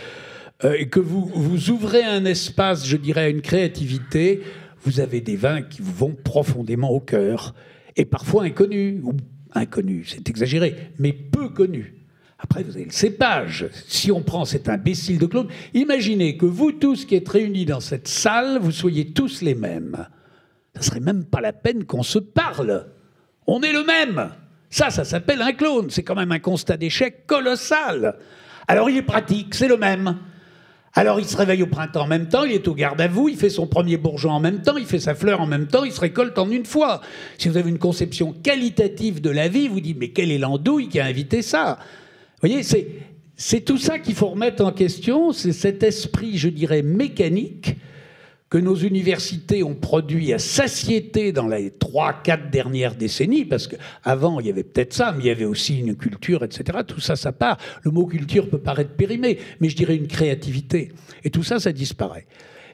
[0.63, 4.43] et que vous, vous ouvrez un espace, je dirais, à une créativité,
[4.83, 7.55] vous avez des vins qui vous vont profondément au cœur,
[7.97, 9.15] et parfois inconnus, ou
[9.53, 11.95] inconnus, c'est exagéré, mais peu connus.
[12.39, 13.67] Après, vous avez le cépage.
[13.87, 17.81] Si on prend cet imbécile de Claude, imaginez que vous tous qui êtes réunis dans
[17.81, 20.07] cette salle, vous soyez tous les mêmes.
[20.75, 22.87] Ça serait même pas la peine qu'on se parle.
[23.47, 24.31] On est le même.
[24.69, 25.89] Ça, ça s'appelle un clone.
[25.89, 28.19] C'est quand même un constat d'échec colossal.
[28.69, 30.17] Alors il est pratique, c'est le même.
[30.99, 33.29] Alors il se réveille au printemps en même temps, il est au garde à vous,
[33.29, 35.85] il fait son premier bourgeon en même temps, il fait sa fleur en même temps,
[35.85, 37.03] il se récolte en une fois.
[37.37, 40.89] Si vous avez une conception qualitative de la vie, vous dites mais quelle est l'andouille
[40.89, 41.79] qui a invité ça?
[41.81, 42.89] Vous voyez, c'est,
[43.37, 47.77] c'est tout ça qu'il faut remettre en question, c'est cet esprit, je dirais, mécanique
[48.49, 54.39] que nos universités ont produit à satiété dans les trois, quatre dernières décennies, parce qu'avant,
[54.39, 56.79] il y avait peut-être ça, mais il y avait aussi une culture, etc.
[56.87, 57.59] Tout ça, ça part.
[57.83, 60.93] Le mot culture peut paraître périmé, mais je dirais une créativité.
[61.25, 62.27] Et tout ça, ça disparaît.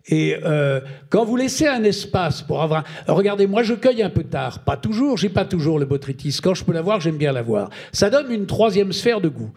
[0.09, 0.81] Et euh,
[1.11, 2.85] quand vous laissez un espace pour avoir...
[3.07, 6.37] Regardez, moi je cueille un peu tard, pas toujours, j'ai pas toujours le botrytis.
[6.43, 7.71] Quand je peux l'avoir, j'aime bien l'avoir.
[7.93, 9.53] Ça donne une troisième sphère de goût.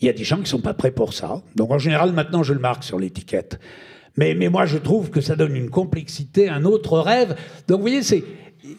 [0.00, 1.42] Il y a des gens qui sont pas prêts pour ça.
[1.54, 3.58] Donc en général, maintenant, je le marque sur l'étiquette.
[4.18, 7.36] Mais, moi, je trouve que ça donne une complexité, un autre rêve.
[7.68, 8.24] Donc, vous voyez, c'est,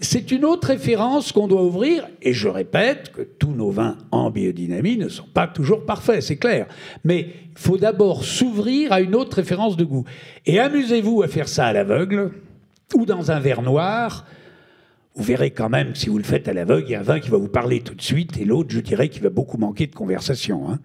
[0.02, 2.06] c'est une autre référence qu'on doit ouvrir.
[2.22, 6.36] Et je répète que tous nos vins en biodynamie ne sont pas toujours parfaits, c'est
[6.36, 6.68] clair.
[7.06, 10.04] Mais il faut d'abord s'ouvrir à une autre référence de goût.
[10.46, 12.32] Et amusez-vous à faire ça à l'aveugle
[12.94, 14.26] ou dans un verre noir.
[15.16, 17.22] Vous verrez quand même, si vous le faites à l'aveugle, il y a un vin
[17.22, 19.88] qui va vous parler tout de suite et l'autre, je dirais, qui va beaucoup manquer
[19.88, 20.70] de conversation.
[20.70, 20.80] Hein.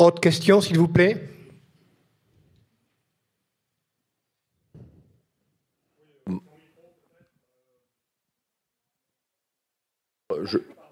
[0.00, 1.39] Autre question, s'il vous plaît?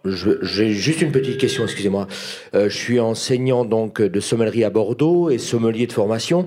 [0.04, 2.06] J'ai juste une petite question, excusez-moi.
[2.54, 6.46] Euh, je suis enseignant donc de sommellerie à Bordeaux et sommelier de formation.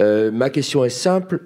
[0.00, 1.40] Euh, ma question est simple.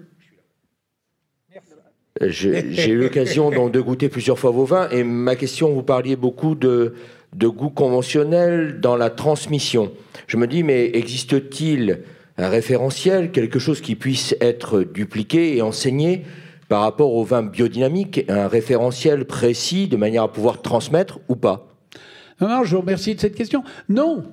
[2.21, 6.15] J'ai eu l'occasion donc de goûter plusieurs fois vos vins et ma question, vous parliez
[6.15, 6.95] beaucoup de,
[7.35, 9.93] de goût conventionnel dans la transmission.
[10.29, 12.03] Je me dis, mais existe-t-il
[12.39, 16.23] un référentiel, quelque chose qui puisse être dupliqué et enseigné
[16.75, 21.69] par rapport au vin biodynamique, un référentiel précis de manière à pouvoir transmettre ou pas?
[22.41, 23.63] Non, je vous remercie de cette question.
[23.89, 24.25] Non,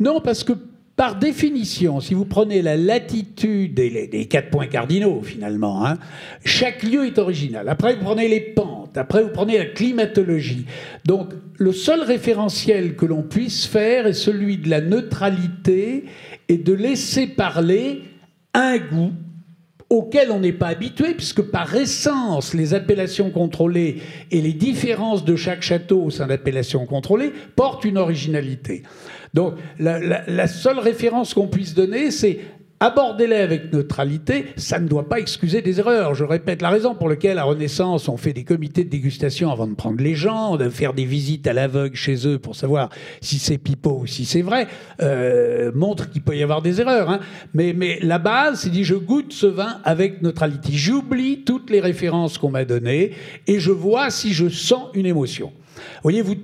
[0.00, 0.54] non, parce que
[0.96, 5.98] par définition, si vous prenez la latitude des, quatre points cardinaux, finalement, hein,
[6.44, 7.68] chaque lieu est original.
[7.68, 10.66] Après, vous prenez les pentes, après, vous prenez la climatologie.
[11.04, 16.06] Donc, le seul référentiel que l'on puisse faire est celui de la neutralité
[16.48, 18.02] et de laisser parler
[18.54, 19.12] un goût
[19.88, 25.36] auquel on n'est pas habitué, puisque par essence, les appellations contrôlées et les différences de
[25.36, 28.82] chaque château au sein d'appellations contrôlées portent une originalité.
[29.32, 32.40] Donc la, la seule référence qu'on puisse donner, c'est
[32.78, 36.14] Abordez-les avec neutralité, ça ne doit pas excuser des erreurs.
[36.14, 39.66] Je répète, la raison pour laquelle à Renaissance on fait des comités de dégustation avant
[39.66, 42.90] de prendre les gens, de faire des visites à l'aveugle chez eux pour savoir
[43.22, 44.66] si c'est pipeau ou si c'est vrai,
[45.00, 47.08] euh, montre qu'il peut y avoir des erreurs.
[47.08, 47.20] Hein.
[47.54, 50.72] Mais, la base, c'est dit je goûte ce vin avec neutralité.
[50.72, 53.12] J'oublie toutes les références qu'on m'a données
[53.46, 55.50] et je vois si je sens une émotion.
[55.76, 56.34] Vous voyez, vous,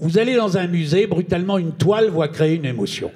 [0.00, 3.10] vous allez dans un musée, brutalement une toile va créer une émotion.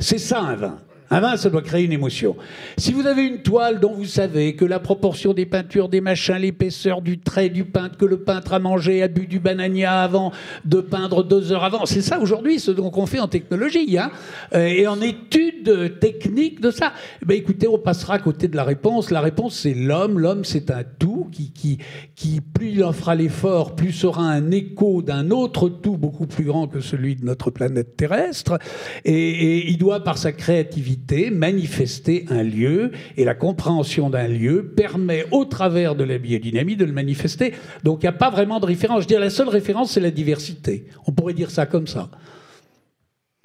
[0.00, 0.78] C'est ça un vin.
[1.10, 2.36] Un vin, ça doit créer une émotion.
[2.76, 6.36] Si vous avez une toile dont vous savez que la proportion des peintures, des machins,
[6.36, 10.32] l'épaisseur du trait du peintre, que le peintre a mangé, a bu du banania avant
[10.66, 14.10] de peindre deux heures avant, c'est ça aujourd'hui ce qu'on fait en technologie hein,
[14.54, 16.92] euh, et en études techniques de ça.
[17.24, 19.10] Ben écoutez, on passera à côté de la réponse.
[19.10, 20.18] La réponse, c'est l'homme.
[20.18, 21.78] L'homme, c'est un tout qui, qui,
[22.14, 26.44] qui, plus il en fera l'effort, plus sera un écho d'un autre tout beaucoup plus
[26.44, 28.58] grand que celui de notre planète terrestre.
[29.04, 34.72] Et, et il doit, par sa créativité, manifester un lieu, et la compréhension d'un lieu
[34.76, 37.54] permet, au travers de la biodynamie, de le manifester.
[37.84, 38.98] Donc il n'y a pas vraiment de référence.
[38.98, 40.86] Je veux dire, la seule référence, c'est la diversité.
[41.06, 42.10] On pourrait dire ça comme ça.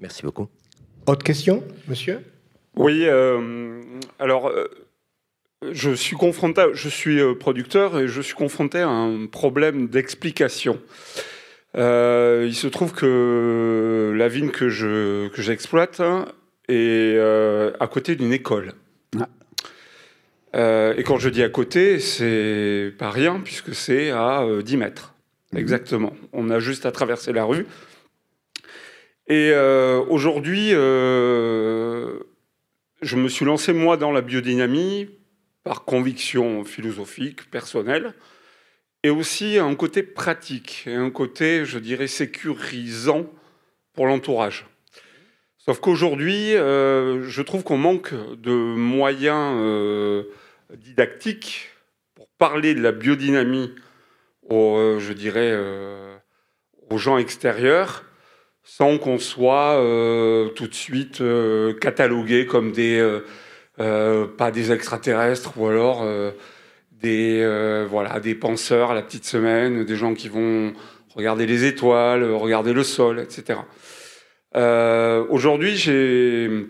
[0.01, 0.47] Merci beaucoup.
[1.05, 2.19] Autre question, monsieur?
[2.75, 3.81] Oui, euh,
[4.19, 4.47] alors...
[4.47, 4.65] Euh,
[5.71, 10.79] je suis confronté, je suis euh, producteur et je suis confronté à un problème d'explication.
[11.75, 16.25] il se trouve que la vigne que je que j'exploite hein,
[16.69, 18.73] et euh, à côté d'une école.
[19.19, 19.27] Ah.
[20.55, 24.77] Euh, et quand je dis à côté, c'est pas rien, puisque c'est à 10 euh,
[24.77, 25.13] mètres.
[25.51, 25.59] Mhm.
[25.59, 26.13] Exactement.
[26.31, 27.65] On a juste à traverser la rue.
[29.27, 29.53] Et
[30.09, 32.17] aujourd'hui, je
[33.15, 35.09] me suis lancé, moi, dans la biodynamie
[35.63, 38.13] par conviction philosophique, personnelle.
[39.05, 43.25] et aussi un côté pratique et un côté, je dirais, sécurisant
[43.93, 44.65] pour l'entourage.
[45.65, 50.23] Sauf qu'aujourd'hui, euh, je trouve qu'on manque de moyens euh,
[50.75, 51.69] didactiques
[52.15, 53.73] pour parler de la biodynamie
[54.49, 56.17] aux, euh,
[56.89, 58.03] aux gens extérieurs,
[58.63, 59.75] sans qu'on soit
[60.55, 61.21] tout de suite
[61.79, 63.21] catalogué comme des
[63.77, 66.05] pas des extraterrestres ou alors
[67.01, 70.73] des voilà des penseurs à la petite semaine, des gens qui vont
[71.15, 73.59] regarder les étoiles, regarder le sol, etc.
[74.55, 76.67] Euh, aujourd'hui, j'ai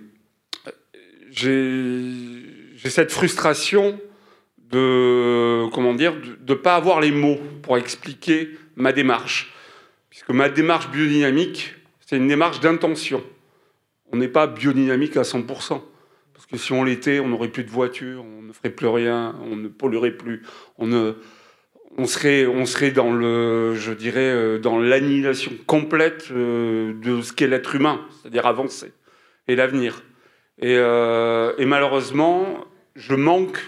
[2.78, 4.00] cette frustration
[4.58, 9.54] de comment dire de ne pas avoir les mots pour expliquer ma démarche,
[10.10, 11.76] puisque ma démarche biodynamique,
[12.06, 13.24] c'est une démarche d'intention.
[14.12, 15.82] On n'est pas biodynamique à 100%.
[16.44, 19.34] Parce que si on l'était, on n'aurait plus de voitures, on ne ferait plus rien,
[19.44, 20.42] on ne polluerait plus,
[20.78, 21.16] on
[22.06, 28.92] serait, euh, dans l'annihilation complète euh, de ce qu'est l'être humain, c'est-à-dire avancer
[29.48, 30.04] et l'avenir.
[30.60, 32.66] Et, euh, malheureusement,
[32.96, 33.60] je manque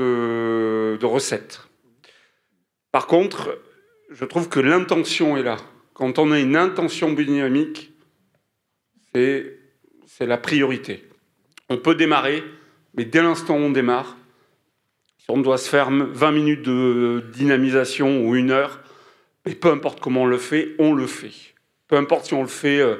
[0.00, 1.68] de, recettes.
[2.90, 3.60] Par contre,
[4.10, 5.58] je trouve que l'intention est là.
[5.92, 7.92] Quand on a une intention dynamique,
[9.14, 9.55] c'est
[10.24, 11.04] la priorité.
[11.68, 12.42] On peut démarrer,
[12.94, 14.16] mais dès l'instant où on démarre,
[15.18, 18.80] si on doit se faire 20 minutes de dynamisation ou une heure,
[19.44, 21.32] mais peu importe comment on le fait, on le fait.
[21.88, 22.96] Peu importe si on le fait euh,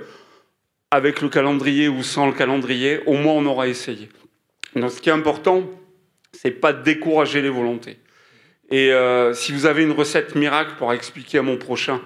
[0.90, 4.08] avec le calendrier ou sans le calendrier, au moins on aura essayé.
[4.74, 5.62] Donc ce qui est important,
[6.32, 7.98] c'est pas de décourager les volontés.
[8.70, 12.00] Et euh, si vous avez une recette miracle pour expliquer à mon prochain,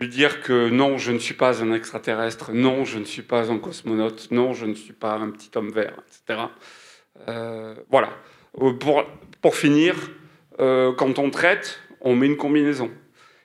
[0.00, 3.52] lui dire que non, je ne suis pas un extraterrestre, non, je ne suis pas
[3.52, 6.40] un cosmonaute, non, je ne suis pas un petit homme vert, etc.
[7.28, 8.10] Euh, voilà.
[8.62, 9.04] Euh, pour,
[9.42, 9.94] pour finir,
[10.58, 12.90] euh, quand on traite, on met une combinaison.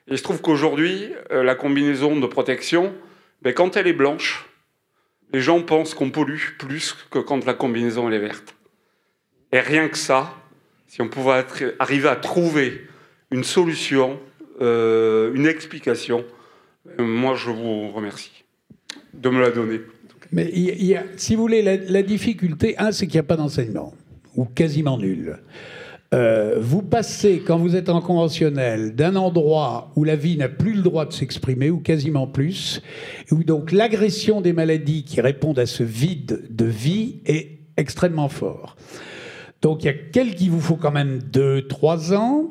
[0.08, 2.94] Et il se trouve qu'aujourd'hui, la combinaison de protection,
[3.42, 4.48] ben, quand elle est blanche,
[5.32, 8.54] les gens pensent qu'on pollue plus que quand la combinaison est verte.
[9.52, 10.32] Et rien que ça,
[10.86, 11.44] si on pouvait
[11.80, 12.86] arriver à trouver
[13.32, 14.20] une solution,
[14.60, 16.24] une explication,
[16.98, 18.44] moi je vous remercie
[19.14, 19.80] de me la donner.
[20.32, 20.52] Mais
[21.16, 23.94] si vous voulez, la, difficulté, un, c'est qu'il n'y a pas d'enseignement
[24.34, 25.38] ou quasiment nul.
[26.14, 30.74] Euh, vous passez, quand vous êtes en conventionnel, d'un endroit où la vie n'a plus
[30.74, 32.80] le droit de s'exprimer, ou quasiment plus,
[33.32, 38.76] où donc l'agression des maladies qui répondent à ce vide de vie est extrêmement fort.
[39.62, 42.48] Donc il y a quelques, il vous faut quand même deux, trois ans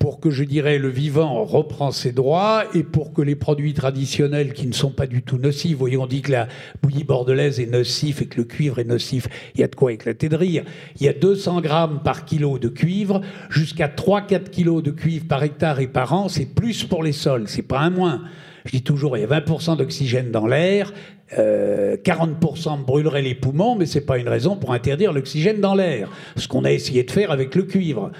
[0.00, 4.54] pour que, je dirais, le vivant reprend ses droits et pour que les produits traditionnels
[4.54, 6.48] qui ne sont pas du tout nocifs, voyons, on dit que la
[6.82, 9.92] bouillie bordelaise est nocive et que le cuivre est nocif, il y a de quoi
[9.92, 10.64] éclater de rire.
[10.98, 13.20] Il y a 200 grammes par kilo de cuivre,
[13.50, 17.46] jusqu'à 3-4 kilos de cuivre par hectare et par an, c'est plus pour les sols,
[17.46, 18.22] c'est pas un moins.
[18.64, 20.92] Je dis toujours, il y a 20% d'oxygène dans l'air,
[21.32, 26.08] 40% euh, brûlerait les poumons, mais c'est pas une raison pour interdire l'oxygène dans l'air.
[26.36, 28.10] Ce qu'on a essayé de faire avec le cuivre.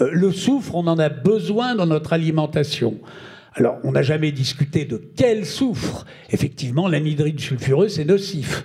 [0.00, 2.98] Euh, le soufre, on en a besoin dans notre alimentation.
[3.54, 6.06] Alors, on n'a jamais discuté de quel soufre.
[6.30, 8.64] Effectivement, l'anhydride sulfureux, c'est nocif.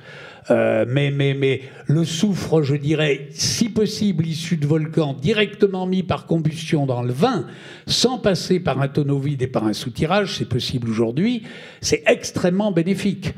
[0.51, 6.03] Euh, mais, mais, mais le soufre, je dirais, si possible issu de volcans, directement mis
[6.03, 7.47] par combustion dans le vin,
[7.88, 11.43] sans passer par un tonneau vide et par un soutirage, c'est possible aujourd'hui,
[11.81, 13.34] c'est extrêmement bénéfique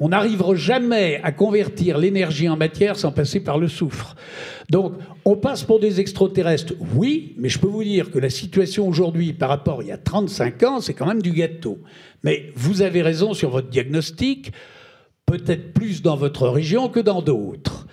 [0.00, 4.16] on n'arrivera jamais à convertir l'énergie en matière sans passer par le soufre.
[4.70, 4.94] Donc,
[5.24, 9.32] on passe pour des extraterrestres, oui, mais je peux vous dire que la situation aujourd'hui
[9.32, 11.78] par rapport à il y a 35 ans, c'est quand même du gâteau.
[12.22, 14.52] Mais vous avez raison sur votre diagnostic,
[15.38, 17.86] peut-être plus dans votre région que dans d'autres.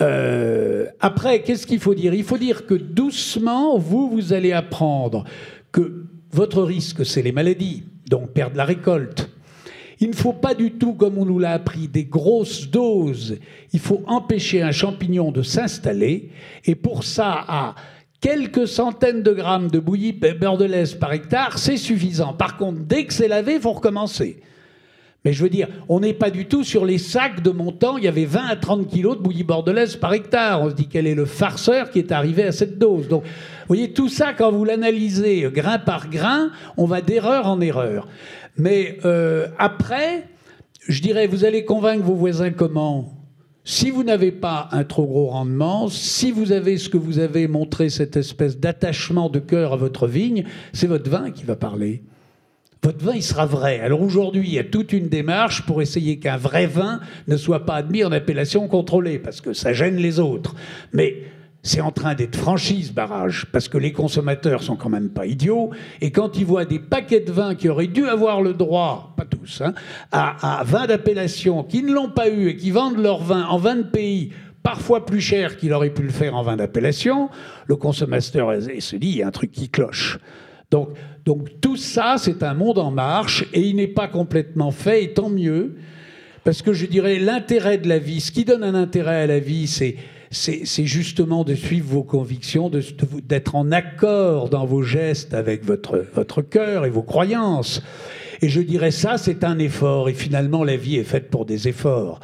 [0.00, 2.12] Euh, après, qu'est-ce qu'il faut dire?
[2.12, 5.24] Il faut dire que doucement, vous, vous allez apprendre
[5.70, 9.30] que votre risque, c'est les maladies, donc perdre la récolte,
[10.00, 13.38] il ne faut pas du tout, comme on nous l'a appris, des grosses doses.
[13.72, 16.30] Il faut empêcher un champignon de s'installer.
[16.64, 17.76] Et pour ça, à
[18.20, 22.32] quelques centaines de grammes de bouillie bordelaise par hectare, c'est suffisant.
[22.32, 24.42] Par contre, dès que c'est lavé, il faut recommencer.
[25.24, 27.96] Mais je veux dire, on n'est pas du tout sur les sacs de montant.
[27.96, 30.62] Il y avait 20 à 30 kilos de bouillie bordelaise par hectare.
[30.62, 33.06] On se dit quel est le farceur qui est arrivé à cette dose?
[33.06, 33.28] Donc, vous
[33.68, 38.08] voyez, tout ça, quand vous l'analysez grain par grain, on va d'erreur en erreur.
[38.56, 40.28] Mais euh, après,
[40.88, 43.22] je dirais, vous allez convaincre vos voisins comment?
[43.64, 47.46] Si vous n'avez pas un trop gros rendement, si vous avez ce que vous avez
[47.46, 52.02] montré, cette espèce d'attachement de cœur à votre vigne, c'est votre vin qui va parler.
[52.84, 53.78] Votre vin, il sera vrai.
[53.78, 56.98] Alors aujourd'hui, il y a toute une démarche pour essayer qu'un vrai vin
[57.28, 60.56] ne soit pas admis en appellation contrôlée, parce que ça gêne les autres.
[60.92, 61.22] Mais
[61.62, 65.26] c'est en train d'être franchi ce barrage, parce que les consommateurs sont quand même pas
[65.26, 69.14] idiots, et quand ils voient des paquets de vin qui auraient dû avoir le droit,
[69.16, 69.74] pas tous, hein,
[70.10, 73.58] à, à vin d'appellation, qui ne l'ont pas eu et qui vendent leur vin en
[73.58, 74.32] vin de pays
[74.64, 77.30] parfois plus cher qu'il aurait pu le faire en vin d'appellation,
[77.66, 80.18] le consommateur se dit il y a un truc qui cloche.
[80.72, 80.88] Donc,
[81.24, 85.12] donc tout ça, c'est un monde en marche et il n'est pas complètement fait, et
[85.12, 85.76] tant mieux,
[86.42, 89.38] parce que je dirais l'intérêt de la vie, ce qui donne un intérêt à la
[89.38, 89.96] vie, c'est
[90.34, 96.40] c'est justement de suivre vos convictions, d'être en accord dans vos gestes avec votre, votre
[96.40, 97.82] cœur et vos croyances.
[98.40, 100.08] Et je dirais ça, c'est un effort.
[100.08, 102.18] Et finalement, la vie est faite pour des efforts.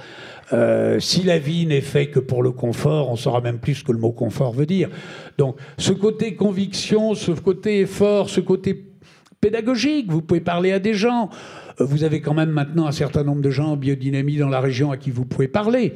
[0.53, 3.85] Euh, si la vie n'est faite que pour le confort, on saura même plus ce
[3.85, 4.89] que le mot confort veut dire.
[5.37, 8.87] Donc, ce côté conviction, ce côté effort, ce côté
[9.41, 11.29] pédagogique, vous pouvez parler à des gens.
[11.81, 14.61] Euh, vous avez quand même maintenant un certain nombre de gens en biodynamie dans la
[14.61, 15.95] région à qui vous pouvez parler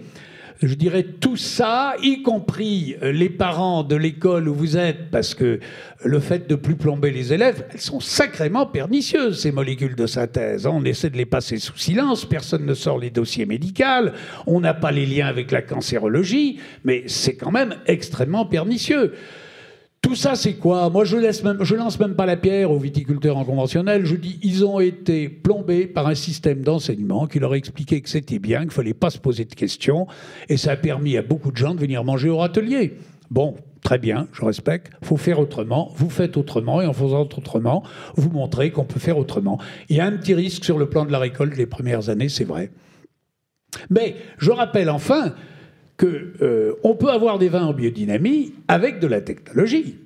[0.63, 5.35] je dirais tout ça, y compris euh, les parents de l'école où vous êtes, parce
[5.35, 5.61] que
[6.05, 10.67] le fait de plus plomber les élèves, elles sont sacrément pernicieuses, ces molécules de synthèse.
[10.67, 14.11] On essaie de les passer sous silence, personne ne sort les dossiers médicaux,
[14.47, 19.15] on n'a pas les liens avec la cancérologie, mais c'est quand même extrêmement pernicieux.
[20.03, 23.45] Tout ça, c'est quoi Moi, je, laisse lance même pas la pierre aux viticulteurs en
[23.45, 24.05] conventionnel.
[24.05, 28.41] Je dis, ils ont été plombés par un système d'enseignement qui leur expliquait que c'était
[28.41, 30.09] bien, qu'il fallait pas se poser de questions,
[30.49, 32.95] et ça a permis à beaucoup de gens de venir manger au râtelier.
[33.31, 33.55] Bon,
[33.85, 34.91] très bien, je respecte.
[35.05, 35.93] Faut faire autrement.
[35.95, 37.85] Vous faites autrement, et en faisant autrement,
[38.17, 39.61] vous montrez qu'on peut faire autrement.
[39.89, 42.29] Il y a un petit risque sur le plan de la récolte les premières années,
[42.29, 42.73] c'est vrai.
[43.89, 45.33] Mais je rappelle enfin
[46.03, 49.99] qu'on euh, peut avoir des vins en biodynamie avec de la technologie.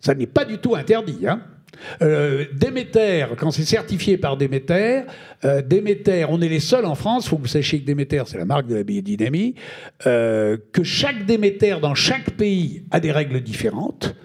[0.00, 1.26] Ça n'est pas du tout interdit.
[1.26, 1.40] Hein.
[2.02, 5.02] Euh, Déméter, quand c'est certifié par Déméter,
[5.44, 5.62] euh,
[6.28, 8.44] on est les seuls en France, il faut que vous sachiez que Déméter, c'est la
[8.44, 9.54] marque de la biodynamie,
[10.06, 14.16] euh, que chaque Déméter dans chaque pays a des règles différentes,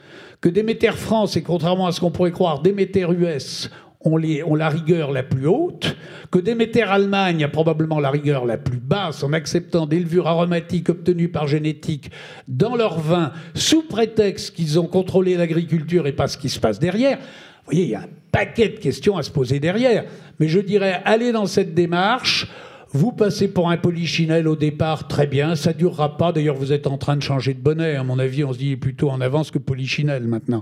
[0.42, 3.70] que Déméter France, et contrairement à ce qu'on pourrait croire, Déméter US,
[4.04, 5.96] ont, les, la rigueur la plus haute,
[6.32, 10.90] que Déméter Allemagne a probablement la rigueur la plus basse en acceptant des levures aromatiques
[10.90, 12.12] obtenues par génétique
[12.48, 16.80] dans leur vin sous prétexte qu'ils ont contrôlé l'agriculture et pas ce qui se passe
[16.80, 17.18] derrière.
[17.18, 20.04] Vous voyez, il y a un paquet de questions à se poser derrière.
[20.40, 22.48] Mais je dirais, allez dans cette démarche.
[22.96, 26.32] Vous passez pour un polichinelle au départ, très bien, ça durera pas.
[26.32, 27.96] D'ailleurs, vous êtes en train de changer de bonnet.
[27.96, 30.62] À mon avis, on se dit plutôt en avance que polichinelle maintenant.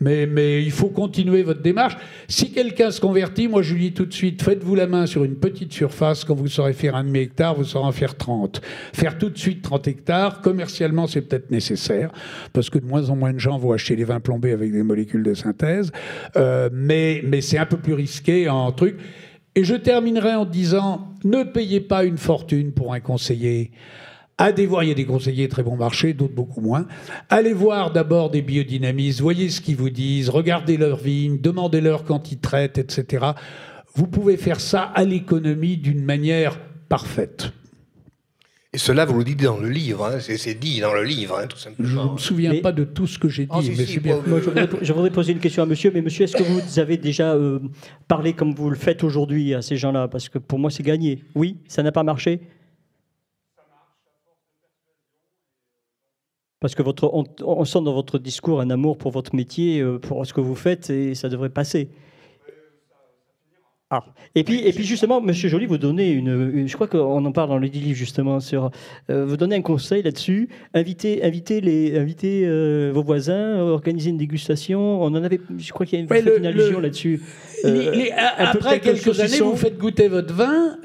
[0.00, 1.96] Mais, mais il faut continuer votre démarche.
[2.26, 5.22] Si quelqu'un se convertit, moi je lui dis tout de suite, faites-vous la main sur
[5.22, 6.24] une petite surface.
[6.24, 8.60] Quand vous saurez faire un demi-hectare, vous saurez en faire 30.
[8.92, 12.10] Faire tout de suite 30 hectares, commercialement, c'est peut-être nécessaire,
[12.52, 14.82] parce que de moins en moins de gens vont acheter les vins plombés avec des
[14.82, 15.92] molécules de synthèse.
[16.36, 18.96] Euh, mais mais c'est un peu plus risqué en truc.
[19.56, 23.72] Et je terminerai en disant, ne payez pas une fortune pour un conseiller.
[24.38, 26.86] Allez voir, il y a des conseillers très bon marché, d'autres beaucoup moins.
[27.28, 32.32] Allez voir d'abord des biodynamistes, voyez ce qu'ils vous disent, regardez leurs vignes, demandez-leur quand
[32.32, 33.26] ils traitent, etc.
[33.94, 36.58] Vous pouvez faire ça à l'économie d'une manière
[36.88, 37.52] parfaite.
[38.72, 40.20] Et cela, vous le dites dans le livre, hein.
[40.20, 41.88] c'est dit dans le livre, hein, tout simplement.
[41.88, 44.22] Je ne me souviens pas de tout ce que j'ai ah, dit, mais bien.
[44.80, 47.58] je, voudrais, poser une question à monsieur, mais monsieur, est-ce que vous avez déjà euh,
[48.06, 50.06] parlé comme vous le faites aujourd'hui à ces gens-là?
[50.06, 51.24] Parce que pour moi, c'est gagné.
[51.34, 52.42] Oui, ça n'a pas marché?
[56.60, 60.24] Parce que votre, on, sent dans votre discours un amour pour votre métier, euh, pour
[60.24, 61.90] ce que vous faites, et ça devrait passer.
[63.92, 64.04] Ah.
[64.36, 67.48] Et puis, et puis justement, Monsieur Joly, vous donnez une, je crois qu'on en parle
[67.48, 68.70] dans le livre justement sur,
[69.10, 70.48] euh, vous donnez un conseil là-dessus.
[70.74, 75.02] Invitez, invitez les, invitez euh, vos voisins, organiser une dégustation.
[75.02, 77.20] On en avait, je crois qu'il y a une, une allusion là-dessus.
[77.64, 78.04] Euh,
[78.38, 80.76] après quelques années, vous faites goûter votre vin.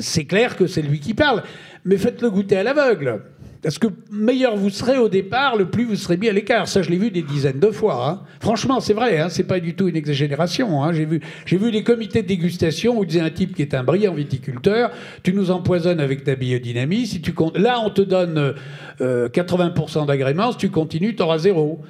[0.00, 1.44] c'est clair que c'est lui qui parle,
[1.84, 3.22] mais faites-le goûter à l'aveugle.
[3.62, 6.68] Parce que meilleur vous serez au départ, le plus vous serez mis à l'écart?
[6.68, 8.08] Ça, je l'ai vu des dizaines de fois.
[8.08, 8.20] Hein.
[8.40, 10.84] Franchement, c'est vrai, hein, c'est pas du tout une exagération.
[10.84, 10.92] Hein.
[10.92, 14.14] J'ai vu, vu des comités de dégustation où disait un type qui est un brillant
[14.14, 14.90] viticulteur,
[15.24, 17.06] tu nous empoisonnes avec ta biodynamie.
[17.06, 18.54] Si tu là, on te donne
[19.00, 20.52] 80% euh, d'agréments.
[20.52, 21.80] Si tu continues, tu auras zéro.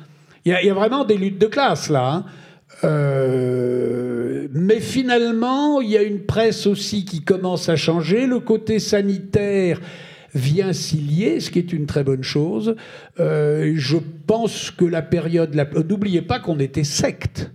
[0.46, 2.10] Il y, a vraiment des luttes de classe là.
[2.10, 2.24] Hein.
[2.84, 8.26] Euh, mais finalement, il y a une presse aussi qui commence à changer.
[8.26, 9.80] Le côté sanitaire
[10.34, 12.76] vient s'y lier, ce qui est une très bonne chose.
[13.20, 15.54] Euh, je pense que la période...
[15.88, 17.50] N'oubliez pas qu'on était secte.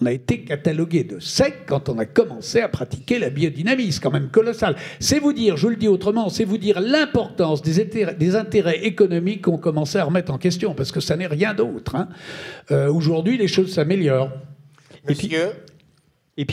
[0.00, 3.92] On a été catalogué de secte quand on a commencé à pratiquer la biodynamie.
[3.92, 4.76] C'est quand même colossal.
[5.00, 9.56] C'est vous dire, je le dis autrement, c'est vous dire l'importance des intérêts, économiques qu'on
[9.56, 11.94] commençait à remettre en question, parce que ça n'est rien d'autre.
[11.94, 12.08] Hein.
[12.70, 14.32] Euh, aujourd'hui, les choses s'améliorent.
[15.08, 15.52] Monsieur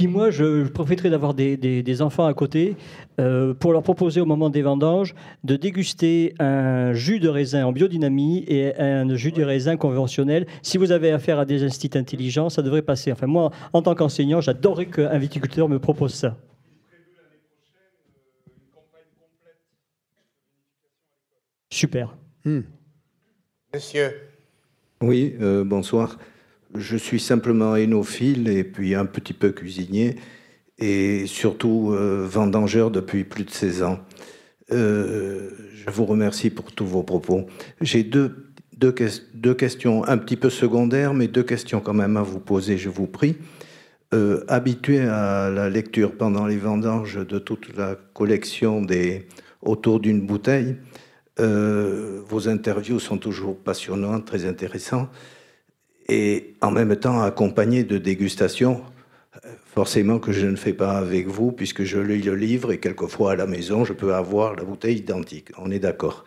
[0.08, 2.76] moi, je, profiterai d'avoir des, enfants à côté
[3.20, 7.72] euh, pour leur proposer au moment des vendanges de déguster un jus de raisin en
[7.72, 10.48] biodynamie et un jus de raisin conventionnel.
[10.62, 13.12] Si vous avez affaire à des instituts intelligents, ça devrait passer.
[13.12, 16.38] Enfin, moi, en tant qu'enseignant, j'adorerais qu'un viticulteur me propose ça.
[21.70, 22.16] Super.
[22.46, 22.62] Hmm.
[23.74, 24.14] Monsieur.
[25.02, 26.18] Oui, euh, bonsoir.
[26.76, 30.16] Je suis simplement hénophile et puis un petit peu cuisinier
[30.80, 34.00] et surtout euh, vendangeur depuis plus de 16 ans.
[34.72, 37.46] Euh, je vous remercie pour tous vos propos.
[37.80, 38.96] J'ai deux, deux,
[39.36, 42.90] deux, questions un petit peu secondaires, mais deux questions quand même à vous poser, je
[42.90, 43.36] vous prie.
[44.16, 49.28] Euh, habitué à la lecture pendant les vendanges de toute la collection des
[49.62, 50.76] autour d'une bouteille,
[51.40, 55.10] vos interviews sont toujours passionnantes, très intéressantes
[56.10, 58.84] et en même temps accompagné de dégustations,
[59.74, 63.32] forcément que je ne fais pas avec vous, puisque je lis le livre et quelquefois
[63.32, 65.50] à la maison, je peux avoir la bouteille identique.
[65.58, 66.26] On est d'accord.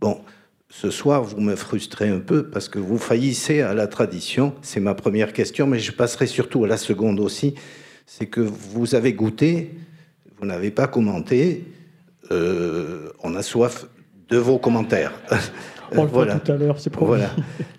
[0.00, 0.20] Bon,
[0.68, 4.54] ce soir, vous me frustrez un peu parce que vous faillissez à la tradition.
[4.62, 7.54] C'est ma première question, mais je passerai surtout à la seconde aussi.
[8.06, 9.72] C'est que vous avez goûté,
[10.38, 11.64] vous n'avez pas commenté.
[12.30, 13.86] Euh, on a soif
[14.28, 15.12] de vos commentaires.
[15.92, 16.38] On le voilà.
[16.38, 17.08] tout à l'heure, c'est promis.
[17.08, 17.30] Voilà.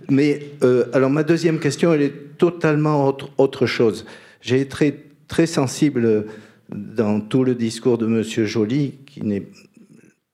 [0.10, 4.06] Mais euh, alors ma deuxième question, elle est totalement autre, autre chose.
[4.42, 4.96] J'ai été très,
[5.28, 6.26] très sensible
[6.70, 9.48] dans tout le discours de Monsieur Joly, qui n'est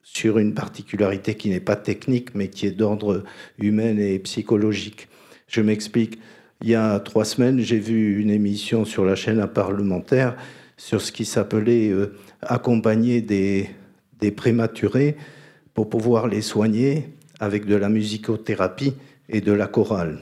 [0.03, 3.23] sur une particularité qui n'est pas technique, mais qui est d'ordre
[3.57, 5.07] humain et psychologique.
[5.47, 6.19] Je m'explique.
[6.61, 10.35] Il y a trois semaines, j'ai vu une émission sur la chaîne parlementaire
[10.77, 13.69] sur ce qui s'appelait euh, accompagner des,
[14.19, 15.17] des prématurés
[15.73, 17.09] pour pouvoir les soigner
[17.43, 18.93] avec de la musicothérapie
[19.27, 20.19] et de la chorale.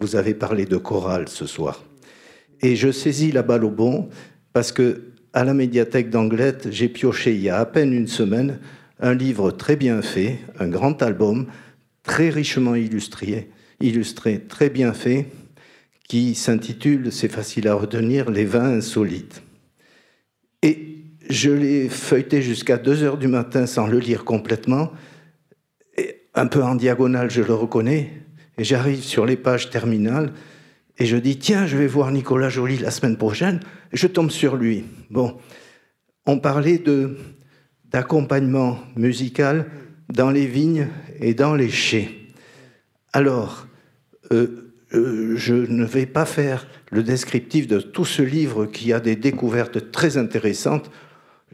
[0.00, 1.84] Vous avez parlé de chorale ce soir.
[2.60, 4.08] Et je saisis la balle au bon
[4.52, 8.58] parce que à la médiathèque d'Anglette, j'ai pioché il y a à peine une semaine
[8.98, 11.46] un livre très bien fait, un grand album,
[12.02, 13.48] très richement illustré,
[13.80, 15.26] illustré très bien fait,
[16.08, 19.42] qui s'intitule, c'est facile à retenir, Les vins insolites.
[20.62, 24.90] Et je l'ai feuilleté jusqu'à 2 heures du matin sans le lire complètement,
[26.36, 28.12] un peu en diagonale, je le reconnais,
[28.58, 30.32] et j'arrive sur les pages terminales,
[30.98, 33.60] et je dis, tiens, je vais voir Nicolas Joly la semaine prochaine,
[33.92, 34.84] et je tombe sur lui.
[35.10, 35.36] Bon,
[36.26, 36.82] on parlait
[37.90, 39.66] d'accompagnement musical
[40.12, 40.88] dans les vignes
[41.20, 42.10] et dans les chais.
[43.12, 43.66] Alors,
[44.32, 49.00] euh, euh, je ne vais pas faire le descriptif de tout ce livre qui a
[49.00, 50.90] des découvertes très intéressantes.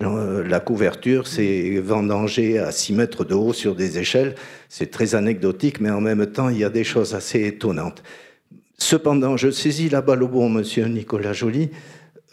[0.00, 4.34] Euh, la couverture, c'est vendanger à 6 mètres de haut sur des échelles.
[4.68, 8.02] C'est très anecdotique, mais en même temps, il y a des choses assez étonnantes.
[8.78, 11.70] Cependant, je saisis la balle au bon, monsieur Nicolas Joly.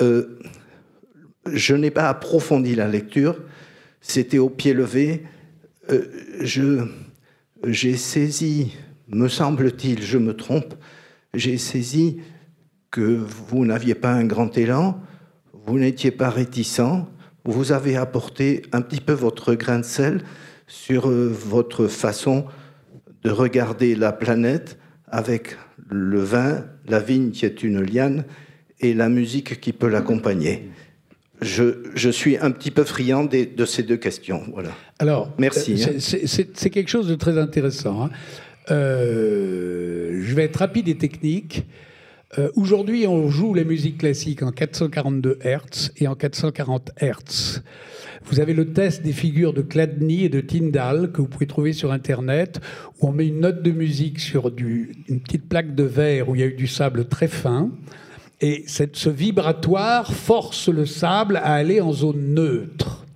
[0.01, 0.39] Euh,
[1.51, 3.39] je n'ai pas approfondi la lecture.
[4.01, 5.23] C'était au pied levé.
[5.91, 6.85] Euh,
[7.67, 8.73] j'ai saisi,
[9.09, 10.75] me semble-t-il, je me trompe,
[11.33, 12.17] j'ai saisi
[12.91, 15.01] que vous n'aviez pas un grand élan,
[15.65, 16.81] vous n'étiez pas réticent,
[17.45, 20.21] vous avez apporté un petit peu votre grain de sel
[20.67, 22.45] sur euh, votre façon
[23.23, 25.57] de regarder la planète avec
[25.89, 28.25] le vin, la vigne qui est une liane
[28.79, 30.69] et la musique qui peut l'accompagner.
[31.41, 34.43] Je, je, suis un petit peu friand de, ces deux questions.
[34.53, 34.71] Voilà.
[34.99, 35.83] Alors, merci.
[35.83, 36.45] Euh, hein.
[36.53, 38.03] C'est quelque chose de très intéressant.
[38.03, 38.09] Hein.
[38.71, 41.65] Euh, je vais être rapide et technique.
[42.37, 47.63] Euh, aujourd'hui, on joue les musiques classiques en 442 Hz et en 440 Hz.
[48.25, 51.73] Vous avez le test des figures de Chladni et de Tyndall que vous pouvez trouver
[51.73, 52.61] sur Internet,
[52.99, 56.41] où on met une note de musique sur une petite plaque de verre où il
[56.41, 57.71] y a eu du sable très fin.
[58.41, 63.07] Et ce vibratoire force le sable à aller en zone neutre.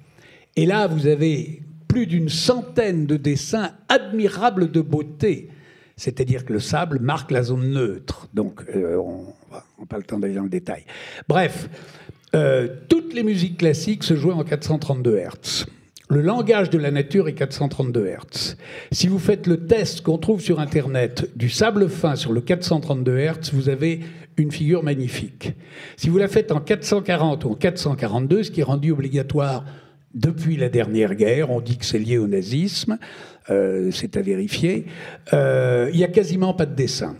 [0.55, 5.49] Et là, vous avez plus d'une centaine de dessins admirables de beauté
[5.95, 8.27] c'est-à-dire que le sable marque la zone neutre.
[8.33, 10.83] Donc, euh, on n'a pas le temps d'aller dans le détail.
[11.27, 11.69] Bref,
[12.35, 15.65] euh, toutes les musiques classiques se jouaient en 432 Hz.
[16.09, 18.57] Le langage de la nature est 432 Hz.
[18.91, 23.17] Si vous faites le test qu'on trouve sur Internet du sable fin sur le 432
[23.17, 24.01] Hz, vous avez
[24.37, 25.53] une figure magnifique.
[25.95, 29.63] Si vous la faites en 440 ou en 442, ce qui est rendu obligatoire
[30.13, 32.97] depuis la dernière guerre, on dit que c'est lié au nazisme,
[33.49, 34.85] euh, c'est à vérifier,
[35.33, 37.15] euh, il n'y a quasiment pas de dessin.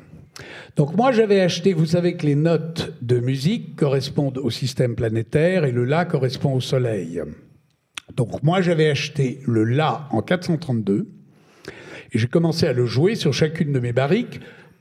[0.75, 5.65] Donc moi j'avais acheté, vous savez que les notes de musique correspondent au système planétaire
[5.65, 7.21] et le La correspond au Soleil.
[8.15, 11.07] Donc moi j'avais acheté le La en 432
[12.13, 14.39] et j'ai commencé à le jouer sur chacune de mes barriques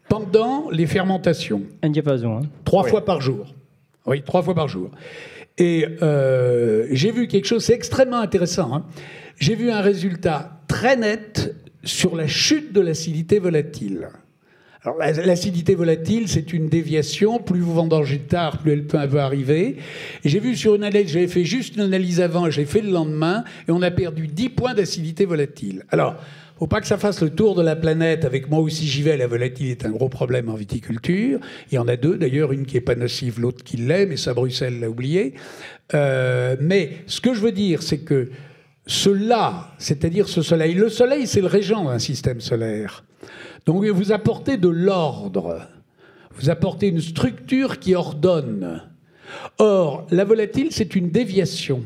[0.09, 1.63] pendant les fermentations.
[1.83, 2.39] Un diapason.
[2.39, 2.43] Hein.
[2.65, 3.55] Trois fois par jour.
[4.07, 4.91] Oui, trois fois par jour.
[5.59, 8.75] Et euh, j'ai vu quelque chose, c'est extrêmement intéressant.
[8.75, 8.85] Hein.
[9.39, 11.55] J'ai vu un résultat très net
[11.85, 14.09] sur la chute de l'acidité volatile.
[14.85, 17.39] Alors, l'acidité volatile, c'est une déviation.
[17.39, 19.77] Plus vous vendangez tard, plus elle peut arriver.
[20.25, 23.45] J'ai vu sur une analyse, j'avais fait juste une analyse avant, j'ai fait le lendemain,
[23.69, 25.85] et on a perdu 10 points d'acidité volatile.
[25.91, 26.17] Alors,
[26.63, 28.25] faut pas que ça fasse le tour de la planète.
[28.25, 29.17] Avec moi aussi, j'y vais.
[29.17, 31.41] La volatilité est un gros problème en viticulture.
[31.73, 34.17] Il y en a deux, d'ailleurs, une qui est pas nocive, l'autre qui l'est, mais
[34.17, 35.35] ça, Bruxelles l'a oublié.
[35.93, 38.31] Euh, mais ce que je veux dire, c'est que
[38.87, 43.03] cela, c'est-à-dire ce soleil, le soleil, c'est le régent d'un système solaire.
[43.67, 45.67] Donc vous apportez de l'ordre,
[46.37, 48.85] vous apportez une structure qui ordonne.
[49.59, 51.83] Or, la volatile, c'est une déviation.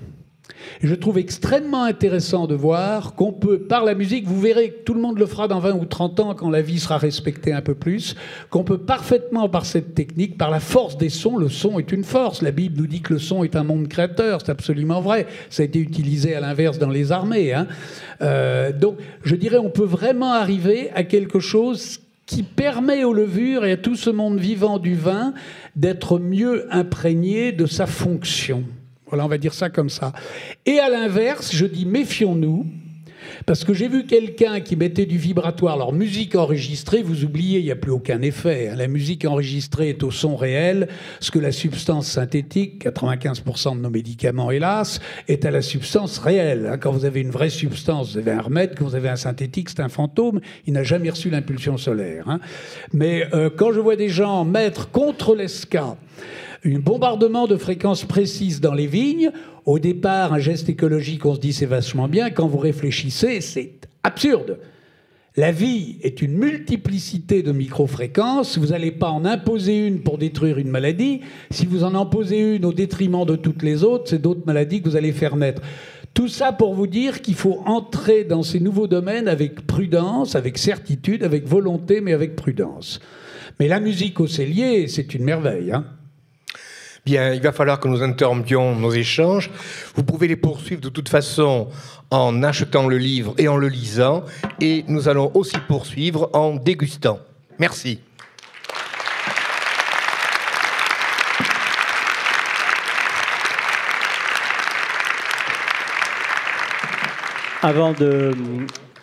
[0.83, 4.95] Je trouve extrêmement intéressant de voir qu'on peut, par la musique, vous verrez que tout
[4.95, 7.62] le monde le fera dans 20 ou 30 ans quand la vie sera respectée un
[7.62, 8.16] peu plus,
[8.51, 12.05] qu'on peut parfaitement, par cette technique, par la force des sons, le son est une
[12.05, 12.43] force.
[12.43, 15.27] La Bible nous dit que le son est un monde créateur, c'est absolument vrai.
[15.51, 17.53] Ça a été utilisé à l'inverse dans les armées.
[17.53, 17.66] Hein.
[18.23, 23.65] Euh, donc, je dirais, on peut vraiment arriver à quelque chose qui permet aux levures
[23.65, 25.33] et à tout ce monde vivant du vin
[25.77, 28.65] d'être mieux imprégné de sa fonction.
[29.09, 30.12] Voilà, on va dire ça comme ça.
[30.65, 32.66] Et à l'inverse, je dis méfions-nous
[33.45, 35.74] parce que j'ai vu quelqu'un qui mettait du vibratoire.
[35.74, 38.69] Alors, musique enregistrée, vous oubliez, il n'y a plus aucun effet.
[38.69, 38.77] Hein.
[38.77, 40.89] La musique enregistrée est au son réel,
[41.20, 46.69] ce que la substance synthétique, 95% de nos médicaments, hélas, est à la substance réelle.
[46.73, 46.78] Hein.
[46.78, 48.74] Quand vous avez une vraie substance, vous avez un remède.
[48.77, 50.41] Quand vous avez un synthétique, c'est un fantôme.
[50.66, 52.28] Il n'a jamais reçu l'impulsion solaire.
[52.28, 52.41] Hein.
[52.93, 55.97] Mais euh, quand je vois des gens mettre contre l'esca
[56.65, 59.31] un bombardement de fréquences précises dans les vignes.
[59.65, 62.31] Au départ, un geste écologique, on se dit c'est vachement bien.
[62.31, 64.59] Quand vous réfléchissez, c'est absurde.
[65.39, 68.57] La vie est une multiplicité de microfréquences.
[68.57, 71.20] Vous n'allez pas en imposer une pour détruire une maladie.
[71.51, 74.89] Si vous en imposez une au détriment de toutes les autres, c'est d'autres maladies que
[74.89, 75.61] vous allez faire naître.
[76.15, 80.57] Tout ça pour vous dire qu'il faut entrer dans ces nouveaux domaines avec prudence, avec
[80.57, 83.01] certitude, avec volonté, mais avec prudence.
[83.61, 85.70] Mais la musique au cellier, c'est une merveille.
[85.70, 85.85] Hein
[87.07, 89.49] Bien, il va falloir que nous interrompions nos échanges.
[89.95, 91.69] Vous pouvez les poursuivre de toute façon
[92.11, 94.24] en achetant le livre et en le lisant.
[94.61, 97.20] Et nous allons aussi poursuivre en dégustant.
[97.61, 98.01] Merci.
[107.62, 108.33] Avant de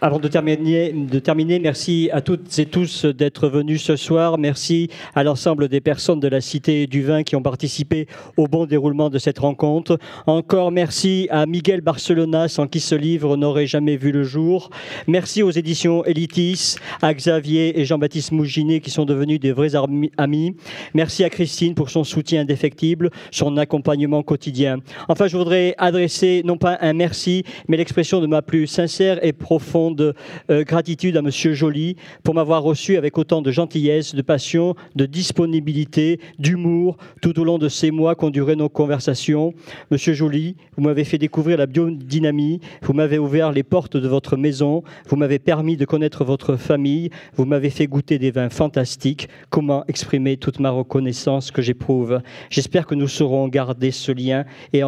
[0.03, 4.37] avant de terminer, merci à toutes et tous d'être venus ce soir.
[4.37, 8.65] Merci à l'ensemble des personnes de la Cité du Vin qui ont participé au bon
[8.65, 9.97] déroulement de cette rencontre.
[10.27, 14.71] Encore merci à Miguel Barcelona, sans qui ce livre n'aurait jamais vu le jour.
[15.07, 19.71] Merci aux éditions Elitis, à Xavier et Jean-Baptiste Mouginet qui sont devenus des vrais
[20.17, 20.57] amis.
[20.93, 24.79] Merci à Christine pour son soutien indéfectible, son accompagnement quotidien.
[25.07, 29.31] Enfin, je voudrais adresser non pas un merci, mais l'expression de ma plus sincère et
[29.31, 30.13] profonde de
[30.49, 35.05] euh, gratitude à Monsieur Joly pour m'avoir reçu avec autant de gentillesse, de passion, de
[35.05, 39.53] disponibilité, d'humour tout au long de ces mois qu'ont duré nos conversations.
[39.91, 44.37] Monsieur Joly, vous m'avez fait découvrir la biodynamie, vous m'avez ouvert les portes de votre
[44.37, 49.29] maison, vous m'avez permis de connaître votre famille, vous m'avez fait goûter des vins fantastiques.
[49.49, 52.21] Comment exprimer toute ma reconnaissance que j'éprouve?
[52.49, 54.81] J'espère que nous saurons garder ce lien et,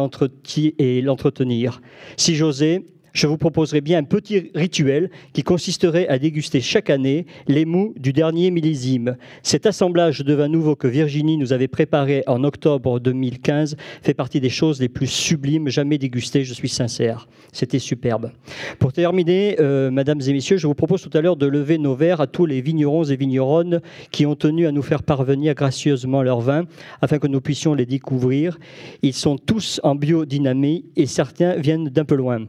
[0.78, 1.80] et l'entretenir.
[2.16, 2.84] Si j'osais,
[3.16, 7.94] je vous proposerai bien un petit rituel qui consisterait à déguster chaque année les mous
[7.96, 9.16] du dernier millésime.
[9.42, 14.38] Cet assemblage de vins nouveaux que Virginie nous avait préparé en octobre 2015 fait partie
[14.38, 17.26] des choses les plus sublimes jamais dégustées, je suis sincère.
[17.52, 18.32] C'était superbe.
[18.78, 21.94] Pour terminer, euh, mesdames et messieurs, je vous propose tout à l'heure de lever nos
[21.94, 23.80] verres à tous les vignerons et vigneronnes
[24.10, 26.64] qui ont tenu à nous faire parvenir gracieusement leurs vins
[27.00, 28.58] afin que nous puissions les découvrir.
[29.00, 32.46] Ils sont tous en biodynamie et certains viennent d'un peu loin.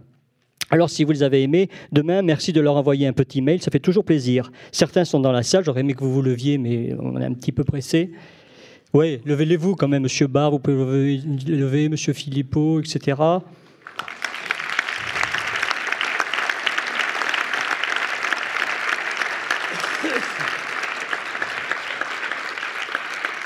[0.69, 3.72] Alors, si vous les avez aimés, demain, merci de leur envoyer un petit mail, ça
[3.72, 4.52] fait toujours plaisir.
[4.72, 7.34] Certains sont dans la salle, j'aurais aimé que vous vous leviez, mais on est un
[7.34, 8.11] petit peu pressé.
[8.94, 13.15] Oui, levez-les-vous quand même, Monsieur Barr, vous pouvez lever, lever Monsieur Philippot, etc.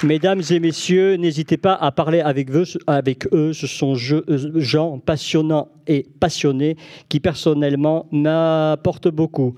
[0.04, 2.50] Mesdames et messieurs, n'hésitez pas à parler avec
[3.32, 3.54] eux.
[3.54, 6.76] Ce sont euh, gens passionnants et passionnés
[7.08, 9.58] qui personnellement m'apportent beaucoup.